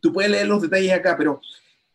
Tú 0.00 0.12
puedes 0.12 0.30
leer 0.30 0.46
los 0.46 0.62
detalles 0.62 0.92
acá, 0.92 1.16
pero 1.16 1.40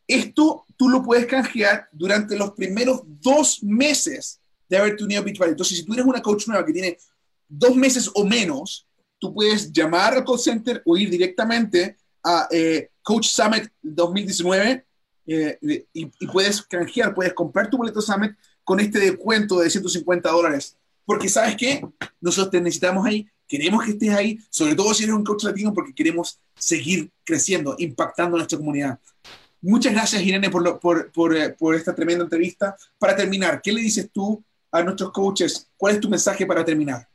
esto 0.07 0.65
tú 0.77 0.89
lo 0.89 1.03
puedes 1.03 1.25
canjear 1.25 1.89
durante 1.91 2.37
los 2.37 2.51
primeros 2.51 3.01
dos 3.05 3.61
meses 3.63 4.36
de 4.69 4.77
haber 4.77 4.95
tenido 4.95 5.23
Beachbody. 5.23 5.51
Entonces, 5.51 5.77
si 5.77 5.83
tú 5.83 5.93
eres 5.93 6.05
una 6.05 6.21
coach 6.21 6.47
nueva 6.47 6.65
que 6.65 6.73
tiene 6.73 6.97
dos 7.47 7.75
meses 7.75 8.09
o 8.13 8.25
menos, 8.25 8.87
tú 9.19 9.33
puedes 9.33 9.71
llamar 9.71 10.13
al 10.13 10.25
call 10.25 10.39
center 10.39 10.81
o 10.85 10.97
ir 10.97 11.09
directamente 11.09 11.97
a 12.23 12.47
eh, 12.51 12.89
Coach 13.01 13.27
Summit 13.27 13.69
2019 13.81 14.85
eh, 15.27 15.57
y, 15.93 16.05
puedes 16.27 16.61
canjear, 16.61 17.13
puedes 17.13 17.33
comprar 17.33 17.69
tu 17.69 17.77
boleto 17.77 18.01
Summit 18.01 18.33
con 18.63 18.79
este 18.79 18.99
descuento 18.99 19.59
de 19.59 19.69
150 19.69 20.29
dólares. 20.29 20.77
Porque 21.05 21.29
sabes 21.29 21.55
qué, 21.55 21.81
nosotros 22.19 22.51
te 22.51 22.59
necesitamos 22.59 23.05
ahí, 23.05 23.25
queremos 23.47 23.85
que 23.85 23.91
estés 23.91 24.09
ahí, 24.09 24.39
sobre 24.49 24.75
todo 24.75 24.93
si 24.93 25.03
eres 25.03 25.15
un 25.15 25.23
coach 25.23 25.45
latino, 25.45 25.73
porque 25.73 25.93
queremos 25.93 26.39
seguir 26.53 27.09
creciendo, 27.23 27.75
impactando 27.79 28.35
nuestra 28.35 28.57
comunidad. 28.57 28.99
Muchas 29.61 29.93
gracias, 29.93 30.21
Irene, 30.21 30.49
por, 30.49 30.79
por, 30.79 31.11
por, 31.11 31.35
eh, 31.35 31.49
por 31.51 31.75
esta 31.75 31.95
tremenda 31.95 32.25
entrevista. 32.25 32.75
Para 32.97 33.15
terminar, 33.15 33.61
¿qué 33.61 33.71
le 33.71 33.81
dices 33.81 34.09
tú 34.11 34.43
a 34.77 34.83
nuestros 34.83 35.11
coaches, 35.11 35.69
¿cuál 35.77 35.95
es 35.95 36.01
tu 36.01 36.09
mensaje 36.09 36.45
para 36.45 36.63
terminar? 36.63 37.07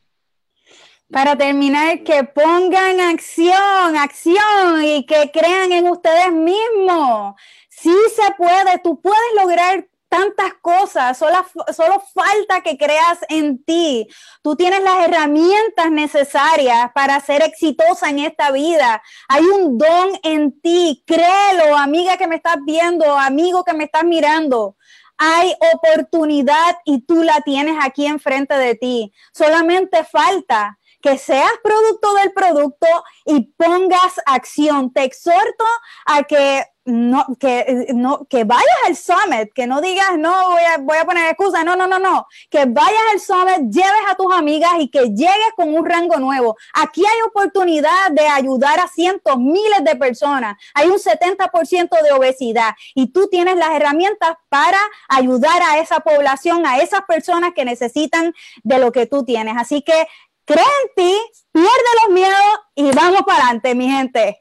Para 1.10 1.36
terminar, 1.36 2.02
que 2.04 2.24
pongan 2.24 3.00
acción, 3.00 3.96
acción 3.96 4.82
y 4.82 5.04
que 5.04 5.30
crean 5.30 5.72
en 5.72 5.88
ustedes 5.88 6.32
mismos. 6.32 7.34
Sí 7.68 7.94
se 8.16 8.32
puede, 8.36 8.78
tú 8.82 9.00
puedes 9.00 9.20
lograr 9.36 9.86
tantas 10.12 10.52
cosas, 10.60 11.16
solo, 11.16 11.38
solo 11.74 12.02
falta 12.12 12.60
que 12.62 12.76
creas 12.76 13.18
en 13.30 13.64
ti. 13.64 14.06
Tú 14.42 14.54
tienes 14.56 14.82
las 14.82 15.08
herramientas 15.08 15.90
necesarias 15.90 16.90
para 16.94 17.18
ser 17.20 17.42
exitosa 17.42 18.10
en 18.10 18.18
esta 18.18 18.50
vida. 18.50 19.02
Hay 19.28 19.42
un 19.42 19.78
don 19.78 20.10
en 20.22 20.60
ti, 20.60 21.02
créelo, 21.06 21.78
amiga 21.78 22.18
que 22.18 22.26
me 22.26 22.36
estás 22.36 22.58
viendo, 22.66 23.18
amigo 23.18 23.64
que 23.64 23.72
me 23.72 23.84
estás 23.84 24.04
mirando 24.04 24.76
hay 25.24 25.54
oportunidad 25.72 26.78
y 26.84 27.02
tú 27.02 27.22
la 27.22 27.40
tienes 27.42 27.76
aquí 27.80 28.06
enfrente 28.06 28.54
de 28.54 28.74
ti. 28.74 29.12
Solamente 29.32 30.02
falta 30.02 30.80
que 31.02 31.18
seas 31.18 31.52
producto 31.62 32.14
del 32.14 32.32
producto 32.32 32.86
y 33.26 33.40
pongas 33.52 34.20
acción. 34.24 34.92
Te 34.92 35.04
exhorto 35.04 35.64
a 36.06 36.22
que 36.22 36.64
no, 36.84 37.24
que, 37.38 37.86
no, 37.94 38.26
que 38.28 38.44
vayas 38.44 38.66
al 38.86 38.96
summit, 38.96 39.52
que 39.54 39.66
no 39.66 39.80
digas, 39.80 40.18
no, 40.18 40.50
voy 40.50 40.62
a, 40.62 40.78
voy 40.78 40.98
a 40.98 41.04
poner 41.04 41.28
excusa, 41.28 41.62
no, 41.62 41.76
no, 41.76 41.86
no, 41.86 41.98
no, 41.98 42.26
que 42.50 42.64
vayas 42.64 43.00
al 43.12 43.20
summit, 43.20 43.70
lleves 43.70 44.02
a 44.10 44.16
tus 44.16 44.34
amigas 44.34 44.72
y 44.80 44.88
que 44.88 45.10
llegues 45.10 45.52
con 45.56 45.72
un 45.74 45.86
rango 45.86 46.16
nuevo. 46.16 46.56
Aquí 46.74 47.04
hay 47.06 47.22
oportunidad 47.28 48.10
de 48.10 48.26
ayudar 48.26 48.80
a 48.80 48.88
cientos, 48.88 49.38
miles 49.38 49.84
de 49.84 49.96
personas. 49.96 50.56
Hay 50.74 50.88
un 50.88 50.98
70% 50.98 52.02
de 52.02 52.12
obesidad 52.12 52.74
y 52.94 53.12
tú 53.12 53.28
tienes 53.28 53.56
las 53.56 53.70
herramientas 53.70 54.34
para 54.48 54.78
ayudar 55.08 55.62
a 55.62 55.78
esa 55.78 56.00
población, 56.00 56.66
a 56.66 56.78
esas 56.78 57.02
personas 57.02 57.52
que 57.54 57.64
necesitan 57.64 58.34
de 58.64 58.78
lo 58.78 58.90
que 58.90 59.06
tú 59.06 59.24
tienes. 59.24 59.54
Así 59.56 59.82
que 59.82 60.08
cree 60.44 60.64
ti, 60.96 61.18
pierde 61.52 61.68
los 62.04 62.14
miedos 62.14 62.58
y 62.74 62.90
vamos 62.92 63.22
para 63.26 63.44
adelante, 63.44 63.74
mi 63.74 63.88
gente. 63.88 64.38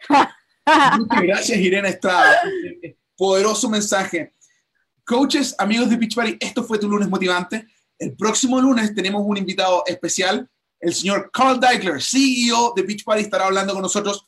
Muchas 0.97 1.21
gracias, 1.21 1.57
Irene 1.57 1.89
Estrada. 1.89 2.41
Poderoso 3.15 3.69
mensaje. 3.69 4.31
Coaches, 5.05 5.55
amigos 5.57 5.89
de 5.89 5.97
Beach 5.97 6.15
Party, 6.15 6.37
esto 6.39 6.63
fue 6.63 6.79
tu 6.79 6.87
lunes 6.87 7.09
motivante. 7.09 7.67
El 7.97 8.15
próximo 8.15 8.59
lunes 8.59 8.95
tenemos 8.95 9.21
un 9.25 9.37
invitado 9.37 9.83
especial, 9.85 10.49
el 10.79 10.93
señor 10.93 11.29
Carl 11.31 11.59
Deichler, 11.59 12.01
CEO 12.01 12.73
de 12.75 12.81
Beach 12.81 13.03
Party, 13.03 13.23
estará 13.23 13.45
hablando 13.45 13.73
con 13.73 13.81
nosotros 13.81 14.27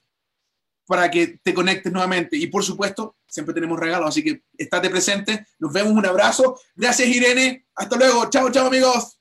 para 0.85 1.09
que 1.09 1.39
te 1.41 1.53
conectes 1.53 1.91
nuevamente. 1.91 2.37
Y 2.37 2.47
por 2.47 2.63
supuesto, 2.63 3.17
siempre 3.27 3.53
tenemos 3.53 3.79
regalos, 3.79 4.09
así 4.09 4.23
que 4.23 4.43
estate 4.57 4.89
presente. 4.89 5.47
Nos 5.59 5.73
vemos, 5.73 5.93
un 5.93 6.05
abrazo. 6.05 6.59
Gracias, 6.75 7.07
Irene. 7.07 7.65
Hasta 7.75 7.95
luego. 7.95 8.29
Chao, 8.29 8.51
chao, 8.51 8.67
amigos. 8.67 9.19